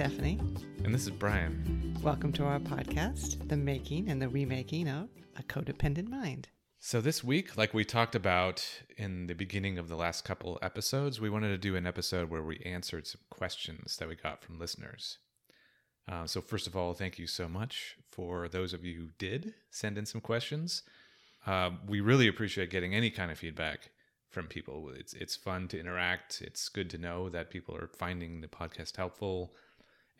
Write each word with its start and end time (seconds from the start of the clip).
Stephanie. 0.00 0.40
And 0.82 0.94
this 0.94 1.04
is 1.04 1.10
Brian. 1.10 1.94
Welcome 2.02 2.32
to 2.32 2.44
our 2.44 2.58
podcast, 2.58 3.46
The 3.50 3.56
Making 3.58 4.08
and 4.08 4.22
the 4.22 4.30
Remaking 4.30 4.88
of 4.88 5.10
a 5.36 5.42
Codependent 5.42 6.08
Mind. 6.08 6.48
So, 6.78 7.02
this 7.02 7.22
week, 7.22 7.58
like 7.58 7.74
we 7.74 7.84
talked 7.84 8.14
about 8.14 8.66
in 8.96 9.26
the 9.26 9.34
beginning 9.34 9.78
of 9.78 9.88
the 9.88 9.96
last 9.96 10.24
couple 10.24 10.58
episodes, 10.62 11.20
we 11.20 11.28
wanted 11.28 11.48
to 11.48 11.58
do 11.58 11.76
an 11.76 11.86
episode 11.86 12.30
where 12.30 12.42
we 12.42 12.62
answered 12.64 13.06
some 13.06 13.20
questions 13.28 13.98
that 13.98 14.08
we 14.08 14.14
got 14.14 14.42
from 14.42 14.58
listeners. 14.58 15.18
Uh, 16.10 16.26
so, 16.26 16.40
first 16.40 16.66
of 16.66 16.74
all, 16.74 16.94
thank 16.94 17.18
you 17.18 17.26
so 17.26 17.46
much 17.46 17.96
for 18.10 18.48
those 18.48 18.72
of 18.72 18.82
you 18.82 18.94
who 18.94 19.08
did 19.18 19.52
send 19.70 19.98
in 19.98 20.06
some 20.06 20.22
questions. 20.22 20.82
Uh, 21.46 21.72
we 21.86 22.00
really 22.00 22.26
appreciate 22.26 22.70
getting 22.70 22.94
any 22.94 23.10
kind 23.10 23.30
of 23.30 23.36
feedback 23.36 23.90
from 24.30 24.46
people. 24.46 24.90
It's 24.96 25.12
it's 25.12 25.36
fun 25.36 25.68
to 25.68 25.78
interact. 25.78 26.40
It's 26.40 26.70
good 26.70 26.88
to 26.88 26.96
know 26.96 27.28
that 27.28 27.50
people 27.50 27.76
are 27.76 27.90
finding 27.98 28.40
the 28.40 28.48
podcast 28.48 28.96
helpful, 28.96 29.52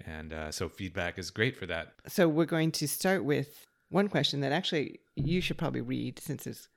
and 0.07 0.33
uh, 0.33 0.51
so 0.51 0.69
feedback 0.69 1.19
is 1.19 1.31
great 1.31 1.57
for 1.57 1.67
that. 1.67 1.95
So, 2.07 2.29
we're 2.29 2.45
going 2.47 2.73
to 2.73 2.89
start 2.89 3.25
with 3.25 3.67
one 3.89 4.09
question 4.09 4.41
that 4.41 4.53
actually 4.53 5.01
you 5.17 5.41
should 5.41 5.59
probably 5.59 5.81
read 5.81 6.19
since 6.19 6.47
it 6.47 6.69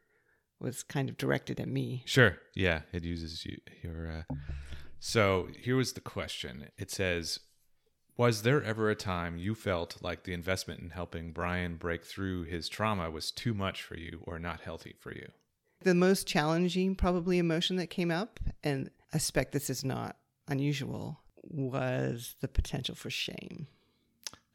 was 0.59 0.83
kind 0.83 1.09
of 1.09 1.17
directed 1.17 1.59
at 1.59 1.67
me. 1.67 2.03
Sure. 2.05 2.37
Yeah, 2.55 2.81
it 2.91 3.03
uses 3.03 3.45
you, 3.45 3.57
your. 3.83 4.25
Uh... 4.29 4.35
So 4.99 5.49
here 5.59 5.75
was 5.75 5.93
the 5.93 6.01
question. 6.01 6.69
It 6.77 6.89
says, 6.89 7.39
"Was 8.17 8.43
there 8.43 8.63
ever 8.63 8.89
a 8.89 8.95
time 8.95 9.37
you 9.37 9.53
felt 9.53 9.97
like 10.01 10.23
the 10.23 10.33
investment 10.33 10.79
in 10.79 10.91
helping 10.91 11.33
Brian 11.33 11.75
break 11.75 12.05
through 12.05 12.43
his 12.43 12.69
trauma 12.69 13.11
was 13.11 13.29
too 13.29 13.53
much 13.53 13.83
for 13.83 13.97
you 13.97 14.21
or 14.23 14.39
not 14.39 14.61
healthy 14.61 14.95
for 14.99 15.11
you?" 15.11 15.29
The 15.81 15.93
most 15.93 16.25
challenging, 16.25 16.95
probably, 16.95 17.37
emotion 17.37 17.75
that 17.75 17.87
came 17.87 18.09
up, 18.09 18.39
and 18.63 18.89
I 19.13 19.17
suspect 19.17 19.51
this 19.51 19.69
is 19.69 19.83
not 19.83 20.15
unusual, 20.47 21.19
was 21.53 22.35
the 22.41 22.47
potential 22.47 22.95
for 22.95 23.09
shame. 23.09 23.67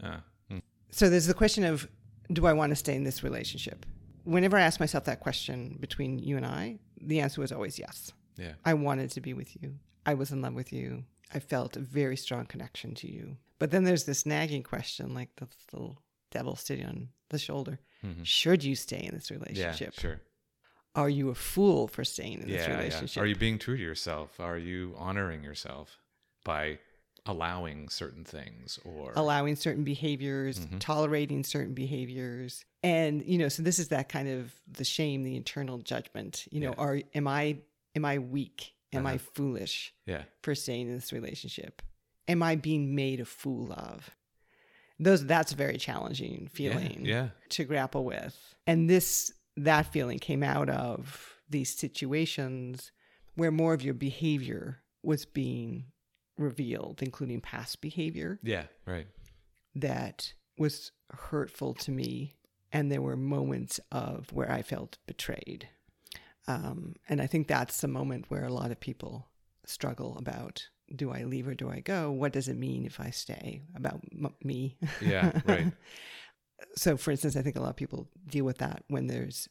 Uh, 0.03 0.19
mm, 0.51 0.63
So 0.91 1.09
there's 1.09 1.27
the 1.27 1.35
question 1.35 1.65
of 1.65 1.89
do 2.33 2.47
I 2.47 2.53
want 2.53 2.71
to 2.71 2.77
stay 2.77 2.95
in 2.95 3.05
this 3.05 3.23
relationship? 3.23 3.87
Whenever 4.25 4.59
I 4.59 4.63
asked 4.63 4.81
myself 4.81 5.05
that 5.05 5.21
question 5.21 5.79
between 5.81 6.19
you 6.19 6.37
and 6.37 6.45
I, 6.45 6.79
the 7.01 7.21
answer 7.21 7.41
was 7.41 7.53
always 7.53 7.79
yes. 7.79 8.13
yeah. 8.37 8.53
I 8.65 8.75
wanted 8.75 9.11
to 9.13 9.21
be 9.21 9.33
with 9.33 9.57
you. 9.63 9.77
I 10.05 10.15
was 10.15 10.31
in 10.33 10.43
love 10.43 10.55
with 10.55 10.73
you. 10.73 11.05
I 11.33 11.39
felt 11.39 11.77
a 11.77 11.81
very 11.81 12.17
strong 12.17 12.45
connection 12.47 12.95
to 12.97 13.11
you. 13.11 13.37
But 13.59 13.71
then 13.71 13.85
there's 13.85 14.05
this 14.05 14.27
nagging 14.27 14.63
question, 14.63 15.15
like 15.15 15.31
the 15.37 15.49
little 15.73 16.03
devil 16.31 16.57
sitting 16.57 16.85
on 16.87 17.09
the 17.31 17.39
shoulder. 17.39 17.81
Mhm. 18.05 18.25
Should 18.25 18.63
you 18.65 18.75
stay 18.75 19.03
in 19.05 19.15
this 19.15 19.31
relationship? 19.31 19.95
Yeah. 19.97 20.01
Sure. 20.01 20.21
Are 20.95 21.09
you 21.11 21.31
a 21.31 21.35
fool 21.35 21.89
for 21.89 22.05
staying 22.05 22.35
in 22.43 22.49
this 22.49 22.63
Yeah, 22.63 22.69
yeah. 22.71 22.77
relationship? 22.79 23.23
Are 23.23 23.27
you 23.27 23.37
being 23.37 23.59
true 23.59 23.77
to 23.77 23.83
yourself? 23.83 24.39
Are 24.41 24.59
you 24.59 24.95
honoring 24.99 25.43
yourself 25.45 25.99
by 26.45 26.79
allowing 27.29 27.89
certain 27.89 28.25
things 28.25 28.79
or 28.85 29.13
allowing 29.15 29.55
certain 29.55 29.85
behaviors, 29.85 30.59
Mhm. 30.59 30.81
tolerating 30.81 31.45
certain 31.45 31.75
behaviors. 31.75 32.65
And 32.83 33.25
you 33.25 33.39
know, 33.39 33.49
so 33.49 33.63
this 33.63 33.79
is 33.79 33.89
that 33.89 34.09
kind 34.09 34.29
of 34.29 34.53
the 34.67 34.85
shame, 34.85 35.23
the 35.23 35.37
internal 35.37 35.79
judgment. 35.79 36.47
You 36.51 36.61
know, 36.61 36.71
Yeah. 36.71 36.83
are 36.85 37.01
am 37.15 37.29
I 37.29 37.59
am 37.95 38.05
I 38.05 38.19
weak? 38.19 38.73
Am 38.93 39.07
I 39.07 39.15
Uh-huh. 39.17 39.31
foolish 39.35 39.93
yeah, 40.07 40.25
for 40.43 40.55
staying 40.55 40.89
in 40.89 40.95
this 40.95 41.13
relationship? 41.13 41.83
Am 42.27 42.43
I 42.43 42.57
being 42.57 42.95
made 42.95 43.21
a 43.21 43.25
fool 43.25 43.73
of? 43.73 44.11
Those 44.99 45.25
that's 45.27 45.53
a 45.53 45.57
very 45.57 45.77
challenging 45.79 46.43
yeah, 46.43 46.49
feeling 46.57 47.05
yeah, 47.05 47.29
to 47.51 47.65
grapple 47.65 48.05
with. 48.05 48.55
And 48.67 48.89
this 48.91 49.33
that 49.57 49.93
feeling 49.93 50.19
came 50.19 50.43
out 50.43 50.69
of 50.71 51.35
these 51.49 51.75
situations 51.75 52.93
where 53.35 53.51
more 53.51 53.75
of 53.75 53.83
your 53.83 53.95
behavior 53.95 54.83
was 55.03 55.25
being 55.25 55.87
revealed, 56.39 57.03
including 57.03 57.41
past 57.41 57.81
behavior 57.81 58.39
yeah, 58.43 58.65
right. 58.87 59.07
that 59.75 60.33
was 60.57 60.93
hurtful 61.11 61.75
to 61.75 61.91
me. 61.91 62.37
And 62.71 62.93
there 62.93 63.01
were 63.01 63.17
moments 63.17 63.81
of 63.91 64.31
where 64.33 64.51
I 64.51 64.61
felt 64.61 64.99
betrayed. 65.07 65.69
Um, 66.47 66.97
and 67.09 67.21
I 67.21 67.27
think 67.27 67.47
that's 67.47 67.81
the 67.81 67.89
moment 67.89 68.27
where 68.29 68.45
a 68.45 68.53
lot 68.53 68.71
of 68.71 68.81
people 68.81 69.29
struggle 69.65 70.17
about 70.19 70.69
do 70.95 71.13
I 71.13 71.25
leave 71.25 71.47
or 71.47 71.55
do 71.55 71.71
I 71.71 71.81
go? 71.81 72.11
What 72.11 72.33
does 72.33 72.49
it 72.49 72.57
mean 72.57 72.87
if 72.87 72.99
I 72.99 73.11
stay? 73.11 73.61
About 73.75 74.01
m- 74.13 74.35
me. 74.43 74.79
Yeah, 75.03 75.41
right. 75.47 75.73
so, 76.77 76.97
for 76.97 77.11
instance, 77.11 77.37
I 77.37 77.43
think 77.43 77.57
a 77.57 77.61
lot 77.61 77.71
of 77.71 77.77
people 77.77 78.09
deal 78.27 78.47
with 78.47 78.59
that 78.59 78.85
when 78.89 79.07
there's 79.07 79.49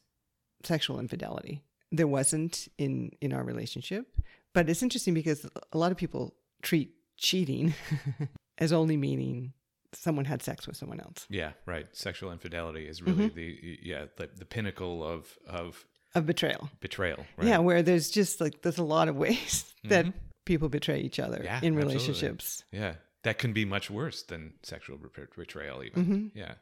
sexual 0.64 0.98
infidelity. 0.98 1.62
There 1.92 2.08
wasn't 2.08 2.68
in 2.76 3.12
in 3.20 3.32
our 3.32 3.44
relationship, 3.44 4.08
but 4.52 4.68
it's 4.68 4.82
interesting 4.82 5.14
because 5.14 5.46
a 5.72 5.78
lot 5.78 5.92
of 5.92 5.96
people 5.96 6.34
treat 6.62 6.90
cheating 7.16 7.74
as 8.58 8.72
only 8.72 8.96
meaning 8.96 9.52
someone 9.92 10.24
had 10.26 10.42
sex 10.42 10.66
with 10.66 10.76
someone 10.76 11.00
else 11.00 11.26
Yeah, 11.30 11.52
right. 11.66 11.86
Sexual 11.96 12.30
infidelity 12.32 12.86
is 12.86 13.02
really 13.02 13.28
Mm-hmm. 13.30 13.36
the 13.36 13.78
yeah 13.82 14.04
the, 14.16 14.28
the 14.36 14.44
pinnacle 14.44 15.02
of 15.04 15.38
of 15.46 15.84
of 16.14 16.24
betrayal. 16.26 16.70
betrayal. 16.80 17.26
Right? 17.36 17.48
Yeah, 17.48 17.58
where 17.58 17.82
there's 17.82 18.10
just 18.10 18.40
like 18.40 18.62
there's 18.62 18.78
a 18.78 18.84
lot 18.84 19.08
of 19.08 19.16
ways 19.16 19.72
that 19.84 20.06
Mhm. 20.06 20.12
people 20.46 20.68
betray 20.68 21.00
each 21.00 21.18
other 21.20 21.40
Yeah, 21.44 21.60
in 21.62 21.74
absolutely. 21.76 21.84
relationships. 21.84 22.64
Yeah, 22.72 22.94
that 23.24 23.38
can 23.38 23.52
be 23.52 23.64
much 23.64 23.90
worse 23.90 24.22
than 24.22 24.54
sexual 24.62 24.98
betrayal. 25.36 25.82
Even. 25.84 26.04
hmm 26.04 26.38
Yeah, 26.38 26.54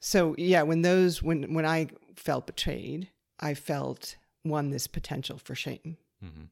So 0.00 0.34
yeah, 0.38 0.62
when 0.62 0.82
those 0.82 1.22
when 1.22 1.54
when 1.54 1.66
I 1.66 1.88
felt 2.16 2.46
betrayed, 2.46 3.08
I 3.38 3.54
felt 3.54 4.16
one 4.42 4.70
this 4.70 4.86
potential 4.86 5.38
for 5.38 5.54
shame 5.54 5.96
hmm 6.20 6.44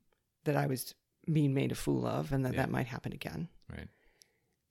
that 0.44 0.56
I 0.56 0.66
was 0.66 0.94
being 1.32 1.54
made 1.54 1.72
a 1.72 1.74
fool 1.74 2.06
of, 2.06 2.32
and 2.32 2.44
that 2.44 2.54
Yeah. 2.54 2.62
that 2.62 2.70
might 2.70 2.86
happen 2.86 3.12
again. 3.12 3.48
right. 3.70 3.88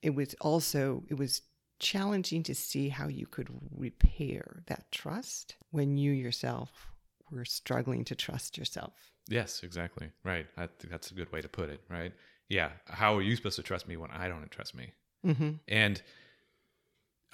It 0.02 0.14
was 0.14 0.34
also 0.40 1.04
it 1.08 1.14
was 1.14 1.42
challenging 1.80 2.42
to 2.44 2.54
see 2.54 2.88
how 2.88 3.08
you 3.08 3.26
could 3.26 3.48
repair 3.76 4.62
that 4.66 4.90
trust 4.92 5.56
when 5.70 5.96
you 5.96 6.12
yourself 6.12 6.88
were 7.30 7.44
struggling 7.44 8.04
to 8.04 8.14
trust 8.14 8.56
yourself. 8.58 8.94
Yes, 9.28 9.62
exactly. 9.62 10.10
Right. 10.24 10.46
I 10.56 10.66
think 10.66 10.90
that's 10.90 11.10
a 11.10 11.14
good 11.14 11.30
way 11.32 11.40
to 11.42 11.48
put 11.48 11.68
it. 11.68 11.80
Right. 11.88 12.12
Yeah. 12.48 12.70
How 12.86 13.16
are 13.16 13.22
you 13.22 13.36
supposed 13.36 13.56
to 13.56 13.62
trust 13.62 13.86
me 13.88 13.96
when 13.96 14.10
I 14.10 14.28
don't 14.28 14.50
trust 14.50 14.74
me? 14.74 14.92
hmm 15.24 15.50
And 15.68 16.00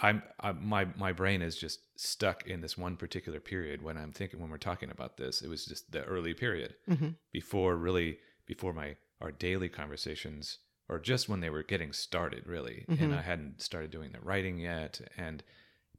I'm 0.01 0.23
I, 0.41 0.53
my 0.53 0.87
my 0.97 1.13
brain 1.13 1.41
is 1.41 1.57
just 1.57 1.81
stuck 1.97 2.47
in 2.47 2.61
this 2.61 2.77
one 2.77 2.97
particular 2.97 3.41
period 3.41 3.81
when 3.83 3.97
I'm 3.97 4.13
thinking 4.13 4.41
when 4.41 4.51
we're 4.51 4.59
talking 4.59 4.91
about 4.91 5.17
this. 5.17 5.41
It 5.43 5.49
was 5.49 5.65
just 5.65 5.93
the 5.93 6.03
early 6.05 6.35
period 6.35 6.75
hmm 6.89 7.11
before 7.33 7.77
really 7.77 8.19
before 8.47 8.73
my 8.73 8.97
our 9.25 9.33
daily 9.33 9.69
conversations 9.69 10.59
or 10.89 10.99
just 11.01 11.29
when 11.29 11.41
they 11.41 11.51
were 11.51 11.63
getting 11.63 11.93
started 11.93 12.47
really. 12.47 12.85
Mhm. 12.89 13.01
and 13.01 13.15
i 13.15 13.23
hadn't 13.23 13.61
started 13.63 13.91
doing 13.91 14.13
the 14.13 14.21
writing 14.21 14.59
yet 14.59 15.01
and 15.17 15.43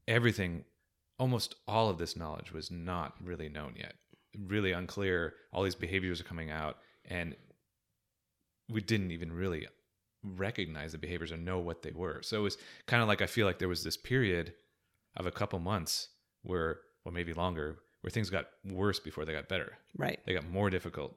everything 0.08 0.64
almost 1.18 1.56
all 1.68 1.90
of 1.90 1.98
this 1.98 2.16
knowledge 2.16 2.52
was 2.52 2.70
not 2.70 3.16
really 3.24 3.48
known 3.50 3.74
yet. 3.78 3.96
Really 4.38 4.74
unclear. 4.74 5.34
All 5.54 5.64
these 5.64 5.74
behaviors 5.76 6.20
are 6.20 6.26
coming 6.26 6.52
out 6.52 6.78
and 7.06 7.36
we 8.70 8.82
didn't 8.82 9.12
even 9.12 9.32
really 9.32 9.68
recognize 10.24 10.92
the 10.92 10.98
behaviors 10.98 11.32
or 11.32 11.38
know 11.38 11.60
what 11.60 11.84
they 11.84 11.92
were. 11.92 12.22
So 12.22 12.38
it 12.40 12.44
was 12.44 12.58
kind 12.88 13.02
of 13.02 13.08
like 13.08 13.22
i 13.22 13.28
feel 13.28 13.46
like 13.48 13.60
there 13.60 13.70
was 13.70 13.84
this 13.84 13.98
period 13.98 14.54
of 15.16 15.26
a 15.26 15.32
couple 15.32 15.60
months 15.60 16.10
where 16.44 16.80
or 17.06 17.12
maybe 17.12 17.34
longer 17.34 17.80
where 18.02 18.12
things 18.12 18.30
got 18.30 18.48
worse 18.66 19.00
before 19.00 19.24
they 19.26 19.32
got 19.34 19.48
better. 19.48 19.78
Right. 19.98 20.20
they 20.26 20.34
got 20.34 20.48
more 20.50 20.70
difficult 20.70 21.16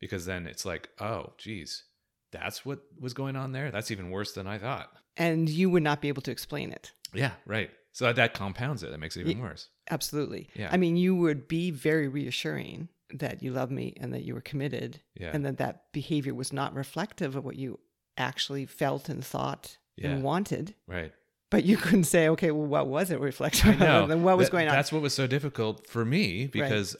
because 0.00 0.26
then 0.26 0.46
it's 0.46 0.64
like, 0.64 0.88
oh, 1.00 1.32
geez, 1.38 1.84
that's 2.32 2.64
what 2.64 2.80
was 3.00 3.14
going 3.14 3.36
on 3.36 3.52
there. 3.52 3.70
That's 3.70 3.90
even 3.90 4.10
worse 4.10 4.32
than 4.32 4.46
I 4.46 4.58
thought. 4.58 4.90
And 5.16 5.48
you 5.48 5.70
would 5.70 5.82
not 5.82 6.00
be 6.00 6.08
able 6.08 6.22
to 6.22 6.30
explain 6.30 6.70
it. 6.72 6.92
Yeah, 7.14 7.32
right. 7.46 7.70
So 7.92 8.12
that 8.12 8.34
compounds 8.34 8.82
it. 8.82 8.90
That 8.90 8.98
makes 8.98 9.16
it 9.16 9.26
even 9.26 9.42
worse. 9.42 9.68
Absolutely. 9.90 10.48
Yeah. 10.54 10.68
I 10.70 10.76
mean, 10.76 10.96
you 10.96 11.16
would 11.16 11.48
be 11.48 11.70
very 11.70 12.06
reassuring 12.06 12.88
that 13.14 13.42
you 13.42 13.52
love 13.52 13.70
me 13.70 13.94
and 14.00 14.12
that 14.12 14.22
you 14.24 14.34
were 14.34 14.40
committed 14.42 15.00
Yeah. 15.18 15.30
and 15.32 15.44
that 15.46 15.56
that 15.58 15.90
behavior 15.92 16.34
was 16.34 16.52
not 16.52 16.74
reflective 16.74 17.34
of 17.34 17.44
what 17.44 17.56
you 17.56 17.80
actually 18.18 18.66
felt 18.66 19.08
and 19.08 19.24
thought 19.24 19.78
Yeah. 19.96 20.10
and 20.10 20.22
wanted. 20.22 20.74
Right. 20.86 21.12
But 21.50 21.64
you 21.64 21.76
couldn't 21.84 22.04
say, 22.04 22.28
okay, 22.28 22.50
well, 22.50 22.66
what 22.66 22.86
was 22.86 23.10
it 23.10 23.18
reflective 23.20 23.80
of? 23.80 24.10
And 24.10 24.22
what 24.22 24.36
was 24.36 24.48
That- 24.48 24.52
going 24.52 24.68
on? 24.68 24.74
That's 24.74 24.92
what 24.92 25.00
was 25.02 25.14
so 25.14 25.26
difficult 25.26 25.86
for 25.88 26.04
me 26.04 26.46
because 26.46 26.94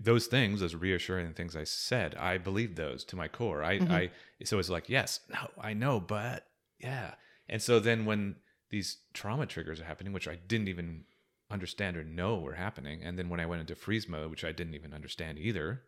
those 0.00 0.26
things, 0.26 0.60
those 0.60 0.74
reassuring 0.74 1.32
things 1.34 1.56
I 1.56 1.64
said, 1.64 2.14
I 2.14 2.38
believed 2.38 2.76
those 2.76 3.04
to 3.04 3.16
my 3.16 3.28
core. 3.28 3.62
I, 3.64 3.78
Mhm. 3.78 3.90
I, 3.90 4.10
so 4.44 4.58
it's 4.58 4.68
like, 4.68 4.88
yes, 4.88 5.20
no, 5.28 5.50
I 5.60 5.74
know, 5.74 6.00
but 6.00 6.46
yeah. 6.78 7.14
And 7.48 7.60
so 7.60 7.80
then 7.80 8.04
when 8.04 8.36
these 8.70 8.98
trauma 9.12 9.46
triggers 9.46 9.80
are 9.80 9.84
happening, 9.84 10.12
which 10.12 10.28
I 10.28 10.36
didn't 10.36 10.68
even 10.68 11.04
understand 11.50 11.96
or 11.96 12.04
know 12.04 12.38
were 12.38 12.54
happening, 12.54 13.02
and 13.02 13.18
then 13.18 13.28
when 13.28 13.40
I 13.40 13.46
went 13.46 13.60
into 13.60 13.74
freeze 13.74 14.08
mode, 14.08 14.30
which 14.30 14.44
I 14.44 14.52
didn't 14.52 14.74
even 14.74 14.94
understand 14.94 15.38
either, 15.38 15.82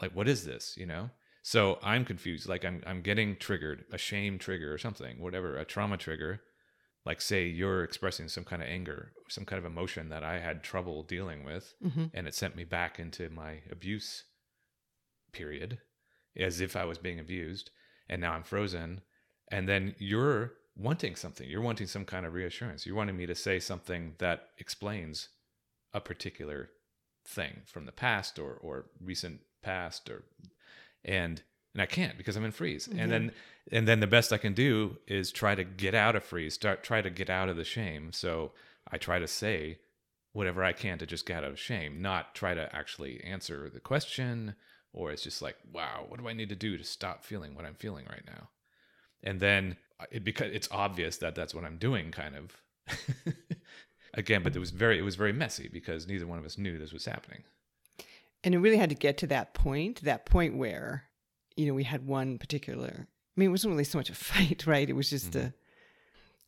like, 0.00 0.14
what 0.14 0.28
is 0.28 0.44
this, 0.44 0.76
you 0.76 0.86
know? 0.86 1.10
So 1.42 1.78
I'm 1.82 2.04
confused. 2.04 2.48
Like 2.48 2.64
I'm, 2.64 2.82
I'm 2.86 3.02
getting 3.02 3.36
triggered, 3.36 3.84
a 3.92 3.98
shame 3.98 4.38
trigger 4.38 4.72
or 4.72 4.78
something, 4.78 5.20
whatever, 5.20 5.56
a 5.56 5.64
trauma 5.64 5.96
trigger 5.96 6.40
like 7.08 7.20
say 7.20 7.46
you're 7.46 7.82
expressing 7.82 8.28
some 8.28 8.44
kind 8.44 8.62
of 8.62 8.68
anger 8.68 9.12
some 9.28 9.44
kind 9.44 9.58
of 9.58 9.64
emotion 9.64 10.08
that 10.10 10.22
i 10.22 10.38
had 10.38 10.62
trouble 10.62 11.02
dealing 11.02 11.44
with 11.44 11.74
hmm 11.82 12.04
and 12.14 12.28
it 12.28 12.34
sent 12.34 12.54
me 12.54 12.64
back 12.64 13.00
into 13.00 13.28
my 13.30 13.58
abuse 13.72 14.24
period 15.32 15.78
as 16.38 16.60
if 16.60 16.76
i 16.76 16.84
was 16.84 16.98
being 16.98 17.18
abused 17.18 17.70
and 18.08 18.20
now 18.20 18.32
i'm 18.32 18.44
frozen 18.44 19.00
and 19.50 19.68
then 19.68 19.94
you're 19.98 20.52
wanting 20.78 21.16
something. 21.16 21.48
You're 21.48 21.60
wanting 21.60 21.88
some 21.88 22.04
kind 22.04 22.24
of 22.24 22.32
reassurance. 22.32 22.86
You're 22.86 22.96
wanting 22.96 23.16
me 23.16 23.26
to 23.26 23.34
say 23.34 23.58
something 23.58 24.14
that 24.18 24.50
explains 24.58 25.28
a 25.92 26.00
particular 26.00 26.70
thing 27.26 27.62
from 27.66 27.84
the 27.84 27.92
past 27.92 28.38
or 28.38 28.54
or 28.54 28.86
recent 29.02 29.40
past 29.62 30.08
or 30.08 30.24
and 31.04 31.42
and 31.78 31.82
I 31.84 31.86
can't 31.86 32.18
because 32.18 32.34
I'm 32.34 32.44
in 32.44 32.50
freeze. 32.50 32.88
And 32.88 33.12
then 33.12 33.32
and 33.70 33.86
then 33.86 34.00
the 34.00 34.08
best 34.08 34.32
I 34.32 34.38
can 34.38 34.52
do 34.52 34.96
is 35.06 35.30
try 35.30 35.54
to 35.54 35.62
get 35.62 35.94
out 35.94 36.16
of 36.16 36.24
freeze, 36.24 36.54
start 36.54 36.82
try 36.82 37.00
to 37.00 37.08
get 37.08 37.30
out 37.30 37.48
of 37.48 37.56
the 37.56 37.62
shame. 37.62 38.12
So 38.12 38.50
I 38.90 38.98
try 38.98 39.20
to 39.20 39.28
say 39.28 39.78
whatever 40.32 40.64
I 40.64 40.72
can 40.72 40.98
to 40.98 41.06
just 41.06 41.24
get 41.24 41.44
out 41.44 41.50
of 41.50 41.58
shame, 41.58 42.02
not 42.02 42.34
try 42.34 42.52
to 42.54 42.74
actually 42.74 43.22
answer 43.22 43.70
the 43.72 43.78
question 43.78 44.56
or 44.92 45.12
it's 45.12 45.22
just 45.22 45.40
like, 45.40 45.56
wow, 45.72 46.06
what 46.08 46.18
do 46.18 46.26
I 46.26 46.32
need 46.32 46.48
to 46.48 46.56
do 46.56 46.76
to 46.76 46.82
stop 46.82 47.24
feeling 47.24 47.54
what 47.54 47.64
I'm 47.64 47.76
feeling 47.76 48.06
right 48.10 48.26
now? 48.26 48.48
And 49.22 49.38
then 49.38 49.76
uh, 50.00 50.06
it 50.10 50.24
because 50.24 50.50
it's 50.52 50.68
obvious 50.72 51.18
that 51.18 51.36
that's 51.36 51.54
what 51.54 51.64
I'm 51.64 51.78
doing 51.78 52.10
kind 52.10 52.34
of. 52.34 52.56
Again, 54.14 54.42
but 54.42 54.56
it 54.56 54.58
was 54.58 54.72
very 54.72 54.98
it 54.98 55.02
was 55.02 55.14
very 55.14 55.32
messy 55.32 55.68
because 55.72 56.08
neither 56.08 56.26
one 56.26 56.40
of 56.40 56.44
us 56.44 56.58
knew 56.58 56.76
this 56.76 56.92
was 56.92 57.04
happening. 57.04 57.44
And 58.44 58.54
it 58.54 58.58
really 58.58 58.76
had 58.76 58.90
to 58.90 58.96
get 58.96 59.18
to 59.18 59.26
that 59.28 59.52
point, 59.52 60.02
that 60.02 60.24
point 60.24 60.56
where, 60.56 61.07
you 61.58 61.66
know, 61.66 61.74
we 61.74 61.84
had 61.84 62.06
one 62.06 62.38
particular, 62.38 62.92
I 62.96 63.34
mean, 63.36 63.48
it 63.48 63.50
wasn't 63.50 63.72
really 63.72 63.84
so 63.84 63.98
much 63.98 64.10
a 64.10 64.14
fight, 64.14 64.66
right? 64.74 64.88
It 64.88 64.94
was 64.94 65.10
just 65.10 65.34
a 65.36 65.52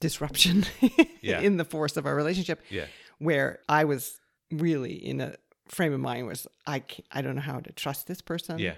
disruption 0.01 0.65
Yeah. 1.21 1.41
in 1.41 1.57
the 1.57 1.65
force 1.65 1.97
of 1.97 2.07
our 2.07 2.15
relationship 2.15 2.61
Yeah. 2.71 2.87
where 3.19 3.59
I 3.69 3.85
was 3.85 4.19
really 4.51 4.95
in 4.95 5.21
a 5.21 5.35
frame 5.69 5.93
of 5.93 6.01
mind 6.01 6.27
was 6.27 6.47
I 6.67 6.83
I 7.13 7.23
don't 7.23 7.35
know 7.35 7.43
how 7.43 7.61
to 7.61 7.73
trust 7.73 8.07
this 8.07 8.21
person. 8.23 8.59
Yeah. 8.59 8.75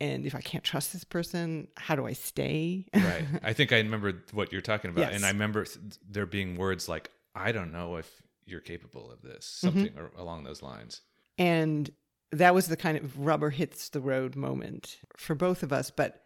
And 0.00 0.26
if 0.26 0.34
I 0.34 0.40
can't 0.40 0.64
trust 0.64 0.92
this 0.92 1.04
person, 1.04 1.68
how 1.76 1.94
do 1.96 2.06
I 2.06 2.12
stay? 2.12 2.86
right. 2.94 3.24
I 3.42 3.52
think 3.52 3.72
I 3.72 3.76
remember 3.78 4.22
what 4.32 4.52
you're 4.52 4.60
talking 4.60 4.90
about, 4.90 5.02
Yes. 5.06 5.14
and 5.14 5.24
I 5.24 5.28
remember 5.30 5.66
there 6.08 6.26
being 6.26 6.56
words 6.56 6.88
like, 6.88 7.10
"I 7.34 7.52
don't 7.52 7.72
know 7.72 7.96
if 7.96 8.10
you're 8.44 8.60
capable 8.60 9.10
of 9.10 9.22
this," 9.22 9.60
Mm-hmm. 9.64 9.76
something 9.78 9.98
or 9.98 10.10
along 10.16 10.44
those 10.44 10.62
lines. 10.62 11.00
And 11.38 11.90
that 12.38 12.54
was 12.54 12.66
the 12.66 12.76
kind 12.76 12.96
of 12.98 13.18
rubber 13.18 13.50
hits 13.50 13.88
the 13.90 14.00
road 14.00 14.36
moment 14.36 14.98
for 15.16 15.34
both 15.34 15.62
of 15.62 15.72
us. 15.72 15.90
But 15.90 16.22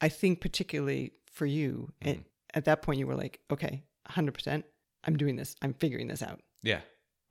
I 0.00 0.08
think 0.08 0.40
particularly 0.40 1.12
for 1.32 1.46
you, 1.46 1.90
Mm-hmm. 2.02 2.08
and 2.08 2.24
at 2.54 2.64
that 2.66 2.82
point, 2.82 2.98
you 3.00 3.06
were 3.06 3.16
like, 3.16 3.40
okay, 3.50 3.82
100%, 4.10 4.62
I'm 5.04 5.16
doing 5.16 5.36
this. 5.36 5.56
I'm 5.62 5.74
figuring 5.74 6.06
this 6.08 6.22
out. 6.22 6.40
Yeah, 6.62 6.80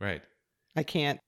right. 0.01 0.21
I 0.75 0.83
can't 0.83 1.19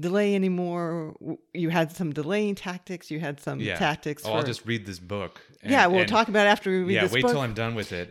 delay 0.00 0.34
anymore. 0.34 1.14
You 1.52 1.68
had 1.68 1.92
some 1.92 2.12
delaying 2.14 2.54
tactics. 2.54 3.10
You 3.10 3.20
had 3.20 3.40
some 3.40 3.60
Yeah. 3.60 3.76
tactics. 3.76 4.22
Oh, 4.24 4.30
for, 4.30 4.36
I'll 4.38 4.42
just 4.42 4.64
read 4.64 4.86
this 4.86 4.98
book. 4.98 5.40
and- 5.62 5.70
yeah, 5.70 5.86
we'll 5.86 6.06
talk 6.06 6.28
about 6.28 6.46
it 6.46 6.50
after 6.50 6.70
we 6.70 6.78
read 6.78 6.86
this 6.86 6.88
book. 6.88 6.94
Yeah, 6.94 7.02
this 7.02 7.12
wait 7.12 7.22
book. 7.24 7.32
till 7.32 7.40
I'm 7.42 7.52
done 7.54 7.74
with 7.74 7.92
it. 7.92 8.10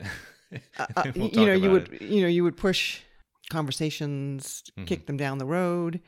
Uh, 0.78 0.86
we'll 1.16 1.28
you 1.30 1.46
know, 1.48 1.54
you 1.54 1.72
would, 1.72 1.92
it. 1.94 2.02
you 2.04 2.22
know, 2.22 2.28
you 2.28 2.44
would 2.44 2.56
push 2.58 3.00
conversations, 3.50 4.64
Mm-hmm. 4.78 4.86
kick 4.86 5.06
them 5.08 5.18
down 5.18 5.38
the 5.38 5.46
road. 5.46 6.02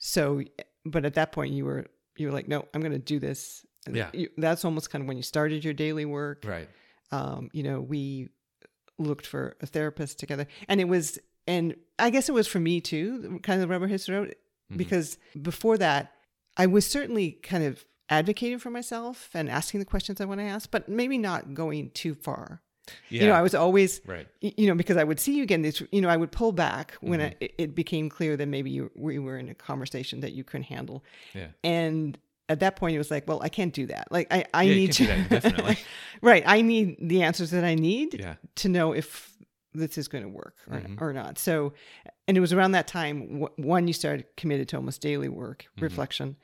So, 0.00 0.42
but 0.84 1.04
at 1.04 1.14
that 1.14 1.32
point, 1.32 1.52
you 1.52 1.64
were 1.64 1.86
you 2.16 2.28
were 2.28 2.32
like, 2.32 2.46
no, 2.48 2.64
I'm 2.72 2.80
going 2.80 2.92
to 2.92 2.98
do 2.98 3.18
this. 3.18 3.66
And 3.86 3.96
Yeah. 3.96 4.10
you, 4.12 4.28
that's 4.38 4.64
almost 4.64 4.90
kind 4.90 5.02
of 5.02 5.08
when 5.08 5.16
you 5.16 5.22
started 5.22 5.64
your 5.64 5.74
daily 5.74 6.04
work. 6.04 6.44
Right. 6.46 6.68
Um, 7.10 7.50
you 7.52 7.62
know, 7.64 7.80
we 7.80 8.28
looked 8.98 9.26
for 9.26 9.56
a 9.60 9.66
therapist 9.66 10.18
together, 10.20 10.46
and 10.68 10.80
it 10.80 10.88
was, 10.88 11.18
and 11.46 11.74
I 11.98 12.10
guess 12.10 12.28
it 12.28 12.32
was 12.32 12.46
for 12.46 12.60
me 12.60 12.80
too, 12.80 13.40
kind 13.42 13.60
of 13.60 13.68
the 13.68 13.72
rubber 13.72 13.86
hits 13.88 14.06
the 14.06 14.12
road, 14.12 14.28
Mm-hmm. 14.70 14.78
because 14.78 15.18
before 15.42 15.76
that, 15.78 16.12
I 16.56 16.66
was 16.66 16.86
certainly 16.86 17.32
kind 17.42 17.64
of 17.64 17.84
advocating 18.08 18.58
for 18.58 18.70
myself 18.70 19.28
and 19.34 19.50
asking 19.50 19.80
the 19.80 19.84
questions 19.86 20.20
I 20.20 20.24
want 20.24 20.40
to 20.40 20.44
ask, 20.44 20.70
but 20.70 20.88
maybe 20.88 21.18
not 21.18 21.52
going 21.52 21.90
too 21.90 22.14
far. 22.14 22.62
Yeah. 23.08 23.22
You 23.22 23.28
know, 23.28 23.34
I 23.34 23.42
was 23.42 23.54
always 23.54 24.00
Right. 24.06 24.26
you 24.40 24.66
know, 24.66 24.74
because 24.74 24.96
I 24.96 25.04
would 25.04 25.18
see 25.20 25.34
you 25.36 25.42
again. 25.42 25.62
This, 25.62 25.82
you 25.90 26.00
know, 26.00 26.08
I 26.08 26.16
would 26.16 26.32
pull 26.32 26.52
back 26.52 26.94
when 27.00 27.20
Mm-hmm. 27.20 27.36
I, 27.42 27.48
it 27.58 27.74
became 27.74 28.08
clear 28.08 28.36
that 28.36 28.46
maybe 28.46 28.70
you 28.70 28.90
we 28.94 29.18
were 29.18 29.38
in 29.38 29.48
a 29.48 29.54
conversation 29.54 30.20
that 30.20 30.32
you 30.32 30.44
couldn't 30.44 30.64
handle, 30.64 31.04
Yeah. 31.34 31.48
and 31.62 32.18
at 32.50 32.60
that 32.60 32.76
point, 32.76 32.94
it 32.94 32.98
was 32.98 33.10
like, 33.10 33.26
well, 33.26 33.40
I 33.42 33.48
can't 33.48 33.72
do 33.72 33.86
that. 33.86 34.08
Like, 34.10 34.26
I 34.30 34.44
I 34.52 34.64
Yeah, 34.64 34.74
need 34.74 34.92
to 34.92 34.98
do 34.98 35.06
that 35.06 35.18
indefinitely. 35.18 35.78
right. 36.20 36.42
I 36.46 36.60
need 36.60 36.96
the 37.00 37.22
answers 37.22 37.50
that 37.52 37.64
I 37.64 37.74
need 37.74 38.14
Yeah. 38.20 38.34
to 38.56 38.68
know 38.68 38.92
if 38.92 39.30
this 39.72 39.96
is 39.98 40.06
going 40.08 40.22
to 40.24 40.30
work 40.30 40.54
or, 40.70 40.78
Mm-hmm. 40.78 41.02
or 41.02 41.12
not. 41.14 41.38
So, 41.38 41.72
and 42.28 42.36
it 42.36 42.40
was 42.40 42.52
around 42.52 42.72
that 42.72 42.86
time 42.86 43.40
w- 43.40 43.48
one 43.56 43.88
you 43.88 43.92
started 43.94 44.26
committed 44.36 44.68
to 44.68 44.76
almost 44.76 45.00
daily 45.00 45.28
work, 45.28 45.64
Mm-hmm. 45.64 45.84
reflection, 45.84 46.36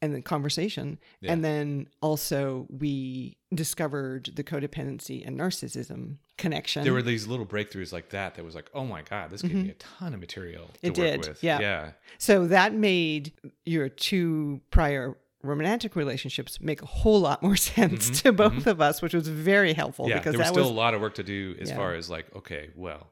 and 0.00 0.14
then 0.14 0.22
conversation, 0.22 0.98
Yeah. 1.20 1.32
and 1.32 1.44
then 1.44 1.88
also 2.00 2.66
we 2.70 3.36
discovered 3.54 4.30
the 4.34 4.44
codependency 4.44 5.26
and 5.26 5.38
narcissism 5.38 6.16
connection. 6.36 6.84
There 6.84 6.92
were 6.92 7.02
these 7.02 7.26
little 7.26 7.46
breakthroughs 7.46 7.92
like 7.92 8.10
that 8.10 8.34
that 8.36 8.44
was 8.44 8.54
like, 8.54 8.70
oh 8.74 8.84
my 8.84 9.02
God, 9.02 9.30
this 9.30 9.42
gave 9.42 9.54
me 9.54 9.70
a 9.70 9.74
ton 9.74 10.14
of 10.14 10.20
material 10.20 10.70
to 10.82 10.90
Mm-hmm. 10.92 11.02
It 11.02 11.10
work 11.14 11.20
did, 11.22 11.28
with. 11.28 11.42
yeah. 11.44 11.60
Yeah. 11.60 11.90
So 12.18 12.46
that 12.46 12.74
made 12.74 13.32
your 13.64 13.88
two 13.88 14.60
prior 14.70 15.16
romantic 15.42 15.94
relationships 15.96 16.60
make 16.60 16.82
a 16.82 16.86
whole 16.86 17.20
lot 17.20 17.42
more 17.42 17.56
sense 17.72 18.20
to 18.22 18.32
both 18.32 18.66
of 18.66 18.80
us, 18.80 19.00
which 19.02 19.14
was 19.14 19.26
very 19.28 19.72
helpful 19.72 20.04
Mm-hmm. 20.06 20.10
Yeah. 20.10 20.18
because 20.18 20.32
There 20.32 20.38
was 20.40 20.48
still 20.48 20.62
was 20.64 20.70
a 20.70 20.74
lot 20.74 20.94
of 20.94 21.00
work 21.00 21.14
to 21.14 21.22
do 21.22 21.56
as 21.60 21.70
Yeah. 21.70 21.76
far 21.76 21.94
as 21.94 22.08
like, 22.10 22.26
okay, 22.36 22.70
well, 22.76 23.08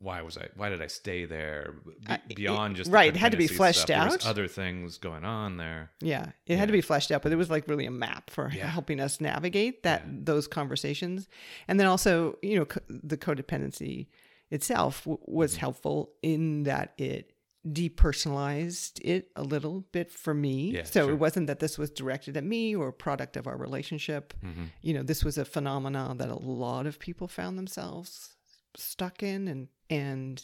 why 0.00 0.22
was 0.22 0.38
I, 0.38 0.48
why 0.56 0.68
did 0.68 0.80
I 0.80 0.86
stay 0.86 1.24
there 1.24 1.74
Be- 2.28 2.34
beyond 2.36 2.76
just 2.76 2.90
the 2.90 2.94
right, 2.94 3.08
it 3.14 3.16
had 3.16 3.32
to 3.32 3.38
be 3.38 3.46
fleshed 3.48 3.80
stuff, 3.82 4.12
out. 4.12 4.26
other 4.26 4.46
things 4.46 4.96
going 4.98 5.24
on 5.24 5.56
there. 5.56 5.90
yeah, 6.00 6.26
it 6.46 6.56
had 6.56 6.68
to 6.68 6.72
be 6.72 6.80
fleshed 6.80 7.10
out, 7.10 7.22
but 7.22 7.32
it 7.32 7.36
was 7.36 7.50
like 7.50 7.66
really 7.68 7.86
a 7.86 7.90
map 7.90 8.30
for 8.30 8.50
Yeah. 8.54 8.66
helping 8.68 9.00
us 9.00 9.20
navigate 9.20 9.82
that 9.82 10.04
those 10.24 10.46
conversations, 10.46 11.28
and 11.66 11.80
then 11.80 11.86
also 11.88 12.38
you 12.42 12.56
know 12.58 12.64
co- 12.66 12.80
the 12.88 13.16
codependency 13.16 14.06
itself 14.50 15.04
w- 15.04 15.18
was 15.26 15.52
Mm-hmm. 15.52 15.60
helpful 15.60 16.12
in 16.22 16.62
that 16.62 16.94
it 16.96 17.32
depersonalized 18.02 19.00
it 19.04 19.30
a 19.36 19.42
little 19.42 19.80
bit 19.92 20.10
for 20.12 20.32
me. 20.34 20.70
Yeah, 20.70 20.84
so 20.84 21.04
sure. 21.04 21.10
it 21.12 21.16
wasn't 21.16 21.46
that 21.48 21.58
this 21.58 21.76
was 21.78 21.90
directed 21.90 22.36
at 22.36 22.44
me 22.44 22.74
or 22.74 22.88
a 22.88 22.92
product 22.92 23.36
of 23.36 23.46
our 23.46 23.56
relationship. 23.56 24.34
Mm-hmm. 24.44 24.64
You 24.82 24.94
know, 24.94 25.02
this 25.02 25.24
was 25.24 25.38
a 25.38 25.44
phenomenon 25.44 26.18
that 26.18 26.28
a 26.30 26.34
lot 26.38 26.86
of 26.86 26.98
people 26.98 27.28
found 27.28 27.58
themselves 27.58 28.34
stuck 28.76 29.22
in 29.22 29.48
and 29.48 29.68
and 29.90 30.42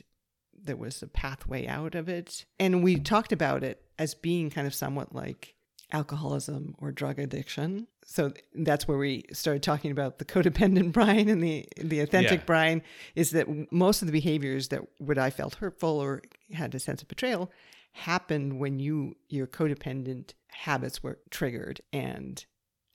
there 0.53 0.77
was 0.77 1.03
a 1.03 1.07
pathway 1.07 1.67
out 1.67 1.95
of 1.95 2.09
it. 2.09 2.45
And 2.59 2.83
we 2.83 2.99
talked 2.99 3.33
about 3.33 3.63
it 3.63 3.83
as 3.99 4.15
being 4.15 4.51
kind 4.51 4.67
of 4.67 4.75
somewhat 4.75 5.15
like 5.15 5.55
alcoholism 5.93 6.75
or 6.79 6.91
drug 6.91 7.19
addiction. 7.19 7.87
So 8.07 8.33
that's 8.55 8.89
where 8.89 8.99
we 8.99 9.25
started 9.33 9.63
talking 9.63 9.91
about 9.91 10.19
the 10.19 10.25
codependent 10.25 10.93
Brian 10.93 11.29
and 11.29 11.43
the 11.43 11.67
the 11.79 12.01
authentic 12.01 12.41
Yeah. 12.41 12.47
Brian 12.47 12.83
is 13.15 13.31
that 13.31 13.73
most 13.73 14.03
of 14.03 14.07
the 14.07 14.13
behaviors 14.13 14.69
that 14.69 14.83
what 14.99 15.19
I 15.19 15.31
felt 15.31 15.57
hurtful 15.57 15.99
or 15.99 16.23
had 16.53 16.75
a 16.75 16.79
sense 16.79 17.03
of 17.03 17.09
betrayal 17.09 17.51
happened 17.93 18.59
when 18.59 18.81
you 18.81 19.17
your 19.29 19.47
codependent 19.47 20.35
habits 20.49 21.03
were 21.03 21.19
triggered 21.31 21.81
and 21.93 22.45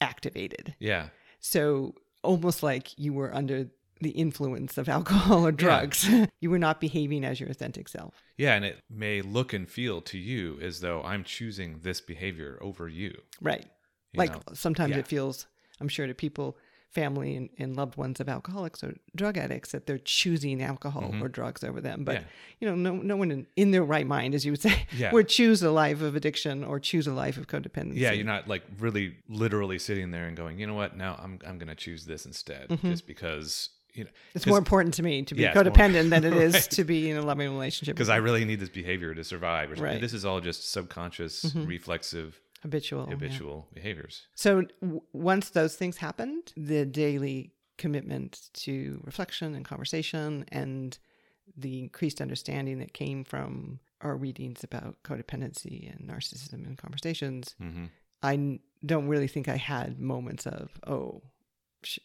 activated. 0.01 0.75
Yeah. 0.79 1.09
So 1.39 1.95
almost 2.23 2.63
like 2.63 2.97
you 2.97 3.13
were 3.13 3.33
under 3.33 3.69
the 4.01 4.11
influence 4.11 4.77
of 4.77 4.87
alcohol 4.97 5.45
or 5.45 5.51
drugs. 5.51 6.07
you 6.39 6.49
were 6.49 6.59
not 6.59 6.79
behaving 6.79 7.23
as 7.25 7.39
your 7.39 7.49
authentic 7.49 7.87
self. 7.89 8.13
Yeah. 8.37 8.53
And 8.55 8.63
it 8.65 8.79
may 8.89 9.21
look 9.21 9.53
and 9.53 9.69
feel 9.69 10.01
to 10.03 10.17
you 10.17 10.57
as 10.61 10.79
though 10.81 11.01
I'm 11.03 11.23
choosing 11.23 11.79
this 11.81 11.99
behavior 12.01 12.57
over 12.61 12.87
you. 12.87 13.19
Right. 13.41 13.65
You 14.13 14.17
like 14.17 14.33
know? 14.33 14.41
sometimes 14.53 14.91
Yeah. 14.91 14.99
it 14.99 15.07
feels, 15.07 15.47
I'm 15.81 15.87
sure 15.89 16.07
to 16.07 16.13
people, 16.13 16.57
family 16.91 17.35
and, 17.35 17.49
and 17.59 17.75
loved 17.75 17.97
ones 17.97 18.19
of 18.19 18.27
alcoholics 18.27 18.83
or 18.83 18.95
drug 19.15 19.37
addicts 19.37 19.73
that 19.73 19.85
they're 19.85 19.99
choosing 19.99 20.59
alcohol 20.63 21.13
or 21.21 21.27
drugs 21.27 21.63
over 21.63 21.79
them. 21.79 22.03
But 22.03 22.15
Mm-hmm. 22.15 22.23
Yeah. 22.23 22.57
you 22.61 22.67
know, 22.67 22.75
no 22.75 22.95
no 22.99 23.15
one 23.15 23.29
in, 23.29 23.45
in 23.55 23.69
their 23.69 23.83
right 23.83 24.07
mind, 24.07 24.33
as 24.33 24.43
you 24.43 24.53
would 24.53 24.61
say, 24.67 24.87
Yeah. 24.97 25.11
would 25.11 25.29
choose 25.29 25.61
a 25.61 25.69
life 25.69 26.01
of 26.01 26.15
addiction 26.15 26.63
or 26.63 26.79
choose 26.79 27.05
a 27.05 27.13
life 27.13 27.37
of 27.37 27.45
codependency. 27.45 27.97
Yeah, 27.97 28.11
you're 28.13 28.25
not 28.25 28.47
like 28.47 28.63
really 28.79 29.17
literally 29.27 29.77
sitting 29.77 30.09
there 30.09 30.25
and 30.25 30.35
going, 30.35 30.57
you 30.57 30.65
know 30.65 30.73
what? 30.73 30.97
Now 30.97 31.19
I'm 31.21 31.37
I'm 31.45 31.59
gonna 31.59 31.75
choose 31.75 32.05
this 32.05 32.25
instead, 32.25 32.79
just 32.81 33.05
because 33.05 33.69
you 33.99 34.05
know 34.05 34.11
It's 34.35 34.47
more 34.47 34.57
important 34.57 34.93
to 34.95 35.03
me 35.03 35.21
to 35.23 35.35
be 35.35 35.41
Yeah, 35.43 35.49
it's 35.49 35.55
more- 35.55 35.63
codependent 35.65 36.09
than 36.09 36.23
it 36.23 36.33
is 36.47 36.53
Right. 36.53 36.69
to 36.77 36.83
be 36.83 37.09
in 37.11 37.17
a 37.17 37.21
loving 37.21 37.49
relationship. 37.57 37.95
because 37.95 38.09
I 38.09 38.17
really 38.17 38.45
need 38.45 38.59
this 38.59 38.69
behavior 38.81 39.13
to 39.13 39.23
survive. 39.23 39.67
Right. 39.69 39.79
Mm-hmm. 39.93 40.01
This 40.01 40.13
is 40.13 40.23
all 40.25 40.39
just 40.41 40.71
subconscious, 40.71 41.53
reflexive, 41.55 42.39
habitual. 42.63 43.03
yeah. 43.07 43.13
habitual 43.15 43.67
behaviors. 43.73 44.13
So 44.35 44.63
w- 44.81 45.01
once 45.13 45.49
those 45.51 45.75
things 45.75 45.97
happened, 45.97 46.53
the 46.57 46.85
daily 46.85 47.51
commitment 47.77 48.49
to 48.53 48.99
reflection 49.05 49.55
and 49.55 49.63
conversation 49.65 50.45
and 50.61 50.97
the 51.57 51.79
increased 51.79 52.19
understanding 52.21 52.79
that 52.79 52.93
came 52.93 53.23
from 53.23 53.79
our 54.01 54.15
readings 54.15 54.63
about 54.63 54.95
codependency 55.03 55.89
and 55.93 56.09
narcissism 56.09 56.65
and 56.67 56.77
conversations, 56.77 57.55
hmm 57.59 57.85
I 58.21 58.33
n- 58.33 58.59
don't 58.85 59.07
really 59.07 59.27
think 59.29 59.47
I 59.47 59.55
had 59.55 59.97
moments 59.99 60.45
of, 60.45 60.77
oh, 60.85 61.21
sh- 61.83 61.99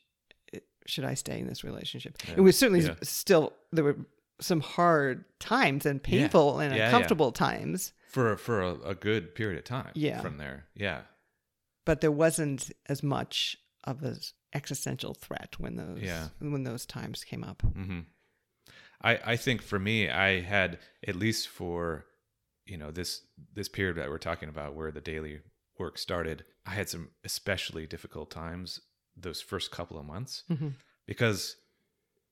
should 0.86 1.04
I 1.04 1.14
stay 1.14 1.38
in 1.40 1.46
this 1.46 1.64
relationship? 1.64 2.16
It 2.36 2.40
was 2.40 2.58
certainly 2.58 2.84
Yeah. 2.84 2.94
still, 3.02 3.52
there 3.72 3.84
were 3.84 3.96
some 4.40 4.60
hard 4.60 5.24
times 5.38 5.86
and 5.86 6.02
painful 6.02 6.58
and 6.60 6.72
Yeah, 6.72 6.78
yeah. 6.78 6.86
uncomfortable 6.86 7.32
times, 7.32 7.92
For 8.08 8.36
for 8.36 8.60
a, 8.62 8.74
a 8.80 8.94
good 8.94 9.34
period 9.34 9.58
of 9.58 9.64
time. 9.64 9.92
Yeah. 9.94 10.20
From 10.20 10.38
there, 10.38 10.66
yeah, 10.74 11.02
but 11.84 12.00
there 12.00 12.12
wasn't 12.12 12.70
as 12.86 13.02
much 13.02 13.56
of 13.84 14.02
an 14.02 14.18
existential 14.52 15.14
threat 15.14 15.58
when 15.58 15.76
those 15.76 16.00
Yeah. 16.02 16.28
when 16.38 16.64
those 16.64 16.84
times 16.86 17.24
came 17.24 17.44
up. 17.44 17.62
hmm 17.62 18.00
I 19.00 19.32
I 19.32 19.36
think 19.36 19.62
for 19.62 19.78
me, 19.78 20.08
I 20.08 20.40
had 20.40 20.78
at 21.06 21.16
least 21.16 21.48
for 21.48 22.06
you 22.66 22.76
know 22.78 22.90
this 22.90 23.22
this 23.52 23.68
period 23.68 23.96
that 23.96 24.08
we're 24.08 24.18
talking 24.18 24.48
about 24.48 24.74
where 24.74 24.90
the 24.90 25.00
daily 25.00 25.40
work 25.78 25.98
started, 25.98 26.44
I 26.66 26.70
had 26.70 26.88
some 26.88 27.10
especially 27.24 27.86
difficult 27.86 28.30
times 28.30 28.80
those 29.16 29.40
first 29.40 29.70
couple 29.70 29.98
of 29.98 30.04
months 30.06 30.44
Mhm. 30.50 30.74
because 31.06 31.56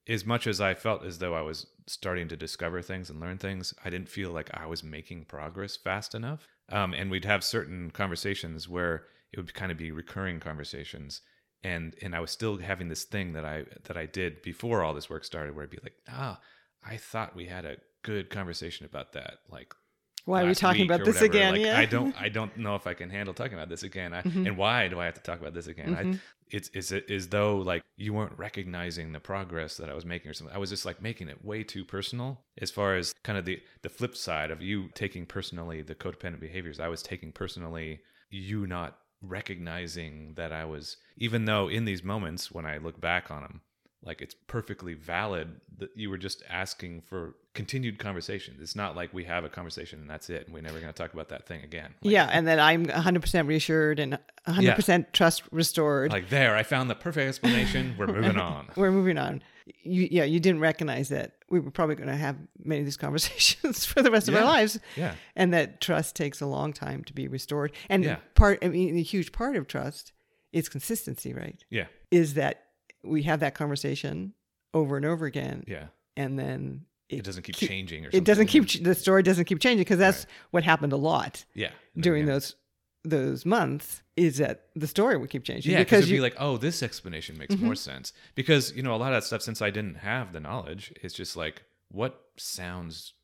as 0.09 0.25
much 0.27 0.47
as 0.47 0.61
I 0.61 0.75
felt 0.75 1.05
as 1.05 1.19
though 1.19 1.35
I 1.35 1.43
was 1.43 1.67
starting 1.87 2.27
to 2.29 2.37
discover 2.37 2.83
things 2.83 3.09
and 3.09 3.21
learn 3.21 3.39
things, 3.39 3.73
I 3.85 3.91
didn't 3.91 4.09
feel 4.09 4.31
like 4.33 4.51
I 4.53 4.67
was 4.67 4.83
making 4.83 5.27
progress 5.27 5.77
fast 5.77 6.15
enough. 6.15 6.49
Um, 6.69 6.93
and 6.93 7.11
we'd 7.11 7.25
have 7.25 7.45
certain 7.45 7.91
conversations 7.93 8.69
where 8.69 9.07
it 9.33 9.39
would 9.39 9.55
kind 9.55 9.71
of 9.71 9.79
be 9.79 9.91
recurring 9.93 10.41
conversations, 10.41 11.23
and 11.63 11.95
and 12.03 12.15
I 12.17 12.21
was 12.21 12.31
still 12.33 12.59
having 12.59 12.89
this 12.89 13.05
thing 13.05 13.33
that 13.35 13.45
I 13.45 13.65
that 13.85 13.97
I 13.97 14.07
did 14.07 14.43
before 14.43 14.83
all 14.83 14.93
this 14.95 15.09
work 15.09 15.25
started, 15.25 15.55
where 15.55 15.63
I'd 15.65 15.71
be 15.71 15.79
like, 15.83 15.97
ah, 16.09 16.41
I 16.83 16.97
thought 16.97 17.37
we 17.37 17.47
had 17.47 17.65
a 17.65 17.79
good 18.03 18.29
conversation 18.31 18.85
about 18.87 19.13
that, 19.13 19.39
like 19.49 19.73
Why 20.25 20.43
are 20.43 20.47
we 20.47 20.55
talking 20.55 20.85
about 20.85 21.05
this 21.05 21.21
whatever. 21.21 21.33
again? 21.37 21.53
Like, 21.55 21.63
yeah. 21.63 21.79
I 21.79 21.85
don't 21.85 22.15
I 22.21 22.29
don't 22.29 22.57
know 22.57 22.75
if 22.77 22.87
I 22.87 22.95
can 22.95 23.11
handle 23.11 23.35
talking 23.35 23.55
about 23.55 23.69
this 23.69 23.83
again. 23.83 24.15
I, 24.15 24.23
Mhm. 24.23 24.47
And 24.47 24.57
why 24.57 24.89
do 24.89 25.01
I 25.01 25.05
have 25.07 25.15
to 25.15 25.21
talk 25.21 25.41
about 25.41 25.55
this 25.55 25.67
again? 25.67 25.97
Mhm. 25.97 26.15
I, 26.15 26.19
it's 26.51 26.69
is 26.71 26.93
it 26.93 27.11
as 27.11 27.29
though 27.29 27.57
like 27.57 27.83
you 27.97 28.13
weren't 28.13 28.39
recognizing 28.39 29.13
the 29.13 29.21
progress 29.21 29.77
that 29.79 29.89
I 29.89 29.95
was 29.95 30.05
making 30.05 30.31
or 30.31 30.35
something. 30.35 30.55
I 30.55 30.59
was 30.59 30.71
just 30.71 30.85
like 30.85 31.01
making 31.03 31.29
it 31.29 31.45
way 31.45 31.65
too 31.65 31.85
personal 31.85 32.45
as 32.59 32.71
far 32.71 32.95
as 32.95 33.15
kind 33.25 33.39
of 33.39 33.45
the 33.45 33.61
the 33.83 33.89
flip 33.89 34.17
side 34.17 34.51
of 34.51 34.63
you 34.63 34.89
taking 34.95 35.27
personally 35.27 35.83
the 35.83 35.95
codependent 35.95 36.41
behaviors. 36.41 36.79
I 36.79 36.89
was 36.89 37.03
taking 37.03 37.33
personally 37.33 38.01
you 38.31 38.67
not 38.67 38.99
recognizing 39.23 40.35
that 40.35 40.53
I 40.53 40.65
was 40.65 40.97
even 41.17 41.45
though 41.45 41.69
in 41.69 41.85
these 41.85 42.03
moments 42.03 42.51
when 42.51 42.67
I 42.67 42.79
look 42.79 43.01
back 43.01 43.31
on 43.31 43.43
them 43.43 43.61
like 44.05 44.21
it's 44.21 44.35
perfectly 44.47 44.95
valid 44.95 45.61
that 45.79 45.91
you 45.95 46.11
were 46.11 46.19
just 46.19 46.43
asking 46.49 47.03
for 47.03 47.35
continued 47.55 47.99
conversation. 47.99 48.57
It's 48.61 48.75
not 48.75 48.97
like 48.97 49.13
we 49.13 49.25
have 49.25 49.45
a 49.45 49.49
conversation 49.49 50.01
and 50.01 50.09
that's 50.09 50.31
it 50.31 50.47
and 50.47 50.55
we're 50.55 50.63
never 50.63 50.81
going 50.81 50.93
to 50.93 50.97
talk 50.97 51.13
about 51.13 51.29
that 51.29 51.47
thing 51.47 51.63
again. 51.63 51.95
Like, 52.03 52.13
yeah, 52.13 52.29
and 52.33 52.47
then 52.47 52.59
I'm 52.59 52.87
100% 52.87 53.47
reassured 53.47 53.99
and 53.99 54.19
100% 54.49 55.13
trust 55.13 55.43
restored. 55.51 56.13
Like 56.13 56.31
there, 56.31 56.57
I 56.57 56.63
found 56.63 56.89
the 56.89 56.95
perfect 56.95 57.29
explanation. 57.29 57.95
We're 57.99 58.07
moving 58.07 58.39
on. 58.39 58.69
We're 58.77 58.91
moving 58.91 59.19
on. 59.19 59.43
You, 59.85 60.09
yeah, 60.11 60.25
you 60.25 60.41
didn't 60.41 60.61
recognize 60.61 61.11
that 61.11 61.33
we 61.51 61.61
were 61.61 61.71
probably 61.71 61.95
going 61.95 62.09
to 62.09 62.17
have 62.17 62.37
many 62.65 62.81
of 62.81 62.87
these 62.87 62.97
conversations 63.07 63.85
for 63.85 64.03
the 64.03 64.11
rest 64.11 64.29
of 64.29 64.35
our 64.35 64.45
lives, 64.45 64.79
Yeah. 64.97 65.15
and 65.37 65.53
that 65.55 65.81
trust 65.81 66.17
takes 66.17 66.41
a 66.41 66.47
long 66.47 66.73
time 66.73 67.05
to 67.05 67.13
be 67.13 67.29
restored. 67.29 67.73
And 67.89 68.03
Yeah. 68.03 68.17
part, 68.35 68.59
I 68.65 68.69
mean, 68.69 68.97
a 68.97 69.03
huge 69.03 69.31
part 69.31 69.57
of 69.57 69.67
trust 69.69 70.13
is 70.53 70.69
consistency, 70.69 71.33
right? 71.35 71.63
Yeah. 71.71 71.87
Is 72.11 72.35
that 72.35 72.65
we 73.05 73.23
have 73.25 73.41
that 73.41 73.55
conversation 73.55 74.33
over 74.75 74.97
and 74.97 75.05
over 75.07 75.27
again, 75.27 75.65
Yeah. 75.69 75.87
and 76.17 76.39
then 76.39 76.87
It 77.19 77.25
doesn't 77.25 77.43
keep 77.43 77.57
changing 77.57 78.03
or 78.05 78.07
something. 78.09 78.19
It 78.23 78.25
doesn't 78.25 78.47
keep 78.47 78.67
ch- 78.67 78.81
the 78.83 78.95
story 78.95 79.23
doesn't 79.23 79.45
keep 79.47 79.61
changing 79.61 79.81
because 79.85 79.99
that's 79.99 80.27
what 80.51 80.65
happened 80.65 80.93
a 80.93 80.97
lot 80.97 81.45
Yeah. 81.55 81.71
During 81.97 82.23
again- 82.25 82.35
those 82.35 82.57
those 83.05 83.45
months. 83.45 84.03
Is 84.15 84.37
that 84.39 84.67
the 84.77 84.87
story 84.87 85.17
would 85.17 85.31
keep 85.31 85.43
changing 85.43 85.73
Yeah, 85.73 85.79
because 85.79 85.87
because 85.87 85.99
it'd 86.05 86.11
you 86.11 86.17
be 86.19 86.21
like, 86.21 86.35
oh, 86.39 86.59
this 86.59 86.83
explanation 86.83 87.39
makes 87.39 87.57
more 87.57 87.75
sense. 87.75 88.13
Because 88.35 88.73
you 88.77 88.83
know, 88.83 88.95
a 88.95 88.99
lot 88.99 89.13
of 89.13 89.23
that 89.23 89.27
stuff, 89.27 89.41
since 89.43 89.63
I 89.63 89.71
didn't 89.71 89.97
have 89.97 90.33
the 90.35 90.41
knowledge, 90.41 90.93
it's 91.03 91.15
just 91.15 91.35
like, 91.37 91.63
what 91.89 92.21
sounds 92.37 93.15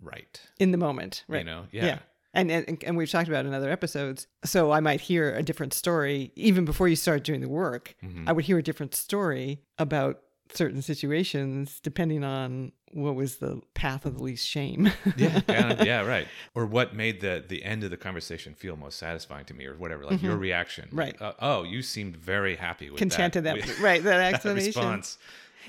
right? 0.00 0.40
in 0.58 0.70
the 0.70 0.78
moment, 0.78 1.24
right? 1.28 1.40
You 1.40 1.44
know? 1.44 1.66
Yeah. 1.72 1.98
And, 2.32 2.50
and 2.50 2.82
and 2.84 2.96
we've 2.98 3.10
talked 3.10 3.28
about 3.28 3.46
in 3.46 3.54
other 3.54 3.70
episodes. 3.70 4.26
So 4.44 4.70
I 4.70 4.80
might 4.80 5.00
hear 5.00 5.34
a 5.34 5.42
different 5.42 5.72
story 5.72 6.32
even 6.36 6.64
before 6.66 6.86
you 6.86 6.94
start 6.96 7.24
doing 7.24 7.40
the 7.40 7.48
work. 7.48 7.94
Mm-hmm. 8.04 8.28
I 8.28 8.32
would 8.32 8.44
hear 8.44 8.58
a 8.58 8.62
different 8.62 8.94
story 8.94 9.62
about 9.78 10.20
certain 10.52 10.82
situations 10.82 11.80
depending 11.82 12.24
on 12.24 12.72
what 12.92 13.14
was 13.14 13.36
the 13.36 13.60
path 13.74 14.06
of 14.06 14.16
the 14.16 14.22
least 14.22 14.46
shame. 14.46 14.90
yeah, 15.16 15.40
yeah, 15.48 15.82
yeah, 15.84 16.00
right. 16.06 16.26
Or 16.54 16.66
what 16.66 16.94
made 16.94 17.20
the 17.20 17.44
the 17.46 17.62
end 17.64 17.84
of 17.84 17.90
the 17.90 17.96
conversation 17.96 18.54
feel 18.54 18.76
most 18.76 18.98
satisfying 18.98 19.44
to 19.46 19.54
me, 19.54 19.66
or 19.66 19.76
whatever. 19.76 20.04
Like 20.04 20.22
your 20.22 20.36
reaction, 20.36 20.86
Mm-hmm. 20.86 20.98
Right. 20.98 21.22
Uh, 21.22 21.32
oh, 21.40 21.62
you 21.64 21.82
seemed 21.82 22.16
very 22.16 22.56
happy 22.56 22.90
with 22.90 22.98
Contented 22.98 23.44
that, 23.44 23.60
that, 23.66 23.78
right? 23.80 24.02
That 24.02 24.16
that 24.18 24.34
explanation. 24.34 24.66
response. 24.68 25.18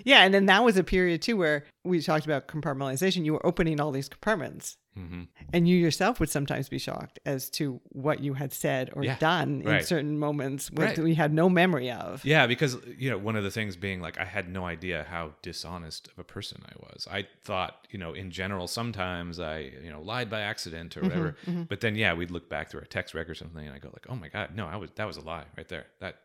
Yeah, 0.03 0.23
and 0.23 0.33
then 0.33 0.45
that 0.45 0.63
was 0.63 0.77
a 0.77 0.83
period 0.83 1.21
too 1.21 1.37
where 1.37 1.65
we 1.83 2.01
talked 2.01 2.25
about 2.25 2.47
compartmentalization. 2.47 3.25
You 3.25 3.33
were 3.33 3.45
opening 3.45 3.79
all 3.79 3.91
these 3.91 4.07
compartments, 4.09 4.77
hmm 4.97 5.23
and 5.53 5.67
you 5.67 5.77
yourself 5.77 6.19
would 6.19 6.29
sometimes 6.29 6.67
be 6.67 6.77
shocked 6.77 7.19
as 7.25 7.49
to 7.51 7.79
what 7.89 8.19
you 8.19 8.33
had 8.33 8.51
said 8.51 8.89
or 8.93 9.03
Yeah, 9.05 9.17
done 9.17 9.61
in 9.61 9.67
right. 9.67 9.85
certain 9.85 10.17
moments 10.19 10.69
that 10.73 10.79
Right. 10.79 10.97
we 10.99 11.13
had 11.13 11.31
no 11.31 11.47
memory 11.49 11.89
of. 11.89 12.25
Yeah, 12.25 12.47
because 12.47 12.75
you 12.97 13.09
know, 13.09 13.17
one 13.17 13.35
of 13.37 13.43
the 13.43 13.51
things 13.51 13.75
being 13.77 14.01
like 14.01 14.17
I 14.19 14.25
had 14.25 14.49
no 14.49 14.65
idea 14.65 15.05
how 15.09 15.35
dishonest 15.41 16.07
of 16.07 16.19
a 16.19 16.23
person 16.23 16.61
I 16.65 16.73
was. 16.79 17.07
I 17.09 17.27
thought, 17.43 17.87
you 17.91 17.99
know, 17.99 18.13
in 18.13 18.29
general, 18.31 18.67
sometimes 18.67 19.39
I, 19.39 19.71
you 19.83 19.89
know, 19.89 20.01
lied 20.01 20.29
by 20.29 20.41
accident 20.41 20.97
or 20.97 21.03
whatever. 21.03 21.35
But 21.69 21.79
then, 21.81 21.95
yeah, 21.95 22.13
we'd 22.13 22.31
look 22.31 22.49
back 22.49 22.69
through 22.69 22.81
our 22.81 22.85
text 22.87 23.13
record 23.13 23.31
or 23.31 23.35
something, 23.35 23.65
and 23.65 23.75
I 23.75 23.79
go 23.79 23.89
like, 23.93 24.07
"Oh 24.09 24.15
my 24.15 24.29
god, 24.29 24.55
no, 24.55 24.65
I 24.67 24.75
was 24.75 24.89
that 24.95 25.05
was 25.07 25.17
a 25.17 25.21
lie 25.21 25.45
right 25.55 25.67
there. 25.69 25.85
That, 26.01 26.15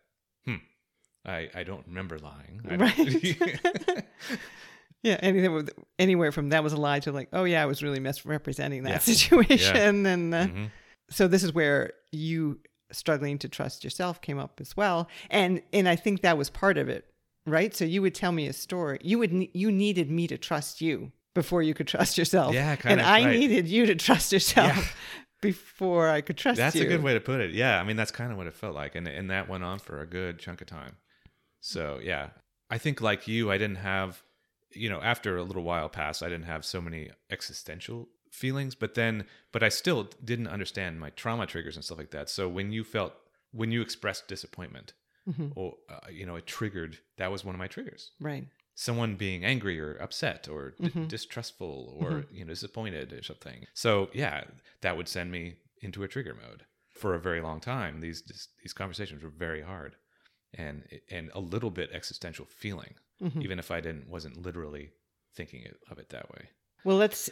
hmm, 0.47 0.57
I 1.25 1.49
I 1.55 1.63
don't 1.63 1.87
remember 1.87 2.19
lying. 2.19 2.61
I 2.69 2.77
Right. 2.77 4.05
yeah, 5.03 5.19
anything 5.21 5.53
with, 5.53 5.71
anywhere 5.99 6.33
from 6.33 6.51
that 6.51 6.63
was 6.63 6.73
a 6.73 6.77
lie 6.77 7.01
to 7.01 7.13
like, 7.13 7.29
oh 7.33 7.45
yeah, 7.45 7.63
I 7.63 7.67
was 7.67 7.83
really 7.83 8.01
misrepresenting 8.01 8.85
that 8.85 8.91
Yeah. 8.91 8.99
situation, 9.15 10.07
and 10.07 10.35
uh, 10.35 10.47
Mhm. 10.47 10.71
so 11.11 11.29
this 11.29 11.43
is 11.43 11.53
where 11.53 11.93
you 12.13 12.61
struggling 12.91 13.39
to 13.39 13.49
trust 13.49 13.85
yourself 13.85 14.21
came 14.21 14.39
up 14.39 14.61
as 14.61 14.77
well, 14.77 15.09
and 15.31 15.63
and 15.73 15.89
I 15.89 15.97
think 15.97 16.21
that 16.23 16.37
was 16.39 16.51
part 16.51 16.79
of 16.79 16.89
it, 16.89 17.09
right? 17.47 17.75
So 17.75 17.85
you 17.85 18.03
would 18.03 18.15
tell 18.15 18.33
me 18.33 18.47
a 18.47 18.53
story. 18.53 18.99
You 19.03 19.19
would 19.19 19.49
you 19.55 19.73
needed 19.73 20.11
me 20.11 20.27
to 20.29 20.39
trust 20.39 20.81
you 20.81 21.13
before 21.35 21.63
you 21.63 21.73
could 21.75 21.89
trust 21.89 22.19
yourself. 22.19 22.55
Yeah, 22.55 22.71
and 22.73 22.81
kinda, 22.81 23.05
I 23.05 23.25
right. 23.25 23.39
needed 23.39 23.67
you 23.67 23.87
to 23.87 23.95
trust 23.95 24.33
yourself 24.33 24.77
Yeah. 24.77 24.85
before 25.41 26.09
I 26.11 26.21
could 26.21 26.37
trust 26.37 26.59
That's 26.59 26.77
you. 26.77 26.83
a 26.83 26.87
good 26.87 27.03
way 27.03 27.15
to 27.15 27.21
put 27.21 27.41
it. 27.41 27.51
Yeah, 27.53 27.81
I 27.81 27.85
mean 27.85 27.97
that's 27.97 28.11
kind 28.13 28.31
of 28.31 28.39
what 28.39 28.47
it 28.47 28.55
felt 28.55 28.75
like, 28.75 28.95
and 28.95 29.09
and 29.09 29.31
that 29.31 29.49
went 29.49 29.65
on 29.65 29.79
for 29.79 30.01
a 30.01 30.07
good 30.07 30.39
chunk 30.39 30.61
of 30.61 30.67
time. 30.67 30.97
So 31.61 31.99
yeah, 32.03 32.29
I 32.71 32.79
think 32.79 33.01
like 33.01 33.27
you, 33.27 33.51
I 33.51 33.59
didn't 33.59 33.77
have, 33.77 34.23
you 34.75 34.89
know, 34.89 35.01
after 35.03 35.37
a 35.37 35.43
little 35.43 35.63
while 35.65 35.89
passed, 35.89 36.23
I 36.23 36.29
didn't 36.29 36.47
have 36.47 36.65
so 36.65 36.81
many 36.81 37.11
existential 37.31 38.09
feelings, 38.31 38.75
but 38.75 38.95
then, 38.95 39.27
but 39.53 39.63
I 39.63 39.69
still 39.69 40.09
didn't 40.25 40.49
understand 40.49 40.99
my 41.01 41.11
trauma 41.11 41.47
triggers 41.47 41.77
and 41.77 41.85
stuff 41.85 41.99
like 41.99 42.11
that. 42.13 42.31
So 42.31 42.49
when 42.49 42.73
you 42.73 42.85
felt, 42.85 43.13
when 43.51 43.71
you 43.73 43.83
expressed 43.83 44.29
disappointment, 44.29 44.95
Mhm. 45.29 45.53
or 45.55 45.77
uh, 45.89 46.01
you 46.11 46.27
know, 46.27 46.35
it 46.37 46.47
triggered. 46.47 46.99
That 47.17 47.31
was 47.31 47.45
one 47.45 47.55
of 47.55 47.59
my 47.61 47.69
triggers. 47.69 48.11
Right. 48.19 48.49
Someone 48.75 49.15
being 49.17 49.45
angry 49.45 49.79
or 49.79 49.95
upset 49.97 50.49
or 50.49 50.71
d- 50.71 50.89
Mhm. 50.89 51.07
distrustful 51.09 51.95
or 52.01 52.25
you 52.33 52.45
know 52.45 52.51
disappointed 52.51 53.13
or 53.13 53.23
something. 53.23 53.67
So 53.75 54.11
yeah, 54.13 54.45
that 54.81 54.97
would 54.97 55.09
send 55.09 55.31
me 55.31 55.57
into 55.81 56.03
a 56.03 56.09
trigger 56.09 56.35
mode 56.35 56.65
for 56.91 57.15
a 57.15 57.21
very 57.21 57.41
long 57.41 57.61
time. 57.61 58.01
These 58.01 58.23
these 58.63 58.73
conversations 58.73 59.23
were 59.23 59.31
very 59.31 59.61
hard, 59.63 59.95
and 60.55 60.89
and 61.11 61.31
a 61.35 61.41
little 61.41 61.71
bit 61.71 61.91
existential 61.93 62.47
feeling, 62.47 62.95
Mhm. 63.23 63.43
even 63.43 63.59
if 63.59 63.71
I 63.71 63.81
didn't 63.81 64.09
wasn't 64.09 64.37
literally 64.43 64.91
thinking 65.35 65.65
of 65.91 65.99
it 65.99 66.09
that 66.11 66.31
way. 66.31 66.51
Well, 66.85 66.97
let's 66.97 67.31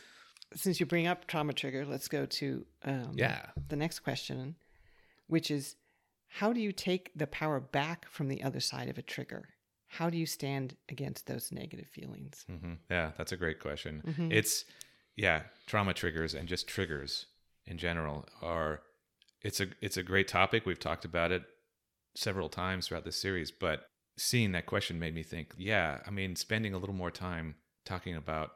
since 0.54 0.80
you 0.80 0.86
bring 0.86 1.06
up 1.06 1.26
trauma 1.26 1.52
trigger, 1.52 1.84
let's 1.84 2.08
go 2.08 2.26
to 2.26 2.66
um, 2.82 3.12
Yeah. 3.16 3.50
the 3.68 3.76
next 3.76 4.00
question, 4.00 4.56
which 5.26 5.50
is 5.50 5.76
how 6.28 6.52
do 6.52 6.60
you 6.60 6.72
take 6.72 7.10
the 7.14 7.26
power 7.26 7.60
back 7.60 8.08
from 8.08 8.28
the 8.28 8.42
other 8.42 8.60
side 8.60 8.88
of 8.88 8.98
a 8.98 9.02
trigger? 9.02 9.48
How 9.88 10.08
do 10.10 10.16
you 10.16 10.26
stand 10.26 10.76
against 10.88 11.26
those 11.26 11.50
negative 11.52 11.88
feelings? 11.88 12.44
hmm 12.48 12.74
Yeah, 12.88 13.12
that's 13.16 13.32
a 13.32 13.36
great 13.36 13.58
question. 13.60 14.02
Mhm. 14.06 14.32
It's 14.32 14.64
yeah, 15.16 15.44
trauma 15.66 15.92
triggers 15.94 16.34
and 16.34 16.48
just 16.48 16.66
triggers 16.68 17.26
in 17.66 17.76
general 17.78 18.26
are 18.40 18.82
it's 19.42 19.60
a 19.60 19.66
it's 19.80 19.96
a 19.96 20.02
great 20.02 20.28
topic. 20.28 20.64
We've 20.66 20.78
talked 20.78 21.04
about 21.04 21.32
it 21.32 21.42
several 22.14 22.48
times 22.48 22.86
throughout 22.88 23.04
this 23.04 23.20
series, 23.20 23.50
but 23.50 23.86
seeing 24.20 24.52
that 24.52 24.66
question 24.66 24.98
made 24.98 25.14
me 25.14 25.22
think, 25.22 25.54
yeah, 25.56 26.00
I 26.06 26.10
mean, 26.10 26.36
spending 26.36 26.74
a 26.74 26.78
little 26.78 26.94
more 26.94 27.10
time 27.10 27.54
talking 27.84 28.14
about 28.16 28.52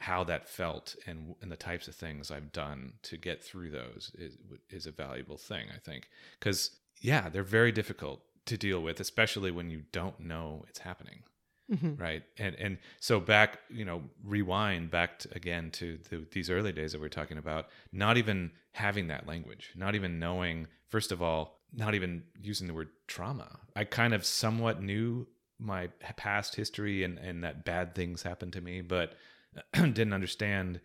how 0.00 0.22
that 0.24 0.48
felt 0.48 0.94
and 1.06 1.34
and 1.42 1.50
the 1.50 1.56
types 1.56 1.88
of 1.88 1.94
things 1.94 2.30
I've 2.30 2.52
done 2.52 2.94
to 3.02 3.16
get 3.16 3.42
through 3.42 3.70
those 3.70 4.12
is 4.16 4.36
is 4.70 4.86
a 4.86 4.92
valuable 4.92 5.36
thing, 5.38 5.66
I 5.74 5.78
think. 5.78 6.08
Cuz 6.40 6.70
yeah, 7.00 7.28
they're 7.28 7.42
very 7.60 7.72
difficult 7.72 8.22
to 8.46 8.56
deal 8.56 8.80
with, 8.82 8.98
especially 9.00 9.50
when 9.50 9.70
you 9.70 9.82
don't 9.92 10.18
know 10.20 10.64
it's 10.68 10.80
happening 10.80 11.22
Mhm. 11.70 12.00
right 12.00 12.22
and 12.38 12.54
and 12.56 12.78
so 12.98 13.20
back 13.20 13.58
you 13.68 13.84
know 13.84 14.02
rewind 14.24 14.90
back 14.90 15.18
to, 15.18 15.28
again 15.34 15.70
to 15.72 15.98
the, 16.08 16.26
these 16.32 16.48
early 16.48 16.72
days 16.72 16.92
that 16.92 17.00
we're 17.00 17.10
talking 17.10 17.36
about 17.36 17.68
not 17.92 18.16
even 18.16 18.52
having 18.72 19.08
that 19.08 19.26
language 19.26 19.72
not 19.76 19.94
even 19.94 20.18
knowing 20.18 20.66
first 20.88 21.12
of 21.12 21.20
all 21.20 21.57
not 21.72 21.94
even 21.94 22.22
using 22.40 22.66
the 22.66 22.74
word 22.74 22.88
trauma. 23.06 23.58
I 23.76 23.84
kind 23.84 24.14
of 24.14 24.24
somewhat 24.24 24.82
knew 24.82 25.26
my 25.58 25.88
past 26.16 26.54
history 26.54 27.02
and 27.02 27.18
and 27.18 27.42
that 27.44 27.64
bad 27.64 27.94
things 27.94 28.22
happened 28.22 28.52
to 28.52 28.60
me 28.60 28.80
but 28.80 29.14
didn't 29.72 30.12
understand 30.12 30.80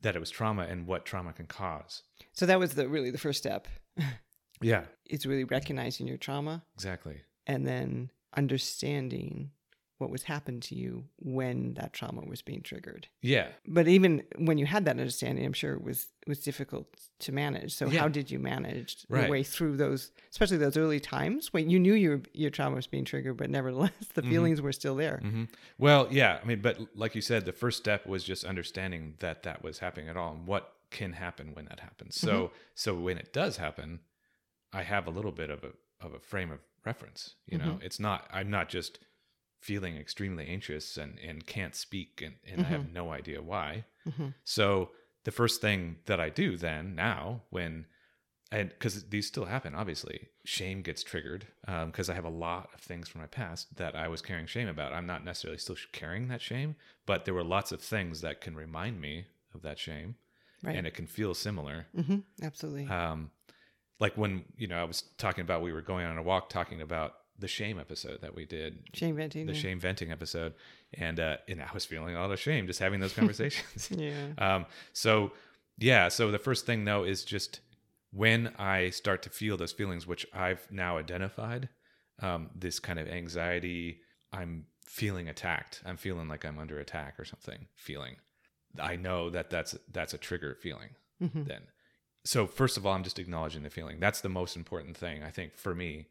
that 0.00 0.16
it 0.16 0.18
was 0.18 0.30
trauma 0.30 0.62
and 0.62 0.86
what 0.86 1.04
trauma 1.04 1.32
can 1.32 1.46
cause. 1.46 2.02
So 2.32 2.46
that 2.46 2.58
was 2.58 2.74
the 2.74 2.88
really 2.88 3.10
the 3.10 3.18
first 3.18 3.38
step. 3.38 3.68
yeah. 4.62 4.84
It's 5.04 5.26
really 5.26 5.44
recognizing 5.44 6.06
your 6.06 6.16
trauma 6.16 6.64
exactly. 6.74 7.20
and 7.46 7.66
then 7.66 8.10
understanding 8.36 9.50
what 10.00 10.10
was 10.10 10.22
happened 10.24 10.62
to 10.62 10.74
you 10.74 11.04
when 11.18 11.74
that 11.74 11.92
trauma 11.92 12.22
was 12.22 12.40
being 12.42 12.62
triggered. 12.62 13.06
Yeah. 13.20 13.48
But 13.66 13.86
even 13.86 14.22
when 14.38 14.56
you 14.58 14.64
had 14.66 14.84
that 14.86 14.98
understanding, 14.98 15.44
I'm 15.44 15.52
sure 15.52 15.74
it 15.74 15.82
was 15.84 16.06
it 16.22 16.28
was 16.28 16.40
difficult 16.42 16.86
to 17.20 17.32
manage. 17.32 17.72
So 17.74 17.88
Yeah. 17.88 18.00
how 18.00 18.08
did 18.08 18.30
you 18.30 18.38
manage 18.38 19.04
Right. 19.08 19.22
your 19.22 19.30
way 19.30 19.42
through 19.42 19.76
those, 19.76 20.10
especially 20.30 20.56
those 20.58 20.76
early 20.76 21.00
times 21.00 21.52
when 21.52 21.68
you 21.70 21.78
knew 21.78 21.94
your 21.94 22.22
your 22.32 22.50
trauma 22.50 22.76
was 22.76 22.86
being 22.86 23.04
triggered, 23.04 23.36
but 23.36 23.50
nevertheless 23.50 23.92
the 24.14 24.22
Mm-hmm. 24.22 24.30
feelings 24.30 24.62
were 24.62 24.72
still 24.72 24.96
there. 24.96 25.18
hmm 25.22 25.44
Well, 25.78 26.08
yeah. 26.10 26.40
I 26.42 26.46
mean, 26.46 26.60
but 26.62 26.78
like 26.94 27.14
you 27.14 27.20
said, 27.20 27.44
the 27.44 27.52
first 27.52 27.78
step 27.78 28.06
was 28.06 28.24
just 28.24 28.44
understanding 28.44 29.14
that 29.20 29.42
that 29.42 29.62
was 29.62 29.78
happening 29.80 30.08
at 30.08 30.16
all 30.16 30.32
and 30.32 30.46
what 30.46 30.72
can 30.90 31.12
happen 31.12 31.50
when 31.54 31.66
that 31.66 31.80
happens. 31.80 32.18
So, 32.18 32.50
so 32.74 32.94
when 32.94 33.16
it 33.18 33.32
does 33.32 33.58
happen, 33.58 34.00
I 34.72 34.82
have 34.82 35.06
a 35.06 35.10
little 35.10 35.32
bit 35.32 35.50
of 35.50 35.62
a 35.64 35.72
of 36.00 36.14
a 36.14 36.18
frame 36.20 36.50
of 36.50 36.60
reference. 36.86 37.34
You 37.46 37.58
know, 37.58 37.78
it's 37.82 38.00
not. 38.00 38.26
I'm 38.32 38.50
not 38.50 38.68
just 38.70 38.98
feeling 39.60 39.96
extremely 39.96 40.46
anxious 40.48 40.96
and 40.96 41.18
and 41.20 41.46
can't 41.46 41.74
speak 41.74 42.22
and 42.22 42.34
and 42.50 42.60
I 42.62 42.68
have 42.70 42.92
no 42.92 43.12
idea 43.12 43.40
why. 43.42 43.84
Mhm. 44.08 44.34
So 44.44 44.90
the 45.24 45.30
first 45.30 45.60
thing 45.60 45.98
that 46.06 46.18
I 46.20 46.30
do 46.30 46.56
then 46.56 46.94
now 46.94 47.42
when 47.50 47.86
and 48.52 48.70
because 48.70 49.04
these 49.10 49.26
still 49.28 49.44
happen 49.44 49.74
obviously 49.76 50.28
shame 50.44 50.82
gets 50.82 51.04
triggered 51.04 51.46
because 51.86 52.10
i 52.10 52.14
have 52.14 52.24
a 52.24 52.28
lot 52.46 52.68
of 52.74 52.80
things 52.80 53.06
from 53.08 53.20
my 53.20 53.26
past 53.28 53.76
that 53.76 53.94
i 53.94 54.08
was 54.08 54.20
carrying 54.22 54.46
shame 54.46 54.66
about 54.66 54.92
i'm 54.92 55.06
not 55.06 55.24
necessarily 55.24 55.56
still 55.58 55.76
carrying 55.92 56.26
that 56.26 56.40
shame 56.40 56.74
but 57.06 57.24
there 57.24 57.34
were 57.34 57.44
lots 57.44 57.70
of 57.70 57.80
things 57.80 58.22
that 58.22 58.40
can 58.40 58.56
remind 58.56 59.00
me 59.00 59.26
of 59.54 59.62
that 59.62 59.78
shame 59.78 60.16
Right. 60.64 60.74
and 60.74 60.84
it 60.84 60.94
can 60.94 61.06
feel 61.06 61.32
similar 61.34 61.86
hmm 61.94 62.20
Absolutely. 62.42 62.88
um, 62.88 63.30
like 64.00 64.16
when 64.16 64.44
you 64.56 64.66
know 64.66 64.80
i 64.80 64.84
was 64.84 65.02
talking 65.16 65.42
about 65.42 65.62
we 65.62 65.72
were 65.72 65.82
going 65.82 66.04
on 66.06 66.18
a 66.18 66.22
walk 66.22 66.48
talking 66.48 66.80
about 66.80 67.14
the 67.40 67.48
shame 67.48 67.78
episode 67.80 68.20
that 68.20 68.34
we 68.34 68.44
did 68.44 68.78
shame 68.94 69.16
venting. 69.16 69.46
the 69.46 69.52
yeah. 69.54 69.58
shame 69.58 69.80
venting 69.80 70.12
episode 70.12 70.54
and 70.94 71.18
uh 71.18 71.36
and 71.48 71.60
i 71.62 71.68
was 71.74 71.84
feeling 71.84 72.14
a 72.14 72.20
lot 72.20 72.30
of 72.30 72.38
shame 72.38 72.66
just 72.66 72.78
having 72.78 73.00
those 73.00 73.12
conversations 73.20 73.90
Yeah. 73.90 74.12
um, 74.38 74.66
so 74.92 75.32
yeah, 75.78 76.08
so 76.08 76.30
the 76.30 76.38
first 76.38 76.66
thing 76.66 76.84
though 76.84 77.04
is 77.04 77.24
just 77.24 77.60
when 78.12 78.52
I 78.58 78.90
start 78.90 79.22
to 79.22 79.30
feel 79.30 79.56
those 79.56 79.72
feelings, 79.72 80.06
which 80.06 80.26
I've 80.34 80.66
now 80.70 80.98
identified, 80.98 81.70
um, 82.20 82.50
this 82.54 82.78
kind 82.80 82.98
of 82.98 83.08
anxiety, 83.08 84.00
I'm 84.30 84.66
feeling 84.84 85.28
attacked. 85.28 85.80
I'm 85.86 85.96
feeling 85.96 86.28
like 86.28 86.44
I'm 86.44 86.58
under 86.58 86.78
attack 86.80 87.18
or 87.18 87.24
something. 87.24 87.68
Feeling, 87.76 88.16
I 88.78 88.96
know 88.96 89.30
that 89.30 89.48
that's 89.48 89.74
that's 89.90 90.12
a 90.12 90.18
trigger 90.18 90.54
feeling. 90.60 90.90
Mhm. 91.22 91.46
Then, 91.46 91.62
so 92.24 92.46
first 92.46 92.76
of 92.76 92.84
all, 92.84 92.92
I'm 92.94 93.04
just 93.04 93.18
acknowledging 93.18 93.62
the 93.62 93.70
feeling. 93.70 94.00
That's 94.00 94.20
the 94.20 94.28
most 94.28 94.56
important 94.56 94.96
thing 94.98 95.22
I 95.22 95.30
think 95.30 95.56
for 95.56 95.74
me 95.74 96.08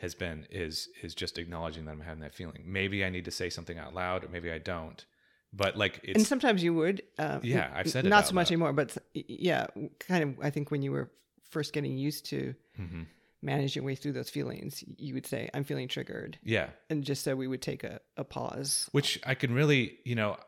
has 0.00 0.14
been 0.14 0.46
is 0.50 0.88
is 1.02 1.14
just 1.14 1.38
acknowledging 1.38 1.84
that 1.84 1.92
I'm 1.92 2.00
having 2.00 2.20
that 2.22 2.34
feeling. 2.34 2.62
Maybe 2.66 3.04
I 3.04 3.10
need 3.10 3.24
to 3.26 3.30
say 3.30 3.50
something 3.50 3.78
out 3.78 3.94
loud, 3.94 4.24
or 4.24 4.28
maybe 4.28 4.50
I 4.50 4.58
don't. 4.58 5.04
But 5.52 5.76
like 5.76 6.00
it's 6.02 6.16
and 6.16 6.26
sometimes 6.26 6.62
you 6.62 6.72
would. 6.74 7.02
Uh, 7.18 7.40
Yeah, 7.42 7.70
I've 7.74 7.88
said 7.90 8.06
it 8.06 8.08
not 8.08 8.26
so 8.26 8.34
much 8.34 8.46
loud. 8.46 8.52
anymore, 8.52 8.72
but 8.72 8.96
yeah, 9.14 9.66
kind 9.98 10.22
of. 10.24 10.44
I 10.44 10.50
think 10.50 10.70
when 10.70 10.82
you 10.82 10.92
were 10.92 11.10
first 11.50 11.72
getting 11.72 11.96
used 11.98 12.26
to 12.26 12.54
Mhm. 12.78 13.06
manage 13.42 13.74
your 13.74 13.84
way 13.84 13.94
through 13.96 14.12
those 14.12 14.30
feelings, 14.30 14.84
you 14.96 15.12
would 15.14 15.26
say, 15.26 15.50
"I'm 15.52 15.64
feeling 15.64 15.88
triggered," 15.88 16.38
yeah. 16.44 16.70
and 16.88 17.02
just 17.04 17.24
so 17.24 17.34
we 17.34 17.48
would 17.48 17.62
take 17.62 17.82
a, 17.84 18.00
a 18.16 18.24
pause. 18.24 18.88
which 18.92 19.18
I 19.26 19.34
can 19.34 19.52
really, 19.52 19.98
you 20.04 20.14
know, 20.14 20.38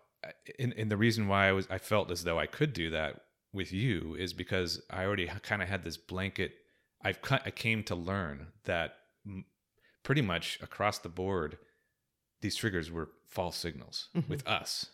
in 0.59 0.73
in 0.73 0.89
the 0.89 0.97
reason 0.97 1.27
why 1.29 1.49
I 1.49 1.53
was 1.53 1.67
I 1.69 1.79
felt 1.79 2.11
as 2.11 2.23
though 2.25 2.39
I 2.39 2.47
could 2.47 2.73
do 2.73 2.91
that 2.91 3.23
with 3.53 3.73
you 3.73 4.15
is 4.15 4.33
because 4.33 4.81
I 4.89 5.05
already 5.05 5.27
kind 5.43 5.63
of 5.63 5.69
had 5.69 5.83
this 5.85 5.97
blanket. 5.99 6.53
I've 7.05 7.21
cut, 7.21 7.43
I 7.45 7.51
came 7.51 7.83
to 7.85 7.97
learn 7.97 8.53
that 8.65 8.95
m- 9.27 9.45
pretty 10.03 10.23
much 10.23 10.59
across 10.63 10.99
the 10.99 11.09
board, 11.09 11.59
these 12.41 12.57
triggers 12.57 12.91
were 12.91 13.11
false 13.29 13.57
signals 13.57 14.09
with 14.29 14.47
us. 14.47 14.87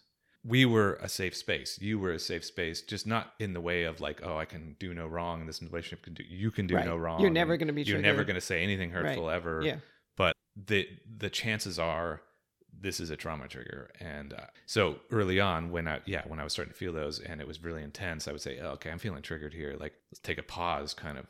We 0.44 0.64
were 0.64 0.94
a 1.02 1.08
safe 1.08 1.34
space. 1.36 1.78
You 1.80 1.98
were 1.98 2.12
a 2.12 2.18
safe 2.18 2.44
space, 2.44 2.80
just 2.82 3.06
not 3.06 3.32
in 3.40 3.52
the 3.54 3.60
way 3.60 3.82
of 3.84 4.00
like, 4.00 4.20
oh, 4.22 4.36
I 4.38 4.44
can 4.44 4.76
do 4.78 4.94
no 4.94 5.06
wrong. 5.06 5.44
This 5.46 5.60
relationship 5.62 6.02
can 6.04 6.14
do. 6.14 6.22
You 6.28 6.50
can 6.50 6.66
do 6.66 6.76
Right. 6.76 6.86
no 6.86 6.96
wrong. 6.96 7.20
You're 7.20 7.30
never 7.30 7.56
gonna 7.56 7.72
be 7.72 7.82
You're 7.82 7.98
never 8.00 8.22
going 8.24 8.36
to 8.36 8.40
say 8.40 8.62
anything 8.62 8.90
hurtful 8.90 9.28
ever 9.30 9.62
Yeah. 9.64 9.76
but 10.16 10.34
the 10.56 10.88
the 11.18 11.30
chances 11.30 11.78
are 11.78 12.22
this 12.80 13.00
is 13.00 13.10
a 13.10 13.16
trauma 13.16 13.48
trigger 13.48 13.90
and 13.98 14.32
uh, 14.34 14.46
so 14.66 14.96
early 15.10 15.40
on 15.40 15.70
when 15.70 15.88
i 15.88 16.00
yeah 16.04 16.22
when 16.28 16.38
i 16.38 16.44
was 16.44 16.52
starting 16.52 16.72
to 16.72 16.78
feel 16.78 16.92
those 16.92 17.18
and 17.18 17.40
it 17.40 17.46
was 17.46 17.62
really 17.62 17.82
intense 17.82 18.28
i 18.28 18.32
would 18.32 18.40
say 18.40 18.58
oh, 18.60 18.68
okay 18.70 18.90
i'm 18.90 18.98
feeling 18.98 19.22
triggered 19.22 19.52
here 19.54 19.74
like 19.80 19.94
let's 20.12 20.20
take 20.20 20.38
a 20.38 20.42
pause 20.42 20.94
kind 20.94 21.18
of 21.18 21.26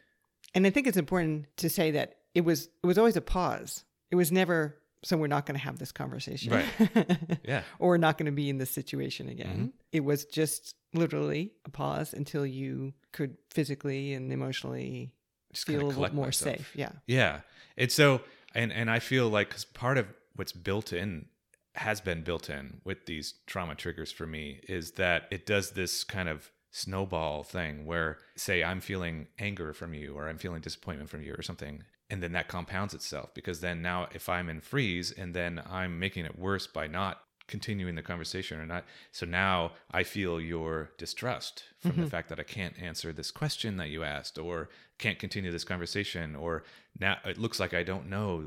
And 0.55 0.67
I 0.67 0.71
think 0.71 0.87
it's 0.87 0.97
important 0.99 1.47
to 1.59 1.71
say 1.71 1.91
that 1.93 2.17
it 2.35 2.43
was 2.43 2.69
it 2.83 2.87
was 2.87 2.99
always 2.99 3.17
a 3.17 3.21
pause. 3.21 3.85
It 4.11 4.17
was 4.17 4.31
never 4.33 4.77
so 5.05 5.17
we're 5.17 5.29
not 5.29 5.47
going 5.47 5.57
to 5.57 5.65
have 5.65 5.79
this 5.79 5.93
conversation, 5.93 6.53
Right. 6.53 7.39
yeah 7.45 7.63
or 7.79 7.91
we're 7.91 7.97
not 7.99 8.19
going 8.19 8.27
to 8.27 8.33
be 8.33 8.49
in 8.51 8.59
this 8.59 8.71
situation 8.71 9.29
again. 9.29 9.47
Mm-hmm. 9.57 9.67
It 9.93 10.05
was 10.05 10.25
just 10.25 10.75
literally 10.93 11.53
a 11.65 11.71
pause 11.71 12.13
until 12.13 12.45
you 12.45 12.93
could 13.13 13.37
physically 13.51 14.15
and 14.15 14.33
emotionally 14.33 15.13
Just 15.53 15.67
feel 15.67 15.83
a 15.83 15.87
little 15.87 16.15
more 16.15 16.27
myself. 16.27 16.57
safe. 16.57 16.73
Yeah. 16.75 16.93
yeah 17.07 17.41
and 17.77 17.93
so 17.93 18.23
and 18.55 18.73
and 18.73 18.91
i 18.91 18.99
feel 18.99 19.29
like 19.29 19.51
cuz 19.51 19.65
part 19.67 19.99
of 19.99 20.07
what's 20.35 20.53
built 20.53 20.93
in 20.93 21.27
has 21.75 22.01
been 22.01 22.23
built 22.23 22.51
in 22.51 22.81
with 22.85 23.07
these 23.07 23.35
trauma 23.47 23.75
triggers 23.77 24.11
for 24.11 24.27
me 24.27 24.61
is 24.69 24.93
that 24.93 25.29
it 25.31 25.47
does 25.47 25.73
this 25.73 26.03
kind 26.03 26.29
of 26.29 26.51
snowball 26.73 27.43
thing 27.45 27.85
where 27.87 28.19
say 28.37 28.65
i'm 28.65 28.81
feeling 28.81 29.29
anger 29.39 29.73
from 29.73 29.95
you 29.95 30.15
or 30.17 30.29
i'm 30.29 30.39
feeling 30.39 30.61
disappointment 30.61 31.09
from 31.11 31.23
you 31.23 31.35
or 31.39 31.43
something 31.43 31.83
and 32.11 32.23
then 32.23 32.33
that 32.33 32.49
compounds 32.49 32.95
itself 32.95 33.33
because 33.35 33.61
then 33.61 33.83
now 33.83 34.09
if 34.13 34.29
i'm 34.29 34.49
in 34.49 34.61
freeze 34.61 35.11
and 35.13 35.35
then 35.35 35.63
i'm 35.69 35.99
making 35.99 36.25
it 36.25 36.39
worse 36.39 36.67
by 36.67 36.87
not 36.87 37.21
continuing 37.47 37.95
the 37.95 38.03
conversation 38.03 38.59
or 38.59 38.67
not 38.67 38.85
so 39.11 39.25
now 39.25 39.73
i 39.91 40.03
feel 40.03 40.39
your 40.39 40.91
distrust 40.99 41.65
from 41.79 41.97
the 41.97 42.07
fact 42.07 42.29
that 42.29 42.39
i 42.39 42.43
can't 42.43 42.79
answer 42.79 43.11
this 43.11 43.31
question 43.31 43.79
that 43.79 43.89
you 43.89 44.05
asked 44.05 44.39
or 44.39 44.69
can't 44.99 45.19
continue 45.19 45.51
this 45.51 45.65
conversation 45.65 46.37
or 46.37 46.63
now 47.01 47.17
it 47.25 47.39
looks 47.39 47.59
like 47.59 47.73
i 47.73 47.83
don't 47.83 48.07
know 48.07 48.45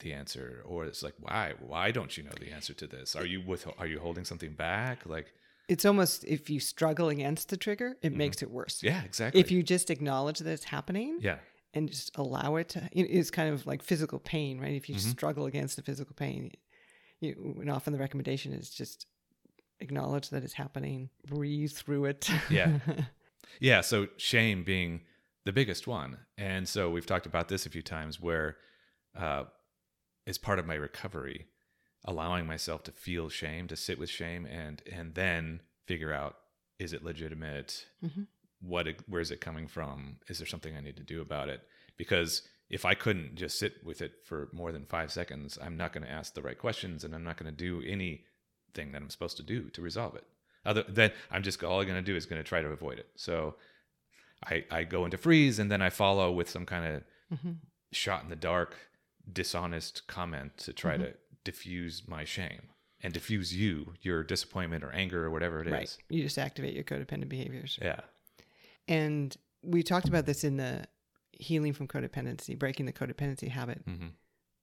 the 0.00 0.12
answer 0.12 0.62
or 0.66 0.84
it's 0.84 1.02
like 1.02 1.14
why 1.20 1.54
why 1.60 1.90
don't 1.90 2.16
you 2.16 2.22
know 2.22 2.30
the 2.38 2.50
answer 2.52 2.74
to 2.74 2.86
this? 2.86 3.16
Are 3.16 3.24
you 3.24 3.40
with 3.40 3.66
are 3.78 3.86
you 3.86 3.98
holding 3.98 4.24
something 4.24 4.52
back? 4.52 5.06
Like 5.06 5.32
It's 5.68 5.84
almost 5.84 6.24
if 6.24 6.50
you 6.50 6.60
struggle 6.60 7.08
against 7.08 7.48
the 7.48 7.56
trigger, 7.56 7.96
it 8.02 8.14
makes 8.14 8.42
it 8.42 8.50
worse. 8.50 8.78
Mm-hmm. 8.78 8.88
yeah 8.88 9.02
exactly. 9.04 9.40
If 9.40 9.50
you 9.50 9.62
just 9.62 9.90
acknowledge 9.90 10.40
that 10.40 10.50
it's 10.50 10.64
happening 10.64 11.18
yeah 11.20 11.38
and 11.74 11.88
just 11.88 12.10
allow 12.16 12.56
it 12.56 12.68
to, 12.70 12.88
it 12.92 13.06
is 13.06 13.30
kind 13.30 13.52
of 13.52 13.66
like 13.66 13.82
physical 13.82 14.18
pain, 14.18 14.58
right? 14.60 14.74
If 14.74 14.88
you 14.88 14.96
Mm-hmm. 14.96 15.10
struggle 15.10 15.46
against 15.46 15.76
the 15.76 15.82
physical 15.82 16.14
pain, 16.14 16.52
you, 17.20 17.56
and 17.60 17.70
often 17.70 17.92
the 17.92 17.98
recommendation 17.98 18.52
is 18.52 18.70
just 18.70 19.06
acknowledge 19.80 20.30
that 20.30 20.42
it's 20.44 20.54
happening, 20.54 21.10
breathe 21.26 21.72
through 21.72 22.06
it. 22.06 22.30
Yeah. 22.50 22.78
Yeah, 23.58 23.80
so 23.80 24.06
shame 24.16 24.62
being 24.62 25.00
the 25.44 25.52
biggest 25.52 25.86
one. 25.88 26.18
And 26.38 26.68
so 26.68 26.88
we've 26.88 27.04
talked 27.06 27.26
about 27.26 27.48
this 27.48 27.66
a 27.66 27.70
few 27.70 27.82
times 27.82 28.20
where 28.20 28.56
uh 29.18 29.44
as 30.26 30.38
part 30.38 30.58
of 30.60 30.66
my 30.66 30.74
recovery, 30.74 31.46
allowing 32.04 32.46
myself 32.46 32.84
to 32.84 32.92
feel 32.92 33.28
shame, 33.28 33.66
to 33.68 33.76
sit 33.76 33.98
with 33.98 34.08
shame 34.08 34.46
and 34.46 34.82
and 34.90 35.14
then 35.14 35.62
figure 35.86 36.12
out 36.12 36.36
is 36.78 36.92
it 36.92 37.02
legitimate? 37.02 37.86
Mhm. 38.04 38.26
What 38.60 38.86
it, 38.86 39.00
where's 39.08 39.30
it 39.30 39.40
coming 39.40 39.66
from? 39.68 40.16
Is 40.28 40.38
there 40.38 40.46
something 40.46 40.76
I 40.76 40.80
need 40.80 40.96
to 40.96 41.02
do 41.02 41.20
about 41.20 41.48
it? 41.48 41.62
Because 41.96 42.42
if 42.68 42.84
I 42.84 42.94
couldn't 42.94 43.34
just 43.36 43.58
sit 43.58 43.84
with 43.84 44.00
it 44.02 44.12
for 44.24 44.48
more 44.52 44.70
than 44.72 44.84
5 44.84 45.10
seconds, 45.10 45.58
I'm 45.60 45.76
not 45.76 45.92
going 45.92 46.04
to 46.04 46.10
ask 46.10 46.34
the 46.34 46.42
right 46.42 46.58
questions 46.58 47.02
and 47.04 47.14
I'm 47.14 47.24
not 47.24 47.36
going 47.36 47.50
to 47.54 47.56
do 47.56 47.82
anything 47.86 48.92
that 48.92 49.02
I'm 49.02 49.10
supposed 49.10 49.36
to 49.38 49.42
do 49.42 49.70
to 49.70 49.82
resolve 49.82 50.14
it. 50.14 50.24
Other 50.64 50.82
than 50.86 51.10
I'm 51.30 51.42
just 51.42 51.62
all 51.64 51.80
I'm 51.80 51.86
going 51.86 51.96
to 51.98 52.02
do 52.12 52.16
is 52.16 52.26
going 52.26 52.40
to 52.42 52.46
try 52.48 52.60
to 52.60 52.68
avoid 52.68 52.98
it. 52.98 53.08
So 53.16 53.56
I 54.44 54.64
I 54.70 54.84
go 54.84 55.04
into 55.06 55.16
freeze 55.16 55.58
and 55.58 55.70
then 55.70 55.80
I 55.82 55.88
follow 55.90 56.30
with 56.30 56.50
some 56.50 56.66
kind 56.66 56.84
of 56.96 57.38
Mhm. 57.38 57.56
shot 57.92 58.22
in 58.24 58.28
the 58.28 58.36
dark, 58.36 58.76
dishonest 59.32 60.06
comment 60.06 60.56
to 60.58 60.72
try 60.72 60.96
to 60.96 61.14
diffuse 61.44 62.06
my 62.06 62.24
shame 62.24 62.68
and 63.02 63.14
diffuse 63.14 63.54
you, 63.54 63.94
your 64.02 64.22
disappointment 64.22 64.84
or 64.84 64.90
anger 64.92 65.24
or 65.24 65.30
whatever 65.30 65.60
it 65.62 65.66
is. 65.68 65.72
right. 65.72 65.96
You 66.10 66.22
just 66.22 66.38
activate 66.38 66.74
your 66.74 66.84
codependent 66.84 67.28
behaviors. 67.30 67.78
Yeah. 67.80 68.00
And 68.90 69.34
we 69.62 69.82
talked 69.82 70.08
about 70.08 70.26
this 70.26 70.44
in 70.44 70.56
the 70.58 70.84
healing 71.32 71.72
from 71.72 71.88
codependency, 71.88 72.58
breaking 72.58 72.86
the 72.86 72.92
codependency 72.92 73.48
habit, 73.48 73.80
hmm 73.86 74.08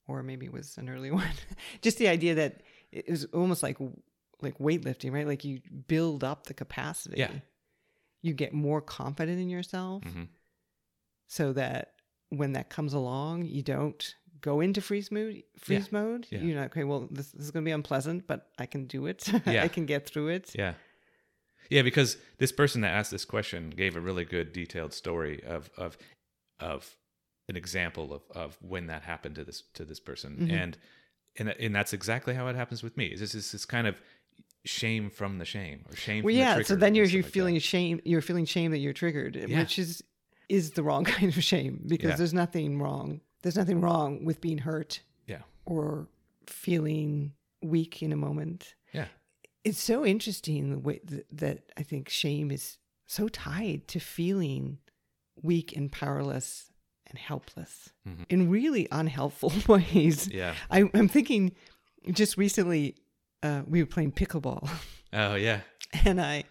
or 0.09 0.23
maybe 0.23 0.45
it 0.45 0.53
was 0.53 0.77
an 0.77 0.87
early 0.87 1.11
one. 1.23 1.27
just 1.81 1.97
the 1.97 2.07
idea 2.07 2.35
that 2.35 2.61
it 2.93 3.09
was 3.09 3.25
almost 3.33 3.61
like 3.63 3.77
like 4.41 4.57
weightlifting, 4.59 5.11
right? 5.11 5.27
Like 5.27 5.43
you 5.43 5.59
build 5.87 6.23
up 6.23 6.45
the 6.47 6.53
capacity. 6.53 7.17
Yeah. 7.17 7.31
You 8.21 8.33
get 8.33 8.53
more 8.53 8.81
confident 8.81 9.39
in 9.39 9.49
yourself 9.49 10.03
hmm 10.03 10.23
so 11.29 11.51
that 11.53 11.93
when 12.29 12.53
that 12.53 12.69
comes 12.69 12.93
along, 12.93 13.43
you 13.45 13.61
don't 13.61 14.15
go 14.39 14.61
into 14.61 14.79
freeze 14.81 15.11
mood 15.11 15.43
freeze 15.57 15.91
mode. 15.91 16.25
Yeah. 16.29 16.39
You're 16.39 16.55
not 16.57 16.67
okay, 16.67 16.83
well 16.85 17.07
this, 17.11 17.31
this 17.31 17.43
is 17.45 17.51
gonna 17.51 17.65
be 17.65 17.71
unpleasant, 17.71 18.27
but 18.27 18.47
I 18.57 18.65
can 18.65 18.85
do 18.85 19.07
it. 19.07 19.27
Yeah. 19.45 19.63
I 19.63 19.67
can 19.67 19.85
get 19.85 20.05
through 20.07 20.29
it. 20.29 20.51
Yeah. 20.55 20.73
Yeah, 21.69 21.81
because 21.81 22.17
this 22.37 22.51
person 22.51 22.81
that 22.81 22.93
asked 22.93 23.11
this 23.11 23.25
question 23.25 23.69
gave 23.69 23.95
a 23.95 23.99
really 24.01 24.25
good 24.25 24.53
detailed 24.53 24.93
story 24.93 25.43
of 25.45 25.69
of 25.77 25.97
of 26.59 26.95
an 27.49 27.55
example 27.55 28.13
of 28.13 28.21
of 28.35 28.57
when 28.61 28.87
that 28.87 29.03
happened 29.03 29.35
to 29.35 29.43
this 29.43 29.63
to 29.73 29.85
this 29.85 29.99
person. 29.99 30.37
Mhm. 30.41 30.51
And 30.51 30.77
and 31.37 31.49
and 31.49 31.75
that's 31.75 31.93
exactly 31.93 32.33
how 32.33 32.47
it 32.47 32.55
happens 32.55 32.83
with 32.83 32.97
me. 32.97 33.13
This 33.15 33.35
is 33.35 33.51
this 33.51 33.65
kind 33.65 33.87
of 33.87 34.01
shame 34.65 35.09
from 35.09 35.37
the 35.37 35.45
shame 35.45 35.85
or 35.89 35.95
shame. 35.95 36.23
Well, 36.23 36.33
yeah. 36.33 36.57
The 36.57 36.63
So 36.65 36.75
then 36.75 36.93
you're, 36.95 37.05
you're 37.05 37.23
like 37.23 37.31
feeling 37.31 37.53
that. 37.55 37.63
shame. 37.63 38.01
You're 38.03 38.21
feeling 38.21 38.45
shame 38.45 38.71
that 38.71 38.79
you're 38.79 38.91
triggered, 38.93 39.35
Yeah. 39.35 39.59
which 39.59 39.79
is 39.79 40.03
is 40.49 40.71
the 40.71 40.83
wrong 40.83 41.03
kind 41.15 41.35
of 41.35 41.43
shame 41.43 41.83
because 41.87 42.09
Yeah. 42.11 42.15
there's 42.17 42.33
nothing 42.33 42.79
wrong. 42.79 43.21
There's 43.43 43.55
nothing 43.57 43.81
wrong 43.81 44.25
with 44.25 44.41
being 44.41 44.57
hurt 44.57 45.01
yeah, 45.27 45.41
or 45.65 46.07
feeling 46.47 47.33
weak 47.61 48.01
in 48.01 48.11
a 48.11 48.15
moment. 48.17 48.75
It's 49.67 49.79
so 49.81 50.05
interesting 50.05 50.71
the 50.71 50.79
way 50.79 50.99
that, 51.05 51.25
that 51.31 51.59
I 51.77 51.83
think 51.83 52.09
shame 52.09 52.51
is 52.51 52.77
so 53.05 53.27
tied 53.27 53.87
to 53.89 53.99
feeling 53.99 54.77
weak 55.41 55.75
and 55.75 55.91
powerless 55.91 56.71
and 57.09 57.17
helpless 57.17 57.89
Mhm. 58.07 58.25
in 58.29 58.49
really 58.49 58.87
unhelpful 58.91 59.51
ways. 59.67 60.27
yeah. 60.27 60.55
I, 60.69 60.89
I'm 60.93 61.07
thinking 61.07 61.53
just 62.11 62.37
recently 62.37 62.95
uh, 63.43 63.61
we 63.67 63.81
were 63.81 63.85
playing 63.87 64.11
pickleball 64.13 64.67
Oh 65.13 65.35
yeah, 65.35 65.61
and 66.05 66.19
I 66.19 66.43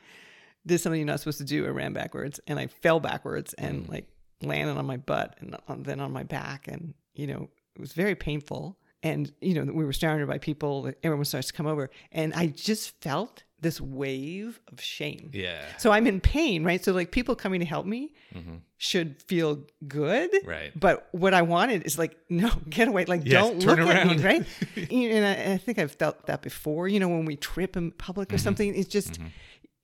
did 0.66 0.79
something 0.81 0.98
you're 1.00 1.07
not 1.07 1.20
supposed 1.20 1.38
to 1.38 1.44
do. 1.44 1.66
I 1.66 1.68
ran 1.70 1.92
backwards 1.92 2.40
and 2.46 2.59
I 2.59 2.66
fell 2.68 3.00
backwards 3.00 3.55
and 3.55 3.85
Mm. 3.87 3.88
like 3.90 4.07
landed 4.42 4.76
on 4.76 4.87
my 4.87 4.96
butt 4.96 5.37
and 5.40 5.57
on, 5.68 5.83
then 5.83 6.00
on 6.00 6.12
my 6.12 6.22
back. 6.22 6.68
And, 6.68 6.94
you 7.14 7.26
know, 7.26 7.48
it 7.74 7.81
was 7.81 7.92
very 7.92 8.14
painful. 8.14 8.79
And, 9.02 9.32
you 9.40 9.54
know, 9.54 9.72
we 9.72 9.85
were 9.85 9.92
surrounded 9.92 10.26
by 10.28 10.38
people. 10.38 10.90
Everyone 11.02 11.24
starts 11.24 11.48
to 11.48 11.52
come 11.52 11.66
over. 11.66 11.90
And 12.12 12.32
I 12.35 12.46
just 12.48 13.00
felt 13.02 13.44
this 13.61 13.80
wave 13.80 14.61
of 14.72 14.80
shame. 14.80 15.30
yeah. 15.32 15.64
So 15.78 15.90
I'm 15.90 16.06
in 16.06 16.20
pain, 16.20 16.62
right? 16.64 16.82
So, 16.85 16.92
like, 16.92 17.11
people 17.11 17.35
coming 17.37 17.61
to 17.61 17.66
help 17.66 17.87
me 17.87 18.14
hmm 18.32 18.56
should 18.78 19.22
feel 19.22 19.64
good. 19.88 20.28
Right. 20.44 20.70
But 20.78 21.09
what 21.12 21.32
I 21.32 21.40
wanted 21.40 21.85
is 21.85 21.98
like, 21.98 22.14
no, 22.28 22.50
get 22.68 22.88
away. 22.88 23.06
Like, 23.06 23.22
Yes, 23.24 23.32
don't 23.32 23.61
turn 23.61 23.78
look 23.87 23.94
at 23.94 24.06
me, 24.06 24.22
right? 24.22 24.46
You 24.90 25.09
know, 25.09 25.16
and 25.16 25.24
I, 25.24 25.54
I 25.54 25.56
think 25.59 25.78
I've 25.78 25.92
felt 25.92 26.26
that 26.26 26.42
before. 26.42 26.87
You 26.87 27.00
know, 27.00 27.09
when 27.09 27.24
we 27.24 27.37
trip 27.37 27.76
in 27.76 27.90
public 27.92 28.28
Mm-hmm. 28.28 28.35
or 28.35 28.38
something, 28.38 28.74
it's 28.74 28.88
just, 28.90 29.18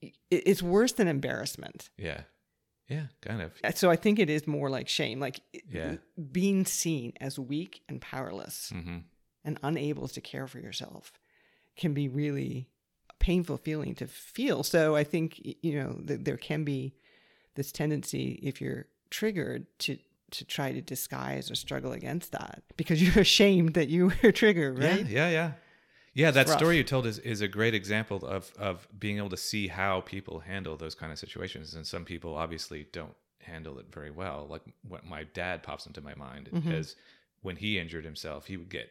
it, 0.01 0.13
it's 0.29 0.61
worse 0.61 0.91
than 0.93 1.07
embarrassment. 1.07 1.89
Yeah, 1.97 2.21
yeah. 2.93 3.05
Kind 3.21 3.41
of. 3.41 3.51
So 3.77 3.89
I 3.89 3.95
think 3.95 4.19
it 4.19 4.29
is 4.29 4.45
more 4.47 4.69
like 4.69 4.87
shame, 4.87 5.19
like 5.19 5.39
Yeah. 5.69 5.95
being 6.31 6.65
seen 6.65 7.13
as 7.19 7.37
weak 7.39 7.81
and 7.89 8.01
powerless 8.01 8.71
hmm 8.71 8.99
and 9.45 9.59
unable 9.61 10.07
to 10.07 10.21
care 10.21 10.47
for 10.47 10.59
yourself 10.59 11.11
can 11.75 11.93
be 11.93 12.07
really 12.07 12.69
a 13.09 13.13
painful 13.19 13.57
feeling 13.57 13.93
to 13.95 14.07
feel. 14.07 14.63
So 14.63 14.95
I 14.95 15.03
think 15.03 15.29
you 15.61 15.73
know 15.79 15.91
that 16.05 16.23
there 16.23 16.37
can 16.37 16.63
be 16.63 16.93
this 17.55 17.71
tendency 17.71 18.39
if 18.41 18.61
you're 18.61 18.85
triggered 19.09 19.65
to 19.79 19.97
to 20.31 20.45
try 20.45 20.71
to 20.71 20.81
disguise 20.81 21.51
or 21.51 21.55
struggle 21.55 21.91
against 21.91 22.31
that 22.31 22.63
because 22.77 23.01
you're 23.03 23.21
ashamed 23.21 23.73
that 23.75 23.89
you 23.89 24.11
were 24.23 24.31
triggered, 24.31 24.79
right? 24.79 25.05
Yeah, 25.05 25.27
yeah, 25.27 25.29
yeah. 25.29 25.51
Yeah, 26.13 26.31
that 26.31 26.47
rough. 26.47 26.57
story 26.57 26.77
you 26.77 26.83
told 26.83 27.05
is, 27.05 27.17
is 27.19 27.41
a 27.41 27.47
great 27.47 27.73
example 27.73 28.23
of 28.25 28.51
of 28.59 28.87
being 28.97 29.17
able 29.17 29.29
to 29.31 29.37
see 29.37 29.67
how 29.67 30.01
people 30.01 30.39
handle 30.39 30.77
those 30.77 30.95
kind 30.95 31.11
of 31.11 31.17
situations. 31.19 31.73
And 31.73 31.85
some 31.87 32.05
people 32.05 32.35
obviously 32.35 32.85
don't 32.91 33.15
handle 33.41 33.79
it 33.79 33.87
very 33.91 34.11
well. 34.11 34.45
Like 34.49 34.61
what 34.87 35.05
my 35.05 35.23
dad 35.33 35.63
pops 35.63 35.85
into 35.85 36.01
my 36.01 36.15
mind 36.15 36.49
Mm-hmm. 36.53 36.71
is 36.71 36.95
when 37.41 37.55
he 37.57 37.77
injured 37.79 38.05
himself, 38.05 38.45
he 38.45 38.57
would 38.57 38.69
get 38.69 38.89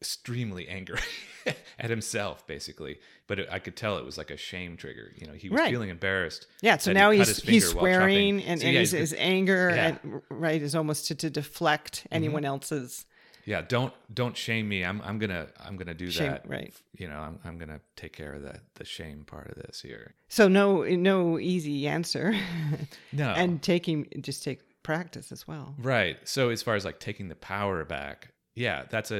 extremely 0.00 0.66
angry 0.68 0.98
at 1.78 1.88
himself, 1.90 2.44
basically. 2.46 2.98
But 3.28 3.38
it, 3.38 3.48
I 3.52 3.60
could 3.60 3.76
tell 3.76 3.98
it 3.98 4.04
was 4.04 4.18
like 4.18 4.30
a 4.32 4.36
shame 4.36 4.76
trigger. 4.76 5.12
You 5.16 5.28
know, 5.28 5.32
he 5.34 5.48
was 5.48 5.60
Right. 5.60 5.70
feeling 5.70 5.90
embarrassed. 5.90 6.46
Yeah, 6.60 6.76
so 6.78 6.92
that 6.92 6.98
he 6.98 7.00
now 7.02 7.10
he's 7.12 7.40
he's 7.42 7.68
swearing 7.68 8.42
and, 8.42 8.60
So, 8.60 8.66
and 8.66 8.74
yeah, 8.74 8.80
his, 8.80 8.90
his 8.90 9.14
anger 9.16 9.70
Yeah. 9.74 9.90
Mm-hmm. 9.92 10.12
and 10.14 10.22
right 10.30 10.60
is 10.60 10.74
almost 10.74 11.06
to, 11.08 11.14
to 11.16 11.30
deflect 11.30 12.06
anyone 12.10 12.44
else's 12.44 13.06
yeah, 13.44 13.62
don't 13.62 13.92
don't 14.12 14.36
shame 14.36 14.68
me. 14.68 14.84
I'm 14.84 15.00
I'm 15.02 15.18
gonna 15.18 15.48
I'm 15.60 15.76
gonna 15.76 15.94
do 15.94 16.10
Shame, 16.10 16.30
that. 16.30 16.48
right. 16.48 16.72
You 16.96 17.08
know, 17.08 17.18
I'm 17.18 17.38
I'm 17.44 17.58
gonna 17.58 17.80
take 17.96 18.12
care 18.12 18.32
of 18.34 18.42
that 18.42 18.60
the 18.74 18.84
shame 18.84 19.24
part 19.24 19.48
of 19.50 19.56
this 19.56 19.80
here. 19.80 20.14
So 20.28 20.48
no 20.48 20.82
no 20.84 21.38
easy 21.38 21.86
answer. 21.88 22.34
No. 23.12 23.30
and 23.30 23.62
taking 23.62 24.08
just 24.20 24.42
take 24.42 24.82
practice 24.82 25.32
as 25.32 25.46
well. 25.46 25.74
Right. 25.78 26.16
So 26.24 26.48
as 26.48 26.62
far 26.62 26.74
as 26.76 26.84
like 26.84 26.98
taking 26.98 27.28
the 27.28 27.34
power 27.34 27.84
back, 27.84 28.32
yeah, 28.54 28.84
that's 28.88 29.10
a 29.10 29.18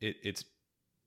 it, 0.00 0.16
it's 0.22 0.44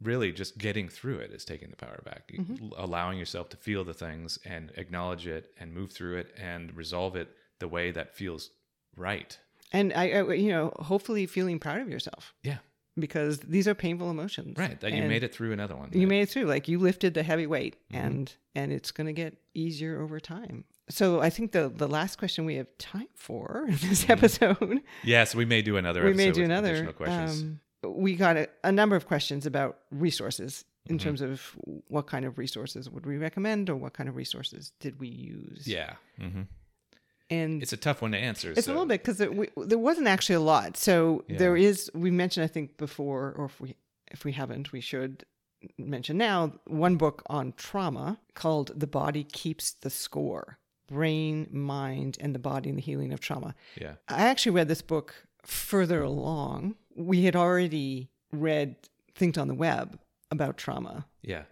really 0.01 0.31
just 0.31 0.57
getting 0.57 0.89
through 0.89 1.19
it 1.19 1.31
is 1.31 1.45
taking 1.45 1.69
the 1.69 1.75
power 1.77 2.01
back. 2.03 2.29
Mm-hmm. 2.33 2.69
Allowing 2.77 3.17
yourself 3.17 3.49
to 3.49 3.57
feel 3.57 3.83
the 3.83 3.93
things 3.93 4.37
and 4.43 4.71
acknowledge 4.75 5.27
it 5.27 5.51
and 5.59 5.73
move 5.73 5.91
through 5.91 6.17
it 6.17 6.33
and 6.37 6.75
resolve 6.75 7.15
it 7.15 7.29
the 7.59 7.67
way 7.67 7.91
that 7.91 8.15
feels 8.15 8.49
right. 8.97 9.37
And 9.73 9.91
I, 9.93 10.12
I 10.12 10.33
you 10.33 10.49
know, 10.49 10.71
hopefully 10.79 11.25
feeling 11.25 11.59
proud 11.59 11.81
of 11.81 11.89
yourself 11.89 12.33
Yeah. 12.43 12.57
because 12.97 13.39
these 13.39 13.67
are 13.67 13.73
painful 13.75 14.09
emotions. 14.12 14.57
Right. 14.57 14.79
That 14.81 14.93
you 14.93 15.03
made 15.03 15.23
it 15.23 15.33
through 15.33 15.51
another 15.51 15.75
one. 15.75 15.89
You 15.93 16.07
made 16.07 16.21
it 16.21 16.29
through. 16.29 16.45
Like 16.45 16.67
you 16.67 16.77
lifted 16.79 17.13
the 17.15 17.23
heavy 17.23 17.47
weight 17.47 17.75
Mm-hmm. 17.91 18.05
and 18.05 18.33
and 18.55 18.71
it's 18.71 18.91
going 18.91 19.07
to 19.07 19.13
get 19.13 19.36
easier 19.55 19.99
over 19.99 20.19
time. 20.19 20.63
So 20.89 21.21
I 21.21 21.29
think 21.31 21.51
the 21.53 21.69
the 21.75 21.88
last 21.88 22.17
question 22.19 22.45
we 22.45 22.55
have 22.55 22.67
time 22.77 23.07
for 23.15 23.65
in 23.67 23.77
this 23.81 24.07
episode 24.09 24.81
Yeah, 25.03 25.23
so 25.23 25.38
we 25.39 25.45
may 25.45 25.62
do 25.63 25.77
another 25.77 26.03
we 26.03 26.09
episode 26.12 26.25
may 26.25 26.31
do 26.31 26.43
another. 26.43 26.93
questions. 26.93 27.41
Um, 27.41 27.59
we 27.86 28.15
got 28.15 28.38
a, 28.38 28.47
a 28.63 28.71
number 28.71 28.95
of 28.95 29.07
questions 29.07 29.45
about 29.45 29.79
resources 29.91 30.63
in 30.86 30.97
Mm-hmm. 30.97 31.03
terms 31.07 31.21
of 31.21 31.41
what 31.88 32.07
kind 32.07 32.25
of 32.25 32.38
resources 32.38 32.89
would 32.89 33.05
we 33.05 33.15
recommend 33.17 33.69
or 33.69 33.75
what 33.77 33.93
kind 33.93 34.09
of 34.09 34.17
resources 34.17 34.73
did 34.81 34.99
we 34.99 35.07
use. 35.07 35.65
yeah. 35.65 35.93
And 37.29 37.62
It's 37.63 37.73
a 37.73 37.77
tough 37.77 38.01
one 38.01 38.12
to 38.12 38.17
answer. 38.17 38.51
It's 38.51 38.65
so- 38.65 38.71
a 38.71 38.73
little 38.73 38.88
bit 38.88 39.03
because 39.03 39.17
there 39.17 39.77
wasn't 39.77 40.07
actually 40.07 40.36
a 40.36 40.39
lot. 40.41 40.77
So 40.77 41.23
Yeah. 41.27 41.38
there 41.38 41.57
is. 41.57 41.89
We 41.93 42.12
mentioned, 42.12 42.43
I 42.43 42.47
think, 42.47 42.77
before, 42.77 43.33
or 43.38 43.45
if 43.45 43.59
we 43.62 43.75
if 44.12 44.23
we 44.25 44.33
haven't, 44.33 44.71
we 44.71 44.79
should 44.81 45.25
mention 45.77 46.17
now 46.17 46.53
one 46.65 46.97
book 46.97 47.23
on 47.27 47.53
trauma 47.57 48.19
called 48.36 48.71
"The 48.79 48.88
Body 48.88 49.23
Keeps 49.23 49.71
the 49.71 49.89
Score: 49.89 50.59
Brain, 50.88 51.47
Mind, 51.51 52.17
and 52.19 52.36
the 52.36 52.39
Body 52.39 52.69
in 52.69 52.75
the 52.75 52.81
Healing 52.81 53.12
of 53.13 53.19
Trauma." 53.19 53.55
Yeah. 53.79 53.95
I 54.07 54.23
actually 54.27 54.51
read 54.51 54.67
this 54.67 54.81
book 54.83 55.15
further 55.43 56.03
along. 56.03 56.75
We 56.95 57.23
had 57.23 57.36
already 57.36 58.09
read 58.31 58.75
things 59.15 59.38
on 59.38 59.47
the 59.47 59.55
web 59.55 59.99
about 60.31 60.57
trauma, 60.57 61.05
Yeah. 61.21 61.43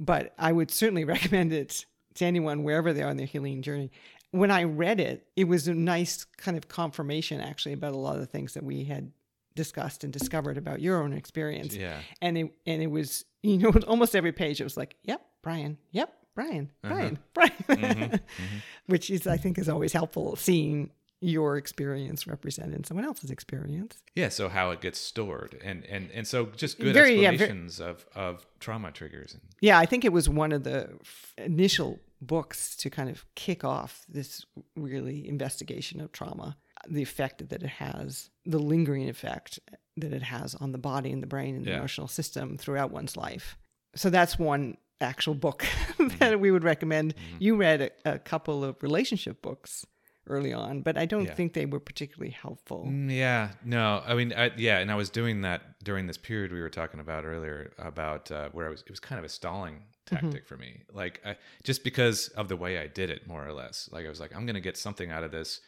but 0.00 0.32
I 0.38 0.52
would 0.52 0.70
certainly 0.70 1.04
recommend 1.14 1.52
it 1.52 1.84
to 2.14 2.24
anyone 2.24 2.62
wherever 2.62 2.92
they 2.94 3.02
are 3.02 3.10
on 3.10 3.16
their 3.18 3.26
healing 3.26 3.60
journey. 3.62 3.90
When 4.36 4.50
I 4.50 4.64
read 4.64 5.00
it, 5.00 5.26
it 5.36 5.44
was 5.48 5.68
a 5.68 5.74
nice 5.74 6.24
kind 6.36 6.56
of 6.56 6.68
confirmation 6.68 7.40
actually 7.40 7.72
about 7.72 7.92
a 7.92 7.96
lot 7.98 8.14
of 8.14 8.20
the 8.20 8.26
things 8.26 8.54
that 8.54 8.62
we 8.64 8.84
had 8.84 9.12
discussed 9.54 10.04
and 10.04 10.12
discovered 10.12 10.58
about 10.58 10.80
your 10.80 11.02
own 11.02 11.12
experience. 11.12 11.74
Yeah. 11.74 11.98
And 12.20 12.36
it 12.38 12.52
and 12.66 12.82
it 12.82 12.88
was, 12.90 13.24
you 13.42 13.58
know, 13.58 13.70
almost 13.86 14.14
every 14.14 14.32
page 14.32 14.60
it 14.60 14.64
was 14.64 14.76
like, 14.76 14.96
Yep, 15.04 15.20
Brian, 15.42 15.78
yep, 15.92 16.12
Brian, 16.34 16.70
uh-huh. 16.84 16.94
Brian, 16.94 17.18
Brian. 17.34 17.52
Mm-hmm, 17.68 18.02
mm-hmm. 18.14 18.56
Which 18.86 19.10
is 19.10 19.26
I 19.26 19.36
think 19.38 19.58
is 19.58 19.68
always 19.68 19.92
helpful 19.92 20.36
seeing 20.36 20.90
your 21.22 21.56
experience 21.56 22.26
represented 22.26 22.74
in 22.74 22.84
someone 22.84 23.06
else's 23.06 23.30
experience. 23.30 24.02
Yeah, 24.14 24.28
so 24.28 24.50
how 24.50 24.70
it 24.72 24.82
gets 24.82 25.00
stored 25.00 25.58
and 25.64 25.82
and 25.86 26.10
and 26.12 26.26
so 26.26 26.46
just 26.54 26.78
good 26.78 26.92
Very- 26.92 27.14
yeah, 27.14 27.30
very- 27.30 27.34
explanations 27.34 27.80
of 27.80 28.06
of 28.14 28.46
trauma 28.60 28.92
triggers 28.92 29.32
and 29.32 29.42
Yeah, 29.62 29.78
I 29.78 29.86
think 29.86 30.04
it 30.04 30.12
was 30.12 30.28
one 30.28 30.52
of 30.52 30.64
the 30.64 30.90
f- 31.00 31.32
initial 31.38 31.98
books 32.20 32.76
to 32.76 32.90
kind 32.90 33.08
of 33.10 33.24
kick 33.34 33.64
off 33.64 34.04
this 34.08 34.44
really 34.74 35.28
investigation 35.28 36.00
of 36.00 36.12
trauma, 36.12 36.56
the 36.88 37.02
effect 37.02 37.48
that 37.48 37.62
it 37.62 37.68
has, 37.68 38.30
the 38.44 38.58
lingering 38.58 39.08
effect 39.08 39.58
that 39.96 40.12
it 40.12 40.22
has 40.22 40.54
on 40.56 40.72
the 40.72 40.78
body 40.78 41.10
and 41.12 41.22
the 41.22 41.26
brain 41.26 41.56
and 41.56 41.64
the 41.64 41.70
Yeah. 41.70 41.76
emotional 41.78 42.08
system 42.08 42.56
throughout 42.56 42.90
one's 42.90 43.16
life. 43.16 43.56
So 43.94 44.10
that's 44.10 44.38
one 44.38 44.76
actual 45.00 45.34
book 45.34 45.64
Mm-hmm. 45.98 46.18
that 46.18 46.38
we 46.40 46.50
would 46.50 46.64
recommend. 46.64 47.14
You 47.38 47.56
read 47.56 47.80
a, 48.04 48.14
a 48.14 48.18
couple 48.18 48.62
of 48.64 48.82
relationship 48.82 49.40
books 49.42 49.86
early 50.26 50.52
on, 50.52 50.82
but 50.82 50.98
I 50.98 51.06
don't 51.06 51.24
Yeah. 51.26 51.34
think 51.34 51.54
they 51.54 51.64
were 51.66 51.80
particularly 51.80 52.32
helpful. 52.32 52.84
Mm, 52.86 53.10
Yeah, 53.14 53.52
no, 53.64 54.02
I 54.06 54.14
mean, 54.14 54.32
I, 54.36 54.50
yeah, 54.56 54.78
and 54.78 54.90
I 54.90 54.94
was 54.94 55.08
doing 55.08 55.40
that 55.42 55.82
during 55.82 56.06
this 56.06 56.18
period 56.18 56.52
we 56.52 56.60
were 56.60 56.68
talking 56.68 57.00
about 57.00 57.24
earlier 57.24 57.72
about 57.78 58.30
uh, 58.30 58.50
where 58.52 58.66
I 58.66 58.70
was. 58.70 58.82
It 58.82 58.90
was 58.90 59.00
kind 59.00 59.18
of 59.18 59.24
a 59.24 59.28
stalling 59.28 59.84
Mm-hmm. 60.06 60.26
tactic 60.26 60.46
for 60.46 60.56
me, 60.56 60.82
like 60.92 61.20
I, 61.24 61.36
just 61.64 61.82
because 61.84 62.28
of 62.28 62.48
the 62.48 62.56
way 62.56 62.78
I 62.78 62.86
did 62.86 63.10
it, 63.10 63.26
more 63.26 63.46
or 63.46 63.52
less. 63.52 63.88
Like 63.92 64.06
I 64.06 64.08
was 64.08 64.20
like, 64.20 64.34
I'm 64.34 64.46
going 64.46 64.54
to 64.54 64.60
get 64.60 64.76
something 64.76 65.10
out 65.10 65.24
of 65.24 65.32
this, 65.32 65.60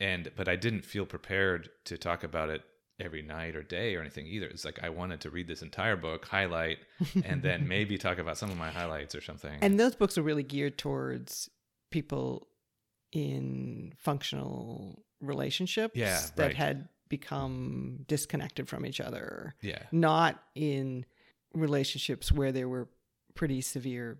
and 0.00 0.30
but 0.36 0.48
I 0.48 0.56
didn't 0.56 0.84
feel 0.84 1.06
prepared 1.06 1.68
to 1.84 1.98
talk 1.98 2.24
about 2.24 2.48
it 2.50 2.62
every 2.98 3.20
night 3.20 3.54
or 3.54 3.62
day 3.62 3.94
or 3.94 4.00
anything 4.00 4.26
either. 4.26 4.46
It's 4.46 4.64
like 4.64 4.82
I 4.82 4.88
wanted 4.88 5.20
to 5.20 5.30
read 5.30 5.46
this 5.48 5.60
entire 5.60 5.96
book, 5.96 6.26
highlight, 6.26 6.78
and 7.24 7.42
then 7.42 7.68
maybe 7.74 7.98
talk 7.98 8.18
about 8.18 8.38
some 8.38 8.50
of 8.50 8.56
my 8.56 8.70
highlights 8.70 9.14
or 9.14 9.20
something. 9.20 9.58
And 9.60 9.78
those 9.78 9.94
books 9.94 10.16
are 10.16 10.22
really 10.22 10.42
geared 10.42 10.78
towards 10.78 11.50
people 11.90 12.48
in 13.12 13.92
functional 13.98 15.04
relationships 15.20 15.94
Yeah, 15.96 16.20
that 16.36 16.42
right. 16.42 16.54
had 16.56 16.88
become 17.08 17.98
disconnected 18.08 18.68
from 18.68 18.84
each 18.86 19.00
other, 19.00 19.54
yeah, 19.60 19.82
not 19.92 20.42
in 20.54 21.04
relationships 21.54 22.32
where 22.32 22.52
there 22.52 22.68
were 22.68 22.88
pretty 23.36 23.60
severe 23.60 24.18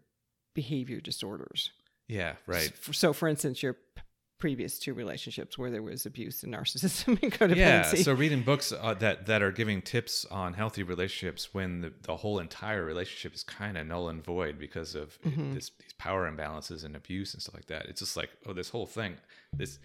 behavior 0.54 1.00
disorders. 1.00 1.70
yeah, 2.08 2.34
right. 2.46 2.72
S- 2.88 2.96
So, 2.96 3.12
for 3.12 3.26
instance, 3.28 3.62
your 3.62 3.74
p- 3.74 4.02
previous 4.38 4.78
two 4.78 4.92
relationships 4.94 5.56
where 5.58 5.70
there 5.70 5.82
was 5.82 6.04
abuse 6.06 6.42
and 6.42 6.52
narcissism 6.54 7.18
and 7.22 7.32
codependency. 7.32 7.56
Yeah, 7.56 7.82
so 7.82 8.12
reading 8.12 8.42
books 8.42 8.70
uh, 8.72 8.94
that 8.94 9.26
that 9.26 9.42
are 9.42 9.50
giving 9.52 9.80
tips 9.82 10.24
on 10.26 10.52
healthy 10.54 10.82
relationships 10.82 11.52
when 11.54 11.80
the, 11.80 11.92
the 12.02 12.16
whole 12.16 12.38
entire 12.38 12.84
relationship 12.84 13.34
is 13.34 13.42
kind 13.42 13.76
of 13.78 13.86
null 13.86 14.08
and 14.08 14.22
void 14.24 14.58
because 14.58 14.94
of 14.94 15.18
Mm-hmm. 15.22 15.54
this, 15.54 15.70
these 15.80 15.92
power 15.98 16.30
imbalances 16.30 16.84
and 16.84 16.94
abuse 16.94 17.32
and 17.34 17.42
stuff 17.42 17.54
like 17.54 17.66
that. 17.66 17.86
It's 17.86 18.00
just 18.00 18.16
like, 18.16 18.30
oh, 18.46 18.52
this 18.52 18.68
whole 18.68 18.86
thing. 18.86 19.16
This 19.54 19.78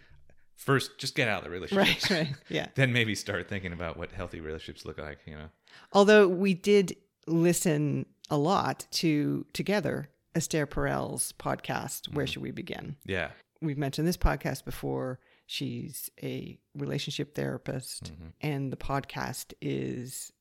first, 0.55 0.97
just 0.99 1.15
get 1.15 1.27
out 1.27 1.39
of 1.39 1.45
the 1.45 1.49
relationship. 1.59 2.09
right, 2.11 2.27
right, 2.27 2.35
yeah. 2.49 2.67
then 2.75 2.91
maybe 2.93 3.15
start 3.15 3.47
thinking 3.49 3.73
about 3.73 3.97
what 3.97 4.11
healthy 4.11 4.41
relationships 4.41 4.85
look 4.85 4.97
like. 4.99 5.19
You 5.25 5.35
know. 5.37 5.49
Although 5.93 6.27
we 6.27 6.53
did 6.53 6.95
listen 7.27 8.05
a 8.31 8.37
lot 8.37 8.87
to 8.91 9.45
together 9.53 10.09
Esther 10.33 10.65
Perel's 10.65 11.33
podcast, 11.37 12.11
Where 12.13 12.25
mm-hmm. 12.25 12.31
Should 12.31 12.41
We 12.41 12.51
Begin? 12.51 12.95
Yeah. 13.05 13.31
We've 13.61 13.77
mentioned 13.77 14.07
this 14.07 14.17
podcast 14.17 14.65
before. 14.65 15.19
She's 15.45 16.09
a 16.23 16.57
relationship 16.75 17.35
therapist, 17.35 18.05
mm-hmm. 18.05 18.29
and 18.39 18.71
the 18.71 18.77
podcast 18.77 19.53
is 19.61 20.31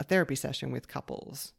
a 0.00 0.04
therapy 0.04 0.34
session 0.34 0.72
with 0.72 0.88
couples. 0.88 1.52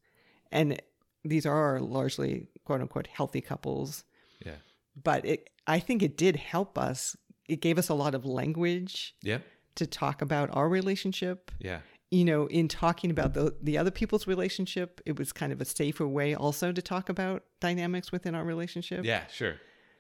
And 0.52 0.82
these 1.24 1.46
are 1.46 1.80
largely 1.80 2.48
quote 2.66 2.82
unquote 2.82 3.08
healthy 3.08 3.42
couples. 3.42 4.04
Yeah. 4.46 4.56
But 5.02 5.26
it 5.26 5.50
I 5.66 5.80
think 5.80 6.04
it 6.04 6.18
did 6.18 6.36
help 6.36 6.78
us. 6.78 7.16
It 7.48 7.62
gave 7.62 7.78
us 7.78 7.90
a 7.90 7.94
lot 7.94 8.14
of 8.14 8.26
language 8.26 9.16
Yeah. 9.24 9.40
to 9.76 9.88
talk 9.88 10.22
about 10.22 10.50
our 10.54 10.68
relationship 10.70 11.52
Yeah. 11.60 11.80
You 12.12 12.26
know, 12.26 12.48
in 12.48 12.68
talking 12.68 13.12
about 13.12 13.34
the 13.34 13.56
the 13.62 13.78
other 13.78 13.92
people's 13.92 14.26
relationship, 14.28 15.02
it 15.06 15.18
was 15.20 15.32
kind 15.32 15.52
of 15.54 15.62
a 15.62 15.66
safer 15.66 16.08
way 16.08 16.34
also 16.36 16.72
to 16.72 16.82
talk 16.82 17.10
about 17.10 17.44
dynamics 17.60 18.12
within 18.12 18.34
our 18.36 18.44
relationship. 18.44 19.06
Yeah. 19.06 19.28
Sure. 19.28 19.56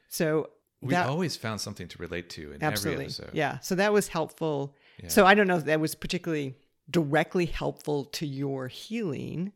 So 0.07 0.49
We 0.81 0.91
that 0.93 1.07
always 1.07 1.35
found 1.37 1.61
something 1.61 1.87
to 1.87 1.97
relate 1.99 2.29
to 2.31 2.51
in 2.53 2.63
absolutely, 2.63 3.05
every 3.05 3.13
episode. 3.13 3.29
yeah. 3.33 3.59
So 3.59 3.75
that 3.75 3.93
was 3.93 4.07
helpful. 4.07 4.75
So 5.07 5.25
I 5.25 5.33
don't 5.35 5.47
know 5.47 5.57
if 5.57 5.65
that 5.65 5.79
was 5.79 5.95
particularly 5.95 6.55
directly 6.89 7.45
helpful 7.45 8.05
to 8.05 8.25
your 8.25 8.67
healing, 8.67 9.53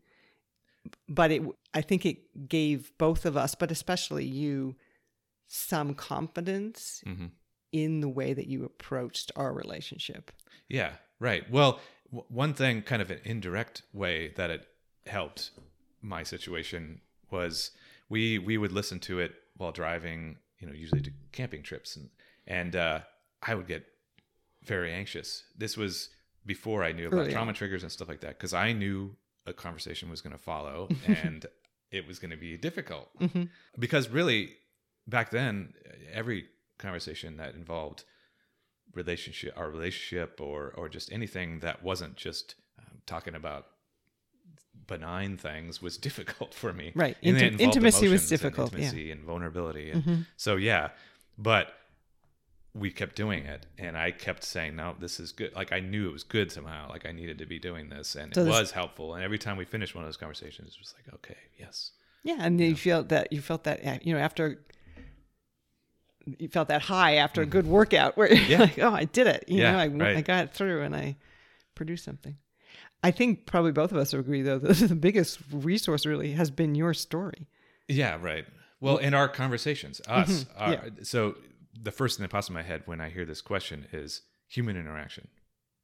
but 1.10 1.32
it 1.32 1.42
I 1.74 1.82
think 1.82 2.06
it 2.06 2.48
gave 2.48 2.92
both 3.00 3.26
of 3.26 3.36
us, 3.36 3.56
but 3.56 3.72
especially 3.72 4.26
you, 4.26 4.76
some 5.48 5.96
confidence 5.96 7.04
Mhm. 7.06 7.32
in 7.72 8.02
the 8.02 8.10
way 8.10 8.34
that 8.34 8.46
you 8.48 8.63
approached 8.63 9.32
our 9.36 9.52
relationship. 9.54 10.32
Yeah, 10.70 10.94
right. 11.20 11.50
Well, 11.50 11.80
w- 12.13 12.26
one 12.30 12.54
thing, 12.54 12.82
kind 12.84 13.02
of 13.02 13.10
an 13.12 13.19
indirect 13.26 13.82
way 13.93 14.30
that 14.36 14.49
it 14.49 14.67
helped 15.08 15.52
my 16.02 16.23
situation 16.23 17.02
was 17.32 17.71
we 18.10 18.38
we 18.38 18.58
would 18.58 18.71
listen 18.71 18.99
to 18.99 19.19
it 19.19 19.34
while 19.58 19.71
driving, 19.71 20.38
you 20.60 20.67
know, 20.67 20.73
usually 20.73 21.02
to 21.02 21.12
camping 21.32 21.63
trips, 21.63 21.95
and 21.97 22.10
and 22.47 22.76
uh, 22.76 22.99
I 23.41 23.56
would 23.56 23.67
get 23.67 23.86
very 24.63 24.91
anxious. 24.93 25.43
This 25.58 25.76
was 25.78 26.10
before 26.45 26.84
I 26.84 26.91
knew 26.91 27.08
about 27.08 27.21
Early 27.21 27.32
trauma 27.34 27.54
triggers 27.54 27.84
and 27.84 27.91
stuff 27.91 28.08
like 28.10 28.21
that, 28.21 28.38
because 28.38 28.54
I 28.54 28.73
knew 28.73 29.15
a 29.45 29.54
conversation 29.54 30.10
was 30.10 30.21
going 30.21 30.36
to 30.36 30.41
follow, 30.41 30.89
and 31.08 31.45
it 31.91 32.08
was 32.08 32.19
going 32.19 32.32
to 32.32 32.38
be 32.38 32.58
difficult. 32.58 33.10
Mhm. 33.19 33.49
Because 33.80 34.10
really, 34.10 34.56
back 35.08 35.30
then, 35.32 35.73
every 36.12 36.47
conversation 36.78 37.38
that 37.38 37.56
involved 37.56 38.04
relationship 38.93 39.53
our 39.58 39.69
relationship 39.69 40.39
or 40.41 40.71
or 40.77 40.88
just 40.89 41.12
anything 41.12 41.60
that 41.60 41.82
wasn't 41.84 42.15
just 42.15 42.56
um, 42.79 42.99
talking 43.06 43.36
about 43.36 43.67
benign 44.88 45.38
things 45.38 45.82
was 45.82 45.97
difficult 46.08 46.53
for 46.53 46.73
me. 46.73 46.91
Right. 46.95 47.17
Inti- 47.23 47.60
intimacy 47.60 48.08
was 48.08 48.21
emotions 48.21 48.32
and 48.32 48.39
difficult, 48.41 48.71
yeah. 48.73 48.79
intimacy 48.79 49.12
and 49.12 49.23
vulnerability 49.23 49.91
and 49.91 50.01
Mm-hmm. 50.03 50.21
so 50.38 50.56
yeah. 50.56 50.89
But 51.38 51.73
we 52.75 52.89
kept 52.89 53.15
doing 53.15 53.45
it 53.45 53.67
and 53.77 53.95
i 53.95 54.10
kept 54.10 54.43
saying 54.43 54.75
no 54.75 54.95
this 54.99 55.19
is 55.19 55.32
good. 55.32 55.53
Like 55.56 55.71
i 55.71 55.79
knew 55.79 56.10
it 56.10 56.13
was 56.13 56.23
good 56.23 56.51
somehow. 56.51 56.89
Like 56.89 57.06
i 57.06 57.12
needed 57.12 57.38
to 57.39 57.45
be 57.45 57.60
doing 57.60 57.89
this 57.89 58.15
and 58.15 58.34
So 58.34 58.41
it 58.41 58.45
this- 58.45 58.51
was 58.60 58.71
helpful. 58.71 59.13
And 59.15 59.23
every 59.23 59.38
time 59.39 59.58
we 59.58 59.65
finished 59.65 59.93
one 59.95 60.03
of 60.03 60.08
those 60.08 60.17
conversations 60.17 60.73
it 60.75 60.79
was 60.79 60.93
like 60.97 61.13
okay 61.15 61.38
yes. 61.60 61.91
Yeah, 62.25 62.38
and 62.39 62.60
you 62.60 62.75
felt 62.75 63.10
that 63.10 63.34
you 63.34 63.41
felt 63.41 63.63
that 63.65 63.86
uh, 63.86 63.97
you 64.01 64.13
know 64.13 64.19
after 64.19 64.63
you 66.26 66.48
felt 66.48 66.68
that 66.70 66.82
high 66.82 67.16
after 67.16 67.42
a 67.42 67.46
good 67.46 67.68
workout 67.68 68.16
where 68.18 68.28
you're 68.34 68.38
Mm-hmm. 68.38 68.52
Yeah. 68.52 68.60
like, 68.60 68.80
oh, 68.80 68.94
I 68.94 69.06
did 69.06 69.28
it. 69.28 69.46
You 69.48 69.62
Yeah, 69.62 69.86
know, 69.86 70.06
I, 70.06 70.16
I 70.18 70.22
got 70.22 70.54
through 70.54 70.82
and 70.84 70.96
I 70.96 71.18
produced 71.76 72.06
something. 72.06 72.38
I 73.04 73.12
think 73.12 73.46
probably 73.46 73.72
both 73.74 73.92
of 73.92 73.98
us 73.98 74.14
agree 74.14 74.42
though 74.42 74.60
that 74.60 74.74
the 74.76 74.96
biggest 74.96 75.40
resource 75.52 76.06
really 76.06 76.32
has 76.34 76.50
been 76.52 76.76
your 76.76 76.94
story. 76.94 77.48
Yeah, 77.88 78.18
right. 78.22 78.46
Well, 78.80 78.98
in 78.98 79.14
our 79.14 79.28
conversations, 79.30 80.02
us. 80.08 80.46
Mm-hmm. 80.46 80.62
our- 80.62 81.04
So 81.04 81.36
the 81.82 81.92
first 81.92 82.18
thing 82.18 82.24
that 82.24 82.30
pops 82.30 82.48
in 82.50 82.54
my 82.54 82.62
head 82.64 82.84
when 82.86 83.02
I 83.02 83.10
hear 83.10 83.26
this 83.26 83.42
question 83.42 83.88
is 83.92 84.22
human 84.48 84.78
interaction. 84.78 85.28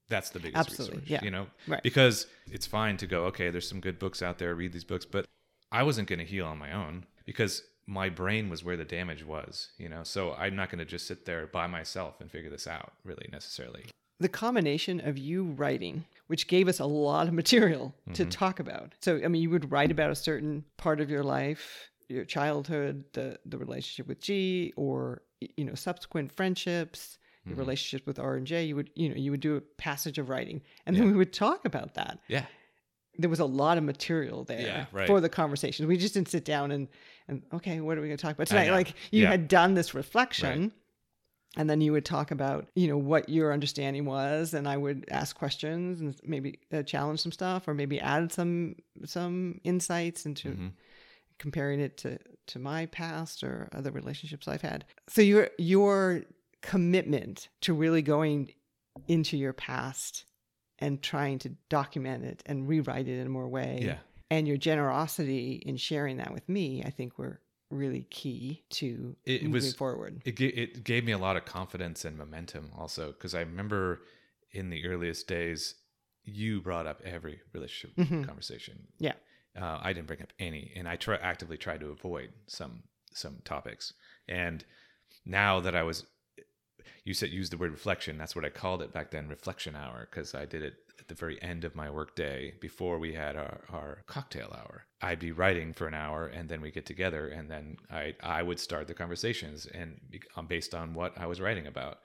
That's 0.09 0.29
the 0.31 0.39
biggest 0.39 0.57
Absolutely, 0.57 0.99
resource, 1.01 1.09
yeah. 1.11 1.19
you 1.23 1.29
know, 1.31 1.47
Right. 1.67 1.83
because 1.83 2.25
it's 2.51 2.65
fine 2.65 2.97
to 2.97 3.05
go, 3.07 3.25
okay, 3.25 3.49
there's 3.51 3.67
some 3.69 3.79
good 3.79 3.99
books 3.99 4.21
out 4.23 4.37
there, 4.39 4.55
read 4.55 4.73
these 4.73 4.83
books, 4.83 5.05
but 5.05 5.25
I 5.71 5.83
wasn't 5.83 6.07
going 6.07 6.19
to 6.19 6.25
heal 6.25 6.45
on 6.47 6.57
my 6.57 6.71
own 6.71 7.05
because 7.25 7.61
my 7.89 8.07
brain 8.07 8.49
was 8.49 8.63
where 8.63 8.77
the 8.77 8.85
damage 8.85 9.25
was, 9.25 9.69
you 9.77 9.89
know. 9.89 10.03
So 10.03 10.33
I'm 10.33 10.55
not 10.55 10.69
going 10.69 10.77
to 10.79 10.85
just 10.85 11.07
sit 11.07 11.25
there 11.25 11.47
by 11.47 11.65
myself 11.67 12.21
and 12.21 12.29
figure 12.29 12.49
this 12.51 12.67
out, 12.67 12.93
really 13.03 13.27
necessarily. 13.31 13.85
The 14.19 14.29
combination 14.29 14.99
of 14.99 15.17
you 15.17 15.43
writing, 15.61 16.05
which 16.27 16.47
gave 16.47 16.67
us 16.67 16.79
a 16.79 16.85
lot 16.85 17.27
of 17.27 17.33
material 17.33 17.95
to 18.13 18.23
Mm-hmm. 18.23 18.29
talk 18.29 18.59
about. 18.59 18.93
So 19.01 19.19
I 19.23 19.27
mean, 19.27 19.41
you 19.41 19.49
would 19.49 19.71
write 19.71 19.91
about 19.91 20.11
a 20.11 20.15
certain 20.15 20.65
part 20.77 21.01
of 21.01 21.09
your 21.09 21.23
life, 21.23 21.89
your 22.09 22.25
childhood, 22.25 23.05
the 23.13 23.39
the 23.45 23.57
relationship 23.57 24.07
with 24.07 24.19
G, 24.21 24.73
or 24.75 25.21
you 25.57 25.65
know 25.65 25.73
subsequent 25.75 26.31
friendships, 26.31 27.17
your 27.45 27.53
Mm-hmm. 27.53 27.59
relationship 27.61 28.05
with 28.05 28.19
R 28.19 28.35
and 28.35 28.45
J. 28.45 28.65
You 28.65 28.75
would 28.75 28.89
you 28.95 29.09
know 29.09 29.15
you 29.15 29.31
would 29.31 29.39
do 29.39 29.55
a 29.55 29.61
passage 29.61 30.17
of 30.19 30.29
writing, 30.29 30.61
and 30.85 30.95
then 30.95 31.05
we 31.05 31.13
would 31.13 31.33
talk 31.33 31.65
about 31.65 31.93
that. 31.95 32.19
Yeah. 32.27 32.45
There 33.17 33.29
was 33.29 33.39
a 33.39 33.45
lot 33.45 33.77
of 33.77 33.83
material 33.83 34.43
there 34.45 34.61
Yeah, 34.61 34.85
right. 34.93 35.07
for 35.07 35.19
the 35.19 35.27
conversation. 35.29 35.87
We 35.87 35.97
just 35.97 36.13
didn't 36.13 36.29
sit 36.29 36.45
down 36.45 36.71
and 36.71 36.87
and 37.29 37.43
okay, 37.53 37.79
what 37.79 37.97
are 37.97 38.01
we 38.01 38.07
going 38.07 38.17
to 38.17 38.21
talk 38.21 38.35
about 38.35 38.47
tonight? 38.47 38.71
Like 38.71 38.93
you 39.11 39.23
Yeah. 39.23 39.29
had 39.31 39.47
done 39.47 39.73
this 39.75 39.93
reflection. 39.93 40.71
And 41.57 41.67
then 41.67 41.81
you 41.81 41.91
would 41.93 42.05
talk 42.05 42.29
about, 42.29 42.69
you 42.75 42.87
know, 42.87 42.97
what 42.97 43.27
your 43.27 43.51
understanding 43.51 44.05
was, 44.05 44.53
and 44.53 44.67
I 44.67 44.77
would 44.77 45.05
ask 45.09 45.35
questions 45.35 45.99
and 45.99 46.15
maybe 46.23 46.59
uh, 46.71 46.83
challenge 46.83 47.21
some 47.21 47.31
stuff, 47.31 47.67
or 47.67 47.73
maybe 47.73 47.99
add 47.99 48.31
some 48.31 48.75
some 49.05 49.59
insights 49.63 50.27
into 50.27 50.49
Mm-hmm. 50.49 50.67
comparing 51.39 51.79
it 51.79 51.97
to 51.97 52.19
to 52.47 52.59
my 52.59 52.85
past 52.85 53.43
or 53.43 53.67
other 53.73 53.89
relationships 53.91 54.47
I've 54.47 54.61
had. 54.61 54.85
So 55.07 55.21
your 55.23 55.49
your 55.57 56.21
commitment 56.61 57.49
to 57.61 57.73
really 57.73 58.03
going 58.03 58.53
into 59.07 59.35
your 59.35 59.53
past 59.53 60.25
and 60.77 61.01
trying 61.01 61.39
to 61.39 61.49
document 61.69 62.23
it 62.25 62.43
and 62.45 62.67
rewrite 62.67 63.07
it 63.07 63.19
in 63.19 63.25
a 63.25 63.29
more 63.29 63.49
way, 63.49 63.79
Yeah. 63.81 63.97
And 64.29 64.47
your 64.47 64.57
generosity 64.57 65.61
in 65.65 65.77
sharing 65.77 66.17
that 66.17 66.33
with 66.33 66.47
me, 66.49 66.83
I 66.83 66.89
think 66.89 67.17
were 67.17 67.41
really 67.71 68.03
key 68.09 68.63
to 68.71 69.15
It 69.25 69.43
moving 69.43 69.51
was- 69.53 69.75
forward. 69.75 70.21
it, 70.25 70.39
it 70.41 70.83
gave 70.83 71.03
me 71.05 71.11
a 71.11 71.17
lot 71.17 71.37
of 71.37 71.45
confidence 71.45 72.03
and 72.03 72.17
momentum 72.17 72.71
also 72.75 73.11
because 73.11 73.35
i 73.35 73.41
remember 73.41 74.01
in 74.53 74.71
the 74.71 74.87
earliest 74.87 75.27
days 75.27 75.75
you 76.23 76.61
brought 76.61 76.87
up 76.87 76.99
every 77.05 77.39
relationship 77.53 77.95
Mm-hmm. 77.95 78.23
conversation 78.23 78.87
Yeah. 78.97 79.13
uh, 79.55 79.77
i 79.83 79.93
didn't 79.93 80.07
bring 80.07 80.23
up 80.23 80.33
any 80.39 80.71
and 80.75 80.89
i 80.89 80.95
try 80.95 81.17
actively 81.17 81.57
tried 81.57 81.79
to 81.81 81.91
avoid 81.91 82.33
some 82.47 82.81
some 83.13 83.37
topics 83.45 83.93
and 84.27 84.65
now 85.23 85.59
that 85.59 85.75
i 85.75 85.83
was 85.83 86.05
you 87.03 87.13
said 87.13 87.29
use 87.29 87.49
the 87.49 87.57
word 87.57 87.71
reflection 87.71 88.17
that's 88.17 88.35
what 88.35 88.45
i 88.45 88.49
called 88.49 88.81
it 88.81 88.91
back 88.93 89.11
then 89.11 89.27
reflection 89.27 89.75
hour 89.75 90.07
because 90.09 90.33
i 90.35 90.45
did 90.45 90.61
it 90.61 90.75
at 90.99 91.07
the 91.07 91.15
very 91.15 91.41
end 91.41 91.63
of 91.63 91.75
my 91.75 91.89
work 91.89 92.15
day 92.15 92.53
before 92.59 92.99
we 92.99 93.13
had 93.13 93.35
our, 93.35 93.61
our 93.71 94.03
cocktail 94.07 94.53
hour 94.57 94.85
i'd 95.01 95.19
be 95.19 95.31
writing 95.31 95.73
for 95.73 95.87
an 95.87 95.93
hour 95.93 96.27
and 96.27 96.49
then 96.49 96.61
we 96.61 96.71
get 96.71 96.85
together 96.85 97.27
and 97.29 97.49
then 97.49 97.77
i 97.91 98.13
i 98.23 98.43
would 98.43 98.59
start 98.59 98.87
the 98.87 98.93
conversations 98.93 99.65
and 99.67 99.99
um, 100.35 100.45
based 100.47 100.73
on 100.75 100.93
what 100.93 101.17
i 101.17 101.25
was 101.25 101.39
writing 101.39 101.67
about 101.67 101.99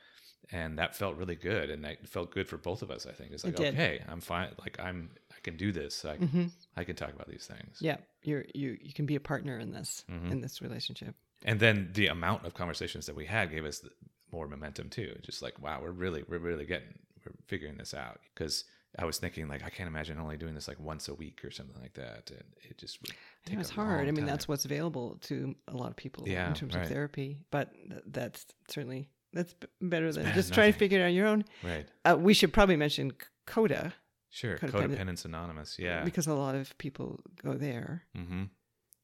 and 0.52 0.78
that 0.78 0.94
felt 0.94 1.16
really 1.16 1.34
good 1.36 1.70
and 1.70 1.82
that 1.84 2.06
felt 2.08 2.30
good 2.30 2.46
for 2.48 2.56
both 2.58 2.82
of 2.82 2.90
us 2.90 3.06
i 3.06 3.12
think 3.12 3.32
it's 3.32 3.44
like 3.44 3.56
did. 3.56 3.74
okay 3.74 4.02
i'm 4.08 4.20
fine 4.20 4.48
like 4.60 4.78
i'm 4.78 5.10
i 5.32 5.40
can 5.42 5.56
do 5.56 5.72
this 5.72 6.04
i, 6.04 6.16
Mm-hmm. 6.16 6.46
I 6.76 6.84
can 6.84 6.96
talk 6.96 7.12
about 7.14 7.28
these 7.28 7.46
things 7.46 7.78
Yeah, 7.80 7.96
you're 8.22 8.44
you 8.54 8.76
you 8.80 8.92
can 8.92 9.06
be 9.06 9.14
a 9.16 9.20
partner 9.20 9.58
in 9.58 9.72
this 9.72 10.04
Mm-hmm. 10.10 10.32
in 10.32 10.40
this 10.40 10.60
relationship. 10.62 11.14
and 11.44 11.58
then 11.60 11.90
the 11.94 12.08
amount 12.08 12.44
of 12.46 12.52
conversations 12.54 13.06
that 13.06 13.16
we 13.16 13.26
had 13.26 13.50
gave 13.50 13.64
us 13.64 13.78
the, 13.80 13.90
more 14.34 14.48
momentum 14.48 14.88
too 14.90 15.12
just 15.22 15.40
like 15.42 15.56
wow 15.62 15.78
we're 15.82 15.90
really 16.04 16.22
we're 16.28 16.38
really 16.50 16.66
getting 16.66 16.92
we're 17.24 17.32
figuring 17.46 17.76
this 17.76 17.94
out 17.94 18.18
because 18.34 18.64
i 18.98 19.04
was 19.04 19.16
thinking 19.18 19.46
like 19.48 19.62
i 19.64 19.70
can't 19.70 19.86
imagine 19.88 20.18
only 20.18 20.36
doing 20.36 20.54
this 20.54 20.68
like 20.68 20.78
once 20.80 21.08
a 21.08 21.14
week 21.14 21.44
or 21.44 21.50
something 21.50 21.80
like 21.80 21.94
that 21.94 22.30
and 22.30 22.44
it 22.70 22.76
just 22.78 23.00
would 23.02 23.10
take 23.46 23.54
It 23.54 23.58
was 23.58 23.70
a 23.70 23.74
hard. 23.74 24.08
I 24.08 24.10
mean, 24.10 24.26
that's 24.26 24.48
what's 24.48 24.64
available 24.64 25.18
to 25.28 25.54
a 25.68 25.76
lot 25.76 25.90
of 25.90 25.96
people 25.96 26.24
Yeah, 26.26 26.48
in 26.48 26.54
terms 26.54 26.74
right. 26.74 26.82
of 26.84 26.88
therapy. 26.88 27.38
But 27.50 27.66
th- 27.90 28.02
that's 28.06 28.46
certainly 28.68 29.08
that's 29.34 29.54
better 29.82 30.10
than 30.12 30.22
better 30.24 30.34
just 30.34 30.54
trying 30.54 30.72
to 30.72 30.78
figure 30.78 30.98
it 30.98 31.02
out 31.02 31.08
on 31.08 31.14
your 31.14 31.26
own. 31.26 31.44
right 31.62 31.86
Uh, 32.06 32.16
we 32.18 32.32
should 32.34 32.52
probably 32.54 32.76
mention 32.76 33.12
Coda 33.46 33.92
sure 34.30 34.56
Codependent- 34.58 34.96
codependence 34.98 35.24
anonymous 35.26 35.76
yeah 35.78 36.02
because 36.04 36.26
a 36.26 36.34
lot 36.34 36.54
of 36.54 36.76
people 36.78 37.20
go 37.42 37.52
there. 37.54 38.04
hmm 38.16 38.44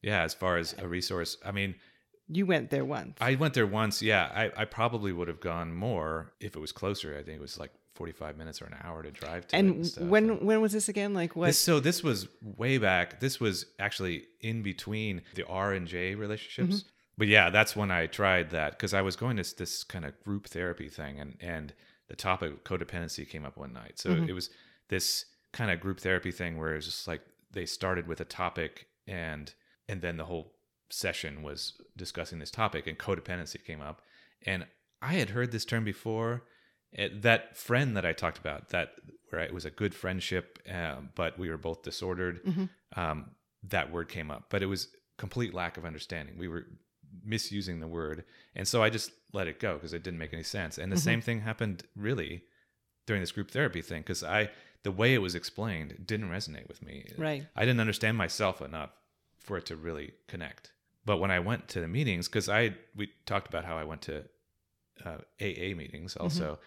yeah 0.01 0.23
as 0.23 0.33
far 0.33 0.57
as 0.57 0.73
a 0.79 0.87
resource 0.87 1.37
i 1.45 1.51
mean 1.51 1.75
You 2.33 2.45
went 2.45 2.69
there 2.69 2.85
once. 2.85 3.17
I 3.21 3.35
went 3.35 3.53
there 3.53 3.67
once. 3.67 4.01
Yeah, 4.01 4.29
I, 4.33 4.51
I 4.61 4.65
probably 4.65 5.11
would 5.11 5.27
have 5.27 5.39
gone 5.41 5.73
more 5.73 6.31
if 6.39 6.55
it 6.55 6.59
was 6.59 6.71
closer. 6.71 7.17
I 7.17 7.23
think 7.23 7.37
it 7.37 7.41
was 7.41 7.57
like 7.59 7.71
45 7.95 8.37
minutes 8.37 8.61
or 8.61 8.65
an 8.65 8.75
hour 8.83 9.03
to 9.03 9.11
drive 9.11 9.47
to. 9.47 9.55
and 9.55 9.85
stuff. 9.85 10.03
when 10.05 10.45
when 10.45 10.61
was 10.61 10.71
this 10.71 10.87
again? 10.89 11.13
Like 11.13 11.35
what? 11.35 11.47
This, 11.47 11.59
so 11.59 11.79
this 11.79 12.03
was 12.03 12.27
way 12.57 12.77
back. 12.77 13.19
This 13.19 13.39
was 13.39 13.65
actually 13.79 14.25
in 14.39 14.61
between 14.63 15.21
the 15.35 15.45
R 15.45 15.73
and 15.73 15.87
J 15.87 16.15
relationships. 16.15 16.77
Mm-hmm. 16.83 16.87
But 17.17 17.27
yeah, 17.27 17.49
that's 17.49 17.75
when 17.75 17.91
I 17.91 18.07
tried 18.07 18.49
that 18.51 18.71
because 18.71 18.93
I 18.93 19.01
was 19.01 19.15
going 19.15 19.37
to 19.37 19.57
this 19.57 19.83
kind 19.83 20.05
of 20.05 20.19
group 20.23 20.47
therapy 20.47 20.87
thing, 20.89 21.19
and 21.19 21.37
and 21.41 21.73
the 22.07 22.15
topic 22.15 22.51
of 22.53 22.63
codependency 22.63 23.27
came 23.29 23.45
up 23.45 23.57
one 23.57 23.73
night. 23.73 23.99
So 23.99 24.09
Mm-hmm. 24.11 24.29
it 24.29 24.33
was 24.33 24.49
this 24.87 25.25
kind 25.53 25.69
of 25.69 25.79
group 25.79 25.99
therapy 25.99 26.31
thing 26.31 26.57
where 26.57 26.71
it 26.73 26.77
was 26.77 26.85
just 26.85 27.07
like 27.07 27.21
they 27.51 27.65
started 27.65 28.07
with 28.07 28.21
a 28.21 28.25
topic, 28.25 28.87
and 29.05 29.53
and 29.89 30.01
then 30.01 30.15
the 30.17 30.25
whole 30.25 30.53
session 30.91 31.43
was 31.43 31.73
discussing 31.97 32.39
this 32.39 32.51
topic, 32.51 32.87
and 32.87 32.97
codependency 32.97 33.63
came 33.63 33.81
up, 33.81 34.01
and 34.45 34.65
I 35.01 35.13
had 35.13 35.31
heard 35.31 35.51
this 35.51 35.65
term 35.65 35.83
before. 35.83 36.43
It, 36.93 37.21
that 37.21 37.55
friend 37.55 37.95
that 37.95 38.05
I 38.05 38.11
talked 38.11 38.37
about, 38.37 38.69
that 38.69 38.91
where 39.29 39.41
it 39.41 39.53
was 39.53 39.63
a 39.63 39.71
good 39.71 39.95
friendship, 39.95 40.59
um, 40.69 41.09
but 41.15 41.39
we 41.39 41.49
were 41.49 41.57
both 41.57 41.83
disordered. 41.83 42.41
Um, 42.95 43.31
that 43.63 43.91
word 43.91 44.09
came 44.09 44.29
up, 44.29 44.45
but 44.49 44.61
it 44.61 44.65
was 44.65 44.89
complete 45.17 45.53
lack 45.53 45.77
of 45.77 45.85
understanding. 45.85 46.37
We 46.37 46.49
were 46.49 46.65
misusing 47.23 47.79
the 47.79 47.87
word, 47.87 48.25
and 48.55 48.67
so 48.67 48.83
I 48.83 48.89
just 48.89 49.11
let 49.31 49.47
it 49.47 49.59
go 49.59 49.75
because 49.75 49.93
it 49.93 50.03
didn't 50.03 50.19
make 50.19 50.33
any 50.33 50.43
sense. 50.43 50.77
And 50.77 50.91
the 50.91 50.97
same 50.97 51.21
thing 51.21 51.41
happened 51.41 51.83
really 51.95 52.43
during 53.05 53.21
this 53.21 53.31
group 53.31 53.51
therapy 53.51 53.81
thing 53.81 54.01
because 54.01 54.23
I 54.23 54.49
the 54.83 54.91
way 54.91 55.13
it 55.13 55.19
was 55.19 55.35
explained 55.35 56.03
didn't 56.05 56.29
resonate 56.29 56.67
with 56.67 56.81
me. 56.81 57.05
Right. 57.17 57.45
I 57.55 57.65
didn't 57.65 57.79
understand 57.79 58.17
myself 58.17 58.61
enough 58.61 58.91
for 59.39 59.57
it 59.57 59.65
to 59.67 59.75
really 59.75 60.13
connect. 60.27 60.71
But 61.05 61.17
when 61.17 61.31
I 61.31 61.39
went 61.39 61.67
to 61.69 61.81
the 61.81 61.87
meetings, 61.87 62.27
because 62.27 62.47
I 62.49 62.75
we 62.95 63.09
talked 63.25 63.47
about 63.47 63.65
how 63.65 63.77
I 63.77 63.83
went 63.83 64.01
to 64.03 64.23
uh, 65.05 65.17
AA 65.41 65.73
meetings 65.75 66.15
also, 66.15 66.59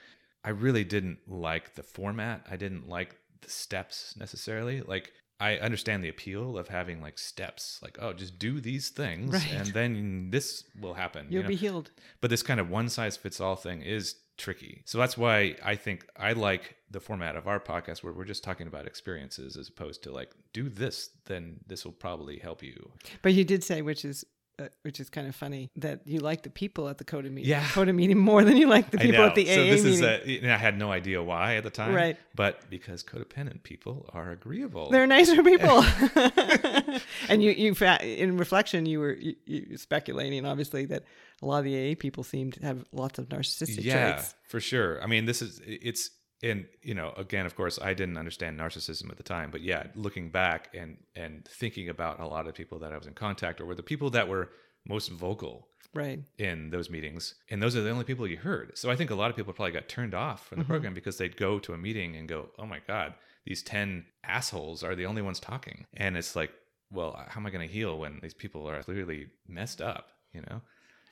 I 0.43 0.51
really 0.51 0.85
didn't 0.85 1.19
like 1.29 1.75
the 1.75 1.83
format. 1.83 2.45
I 2.51 2.57
didn't 2.57 2.89
like 2.89 3.17
the 3.43 3.51
steps 3.51 4.15
necessarily. 4.19 4.81
Like 4.83 5.13
I 5.41 5.57
understand 5.59 6.03
the 6.03 6.09
appeal 6.09 6.59
of 6.59 6.69
having 6.69 7.01
like 7.01 7.19
steps, 7.19 7.79
like 7.83 7.99
oh, 8.01 8.13
just 8.13 8.39
do 8.39 8.61
these 8.61 8.89
things, 8.91 9.33
Right. 9.33 9.53
and 9.53 9.67
then 9.69 10.31
this 10.31 10.65
will 10.81 10.95
happen. 10.95 11.27
you 11.27 11.35
You'll 11.35 11.43
know? 11.45 11.49
be 11.49 11.57
healed. 11.57 11.91
but 12.21 12.31
this 12.31 12.43
kind 12.43 12.59
of 12.61 12.71
one 12.71 12.89
size 12.89 13.17
fits 13.17 13.41
all 13.41 13.57
thing 13.57 13.83
is 13.83 14.17
tricky. 14.37 14.83
So 14.85 14.99
that's 14.99 15.17
why 15.17 15.57
I 15.65 15.77
think 15.77 16.07
I 16.17 16.33
like 16.33 16.77
the 16.91 17.01
format 17.01 17.37
of 17.37 17.47
our 17.47 17.61
podcast 17.61 18.03
where 18.03 18.13
we're 18.13 18.25
just 18.25 18.45
talking 18.45 18.67
about 18.67 18.87
experiences 18.87 19.57
as 19.57 19.69
opposed 19.69 20.03
to 20.05 20.13
like 20.13 20.33
do 20.53 20.69
this, 20.69 21.11
then 21.27 21.61
this 21.67 21.85
will 21.85 21.93
probably 21.93 22.39
help 22.39 22.63
you. 22.63 22.93
But 23.23 23.35
you 23.35 23.45
did 23.45 23.65
say, 23.65 23.83
which 23.83 24.05
is 24.05 24.25
uh, 24.59 24.69
which 24.83 25.01
is 25.01 25.11
kind 25.11 25.27
of 25.27 25.35
funny, 25.35 25.71
that 25.77 26.01
you 26.05 26.21
like 26.21 26.43
the 26.43 26.51
people 26.51 26.89
at 26.89 26.99
the 26.99 27.05
Coda 27.05 27.29
meeting, 27.29 27.51
Yeah. 27.51 27.67
Coda 27.73 27.93
meeting 27.93 28.19
more 28.19 28.45
than 28.45 28.57
you 28.57 28.69
like 28.69 28.91
the 28.91 28.99
people 28.99 29.23
at 29.25 29.35
the 29.35 29.47
so 29.47 29.53
AA 29.53 29.65
this 29.65 29.85
meeting. 29.85 29.93
is 29.93 30.01
a, 30.03 30.39
and 30.45 30.53
I 30.53 30.57
had 30.57 30.79
no 30.79 30.93
idea 30.93 31.23
why 31.23 31.57
at 31.57 31.65
the 31.65 31.71
time, 31.71 31.95
Right. 31.95 32.17
But 32.35 32.71
because 32.71 33.03
codependent 33.03 33.63
people 33.63 34.09
are 34.13 34.31
agreeable. 34.31 34.91
They're 34.91 35.07
nicer 35.07 35.43
people. 35.43 35.85
and 37.29 37.43
you, 37.43 37.51
you, 37.53 37.75
in 38.01 38.37
reflection, 38.37 38.87
you 38.87 39.01
were 39.01 39.13
you, 39.15 39.35
you 39.47 39.77
speculating, 39.77 40.47
obviously, 40.47 40.85
that 40.87 41.05
a 41.43 41.47
lot 41.47 41.59
of 41.59 41.65
the 41.65 41.93
AA 41.93 41.95
people 41.99 42.25
seem 42.25 42.53
to 42.53 42.63
have 42.65 42.85
lots 42.93 43.19
of 43.19 43.29
narcissistic 43.29 43.85
yeah, 43.85 44.13
traits. 44.13 44.35
Yeah, 44.35 44.51
for 44.51 44.61
sure. 44.61 45.03
I 45.03 45.07
mean, 45.07 45.27
this 45.27 45.43
is 45.43 45.61
it's 45.67 46.11
and 46.45 46.67
you 46.83 46.95
know, 46.95 47.13
again, 47.17 47.47
of 47.47 47.57
course, 47.57 47.79
I 47.81 47.95
didn't 47.95 48.19
understand 48.19 48.59
narcissism 48.59 49.11
at 49.11 49.17
the 49.17 49.23
time, 49.23 49.51
but 49.51 49.63
yeah, 49.63 49.87
looking 49.95 50.31
back 50.31 50.69
and 50.75 50.99
and 51.17 51.45
thinking 51.47 51.89
about 51.89 52.21
a 52.21 52.27
lot 52.27 52.47
of 52.47 52.55
people 52.55 52.79
that 52.81 52.93
I 52.93 52.99
was 52.99 53.07
in 53.07 53.15
contact 53.15 53.61
or 53.61 53.67
were 53.67 53.75
the 53.75 53.83
people 53.83 54.11
that 54.11 54.29
were 54.29 54.51
most 54.87 55.11
vocal 55.11 55.69
Right. 55.95 56.21
in 56.39 56.71
those 56.71 56.91
meetings 56.91 57.37
and 57.49 57.63
those 57.63 57.77
are 57.77 57.83
the 57.83 57.91
only 57.91 58.05
people 58.05 58.27
you 58.27 58.37
heard. 58.37 58.77
So 58.77 58.91
i 58.91 58.97
think 58.97 59.11
a 59.11 59.15
lot 59.15 59.31
of 59.31 59.37
people 59.37 59.53
probably 59.53 59.73
got 59.73 59.89
turned 59.89 60.13
off 60.13 60.49
from 60.49 60.59
the 60.59 60.65
mm-hmm. 60.65 60.73
program 60.73 60.95
because 60.95 61.19
they'd 61.19 61.37
go 61.37 61.61
to 61.61 61.73
a 61.73 61.79
meeting 61.79 62.17
and 62.17 62.29
go 62.29 62.49
oh 62.59 62.67
my 62.67 62.81
god 62.87 63.15
these 63.47 63.63
10 63.63 64.05
assholes 64.25 64.83
are 64.83 64.97
the 64.97 65.07
only 65.07 65.23
ones 65.23 65.39
talking. 65.39 65.87
And 65.97 66.17
it's 66.17 66.35
like 66.35 66.51
well 66.91 67.25
how 67.29 67.41
am 67.41 67.47
i 67.47 67.51
going 67.51 67.67
to 67.67 67.73
heal 67.73 67.97
when 67.97 68.19
these 68.23 68.35
people 68.35 68.69
are 68.69 68.83
clearly 68.83 69.29
messed 69.47 69.81
up 69.81 70.09
you 70.33 70.43
know 70.43 70.61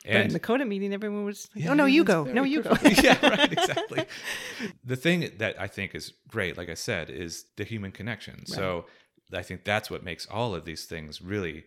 but 0.04 0.16
in 0.26 0.32
the 0.32 0.40
Coda 0.40 0.64
meeting, 0.64 0.92
everyone 0.92 1.24
was 1.24 1.48
like, 1.54 1.66
oh, 1.68 1.74
no, 1.74 1.84
you 1.86 2.04
go. 2.04 2.24
No, 2.24 2.42
you 2.44 2.62
go. 2.62 2.76
yeah 3.02 3.18
right 3.26 3.52
exactly 3.52 4.04
the 4.84 4.96
thing 4.96 5.30
that 5.38 5.60
i 5.60 5.66
think 5.66 5.94
is 5.94 6.12
great 6.28 6.56
like 6.56 6.68
i 6.68 6.74
said 6.74 7.10
is 7.10 7.44
the 7.56 7.64
human 7.64 7.92
connection 7.92 8.44
so 8.46 8.86
i 9.32 9.42
think 9.42 9.64
that's 9.64 9.90
what 9.90 10.02
makes 10.04 10.26
all 10.26 10.54
of 10.54 10.64
these 10.64 10.84
things 10.86 11.22
really 11.22 11.64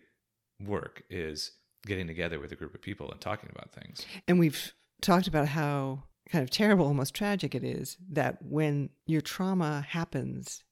work 0.64 1.02
is 1.10 1.52
getting 1.86 2.06
together 2.06 2.38
with 2.40 2.52
a 2.52 2.56
group 2.56 2.74
of 2.74 2.82
people 2.82 3.10
and 3.10 3.20
talking 3.20 3.50
about 3.54 3.70
things 3.72 4.04
And 4.28 4.38
we've 4.38 4.72
talked 5.02 5.26
about 5.26 5.48
how 5.48 6.04
kind 6.30 6.42
of 6.42 6.50
terrible, 6.50 6.86
almost 6.86 7.14
tragic 7.14 7.54
it 7.54 7.62
is 7.62 7.96
that 8.10 8.42
when 8.42 8.90
your 9.06 9.20
trauma 9.20 9.84
happens 9.88 10.64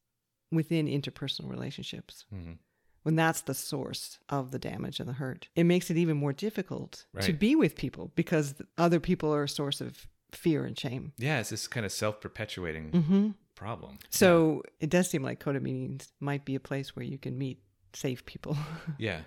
within 0.51 0.87
interpersonal 0.87 1.49
relationships, 1.51 2.25
Mhm. 2.33 2.59
When 3.05 3.15
that's 3.17 3.43
the 3.43 3.55
source 3.55 4.19
of 4.29 4.51
the 4.51 4.59
damage 4.59 4.99
and 5.01 5.09
the 5.09 5.13
hurt, 5.15 5.49
it 5.55 5.65
makes 5.65 5.91
it 5.91 5.97
even 5.97 6.17
more 6.17 6.33
difficult 6.33 7.07
to 7.21 7.33
be 7.33 7.55
with 7.55 7.77
people 7.77 8.11
because 8.17 8.57
other 8.77 8.99
people 9.01 9.33
are 9.33 9.45
a 9.45 9.49
source 9.49 9.81
of 9.81 10.07
fear 10.33 10.65
and 10.65 10.77
shame. 10.79 11.13
Yeah, 11.17 11.39
it's 11.39 11.51
this 11.51 11.69
kind 11.69 11.87
of 11.87 11.93
self-perpetuating 11.93 12.91
hmm 12.91 13.29
problem. 13.55 13.99
So 14.11 14.65
it 14.81 14.91
does 14.91 15.09
seem 15.09 15.23
like 15.23 15.39
Coda 15.39 15.61
meetings 15.61 16.13
might 16.19 16.45
be 16.45 16.57
a 16.57 16.61
place 16.61 16.97
where 16.97 17.05
you 17.05 17.19
can 17.19 17.39
meet 17.39 17.63
safe 17.93 18.27
people 18.27 18.57
yeah, 18.99 19.21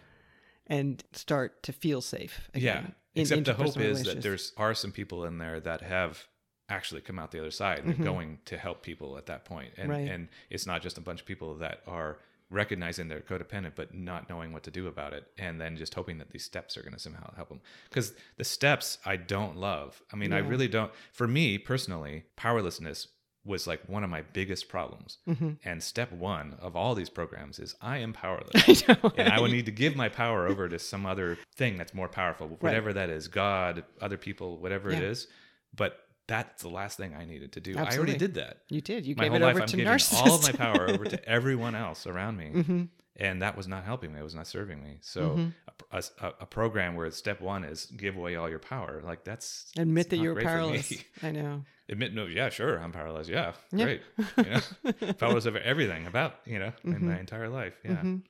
and 0.67 1.01
start 1.13 1.63
to 1.63 1.71
feel 1.71 2.01
safe. 2.01 2.49
yeah. 2.53 2.79
Again 2.79 2.95
in 3.15 3.21
Except 3.21 3.45
the 3.45 3.53
hope 3.55 3.77
is 3.79 4.03
that 4.03 4.21
there's 4.21 4.53
are 4.57 4.75
some 4.75 4.91
people 4.91 5.25
in 5.25 5.39
there 5.39 5.59
that 5.59 5.81
have 5.81 6.27
actually 6.69 7.01
come 7.01 7.17
out 7.17 7.31
the 7.31 7.39
other 7.39 7.49
side 7.49 7.79
and 7.79 7.99
are 7.99 8.03
going 8.03 8.37
to 8.45 8.57
help 8.57 8.83
people 8.83 9.17
at 9.17 9.25
that 9.25 9.43
point. 9.43 9.73
And 9.77 9.89
Right. 9.89 10.07
and 10.07 10.27
it's 10.51 10.67
not 10.67 10.83
just 10.83 10.97
a 10.99 11.01
bunch 11.01 11.21
of 11.21 11.25
people 11.25 11.55
that 11.55 11.81
are 11.87 12.19
recognizing 12.49 13.07
they're 13.07 13.19
codependent 13.19 13.73
but 13.75 13.93
not 13.93 14.29
knowing 14.29 14.53
what 14.53 14.63
to 14.63 14.71
do 14.71 14.88
about 14.88 15.13
it 15.13 15.27
and 15.38 15.60
then 15.60 15.75
just 15.75 15.93
hoping 15.93 16.17
that 16.17 16.29
these 16.31 16.45
steps 16.45 16.77
are 16.77 16.81
going 16.81 16.93
to 16.93 16.99
somehow 16.99 17.33
help 17.36 17.49
them 17.49 17.60
because 17.89 18.13
the 18.38 18.43
steps 18.43 18.97
i 19.05 19.15
don't 19.17 19.57
love. 19.57 20.01
I 20.13 20.15
mean 20.15 20.31
i 20.33 20.39
really 20.39 20.67
don't 20.67 20.91
for 21.12 21.27
me 21.27 21.57
personally 21.57 22.23
powerlessness 22.38 23.07
was 23.45 23.65
like 23.65 23.81
one 23.88 24.03
of 24.03 24.10
my 24.10 24.21
biggest 24.33 24.67
problems. 24.67 25.19
Mhm. 25.27 25.57
and 25.63 25.81
step 25.81 26.12
one 26.12 26.57
of 26.62 26.75
all 26.75 26.95
these 26.95 27.10
programs 27.10 27.60
is 27.60 27.75
i 27.81 27.97
am 27.97 28.13
powerless. 28.13 28.83
I 28.89 28.97
know, 29.03 29.12
and 29.17 29.29
I 29.29 29.39
would 29.39 29.51
need 29.51 29.65
to 29.67 29.71
give 29.71 29.95
my 29.95 30.10
power 30.10 30.47
over 30.47 30.67
to 30.69 30.79
some 30.79 31.05
other 31.05 31.38
thing 31.55 31.77
that's 31.77 31.93
more 31.93 32.10
powerful, 32.10 32.47
whatever 32.60 32.93
that 32.93 33.10
is, 33.10 33.27
God, 33.27 33.83
other 34.01 34.17
people, 34.17 34.57
whatever 34.57 34.89
it 34.89 34.99
Yeah. 34.99 35.10
is. 35.10 35.27
But 35.75 35.99
that's 36.27 36.61
the 36.61 36.69
last 36.69 36.97
thing 36.97 37.15
I 37.15 37.25
needed 37.25 37.53
to 37.53 37.59
do. 37.61 37.77
I 37.77 37.95
already 37.97 38.17
did 38.17 38.33
that. 38.35 38.59
You 38.69 38.81
did. 38.81 39.05
You 39.05 39.15
my 39.15 39.23
gave 39.23 39.31
whole 39.31 39.41
it 39.41 39.45
life, 39.45 39.55
over 39.55 39.63
I'm 39.63 39.69
to 39.69 39.77
giving 39.77 39.93
narcissists. 39.93 40.13
all 40.21 40.35
of 40.35 40.41
my 40.43 40.51
power 40.51 40.87
over 40.89 41.05
to 41.05 41.25
everyone 41.29 41.75
else 41.75 42.05
around 42.07 42.37
me, 42.37 42.47
hmm 42.63 42.83
and 43.19 43.41
that 43.41 43.57
was 43.57 43.67
not 43.67 43.83
helping 43.83 44.13
me. 44.13 44.19
It 44.19 44.23
was 44.23 44.35
not 44.35 44.45
serving 44.45 44.83
me. 44.83 44.97
So 45.01 45.21
Mhm. 45.37 45.53
a, 45.91 46.03
a, 46.21 46.33
a 46.41 46.45
program 46.45 46.95
where 46.95 47.09
step 47.11 47.41
one 47.41 47.63
is 47.63 47.85
give 47.87 48.15
away 48.15 48.35
all 48.35 48.49
your 48.49 48.59
power, 48.59 49.01
like 49.03 49.23
that's 49.23 49.71
Admit 49.77 50.09
that 50.11 50.17
you're 50.17 50.35
powerless. 50.35 50.93
I 51.23 51.31
know. 51.31 51.65
Admit 51.89 52.13
no, 52.13 52.25
yeah, 52.25 52.49
sure, 52.49 52.77
I'm 52.77 52.91
powerless. 52.91 53.27
Yeah, 53.29 53.53
Yeah. 53.71 53.85
great. 53.85 54.01
You 54.37 54.43
know, 54.51 55.13
powerless 55.13 55.45
over 55.47 55.59
everything 55.59 56.05
about 56.05 56.35
you 56.45 56.59
know 56.59 56.73
in 56.83 57.05
my 57.05 57.19
entire 57.19 57.49
life. 57.49 57.73
Yeah. 57.83 58.01
Mhm. 58.03 58.21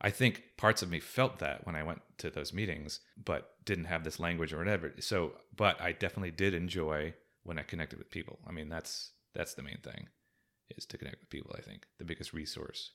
I 0.00 0.08
think 0.10 0.42
parts 0.56 0.80
of 0.80 0.88
me 0.88 1.00
felt 1.00 1.40
that 1.40 1.66
when 1.66 1.76
I 1.76 1.82
went 1.82 2.00
to 2.18 2.30
those 2.30 2.54
meetings, 2.54 3.00
but 3.22 3.56
didn't 3.66 3.84
have 3.86 4.02
this 4.04 4.18
language 4.18 4.54
or 4.54 4.56
whatever. 4.58 4.94
So, 5.00 5.32
but 5.54 5.78
I 5.78 5.92
definitely 5.92 6.30
did 6.30 6.54
enjoy 6.54 7.12
when 7.42 7.58
I 7.58 7.62
connected 7.62 7.98
with 7.98 8.10
people. 8.10 8.38
I 8.46 8.52
mean, 8.52 8.68
that's 8.68 9.12
that's 9.34 9.54
the 9.54 9.62
main 9.62 9.78
thing, 9.82 10.08
is 10.76 10.86
to 10.86 10.98
connect 10.98 11.20
with 11.20 11.30
people. 11.30 11.54
I 11.56 11.62
think 11.62 11.86
the 11.98 12.04
biggest 12.04 12.32
resource. 12.32 12.92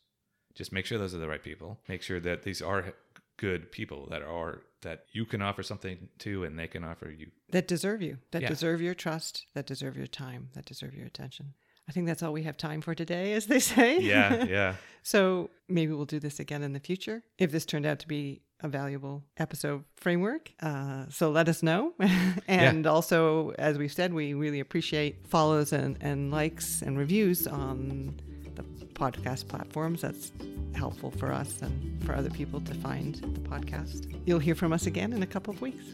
Just 0.54 0.72
make 0.72 0.86
sure 0.86 0.98
those 0.98 1.14
are 1.16 1.20
the 1.20 1.28
right 1.28 1.44
people. 1.44 1.80
Make 1.90 2.02
sure 2.02 2.20
that 2.22 2.44
these 2.44 2.62
are 2.62 2.94
good 3.38 3.72
people 3.72 4.08
that 4.10 4.22
are 4.22 4.62
that 4.82 5.06
you 5.12 5.26
can 5.26 5.42
offer 5.42 5.64
something 5.64 6.08
to, 6.20 6.44
and 6.44 6.58
they 6.58 6.68
can 6.68 6.84
offer 6.84 7.10
you. 7.10 7.32
That 7.52 7.68
deserve 7.68 8.02
you. 8.02 8.20
That 8.32 8.44
Yeah. 8.44 8.48
deserve 8.50 8.82
your 8.82 8.94
trust. 8.94 9.48
That 9.54 9.66
deserve 9.66 9.98
your 9.98 10.08
time. 10.08 10.50
That 10.54 10.66
deserve 10.66 10.94
your 10.94 11.08
attention. 11.08 11.54
I 11.88 11.92
think 11.92 12.08
that's 12.08 12.24
all 12.24 12.34
we 12.34 12.44
have 12.44 12.58
time 12.58 12.82
for 12.82 12.96
today, 12.96 13.34
as 13.34 13.46
they 13.48 13.60
say. 13.60 14.00
Yeah, 14.00 14.44
yeah. 14.50 14.76
so 15.04 15.52
maybe 15.68 15.94
we'll 15.94 16.06
do 16.06 16.20
this 16.20 16.40
again 16.40 16.64
in 16.64 16.74
the 16.74 16.80
future 16.80 17.24
if 17.38 17.52
this 17.52 17.66
turned 17.66 17.86
out 17.86 18.00
to 18.00 18.08
be 18.08 18.42
a 18.62 18.68
valuable 18.68 19.24
episode 19.38 19.84
framework. 19.96 20.52
Uh, 20.62 21.06
so 21.10 21.30
let 21.30 21.50
us 21.50 21.62
know. 21.64 21.94
and 22.48 22.88
also, 22.88 23.52
as 23.60 23.78
we've 23.78 23.94
said, 23.94 24.14
we 24.14 24.34
really 24.34 24.60
appreciate 24.60 25.28
follows 25.28 25.74
and, 25.74 25.98
and 26.02 26.32
likes 26.32 26.82
and 26.82 26.98
reviews 26.98 27.48
on 27.48 28.20
the 28.56 28.64
podcast 28.94 29.48
platforms. 29.48 30.02
That's 30.02 30.32
helpful 30.76 31.12
for 31.12 31.32
us 31.32 31.62
and 31.62 32.04
for 32.04 32.16
other 32.16 32.30
people 32.30 32.62
to 32.62 32.74
find 32.76 33.16
the 33.16 33.42
podcast. 33.42 34.14
You'll 34.26 34.40
hear 34.40 34.56
from 34.56 34.74
us 34.74 34.86
again 34.86 35.14
in 35.14 35.24
a 35.24 35.28
couple 35.28 35.54
of 35.54 35.62
weeks. 35.62 35.86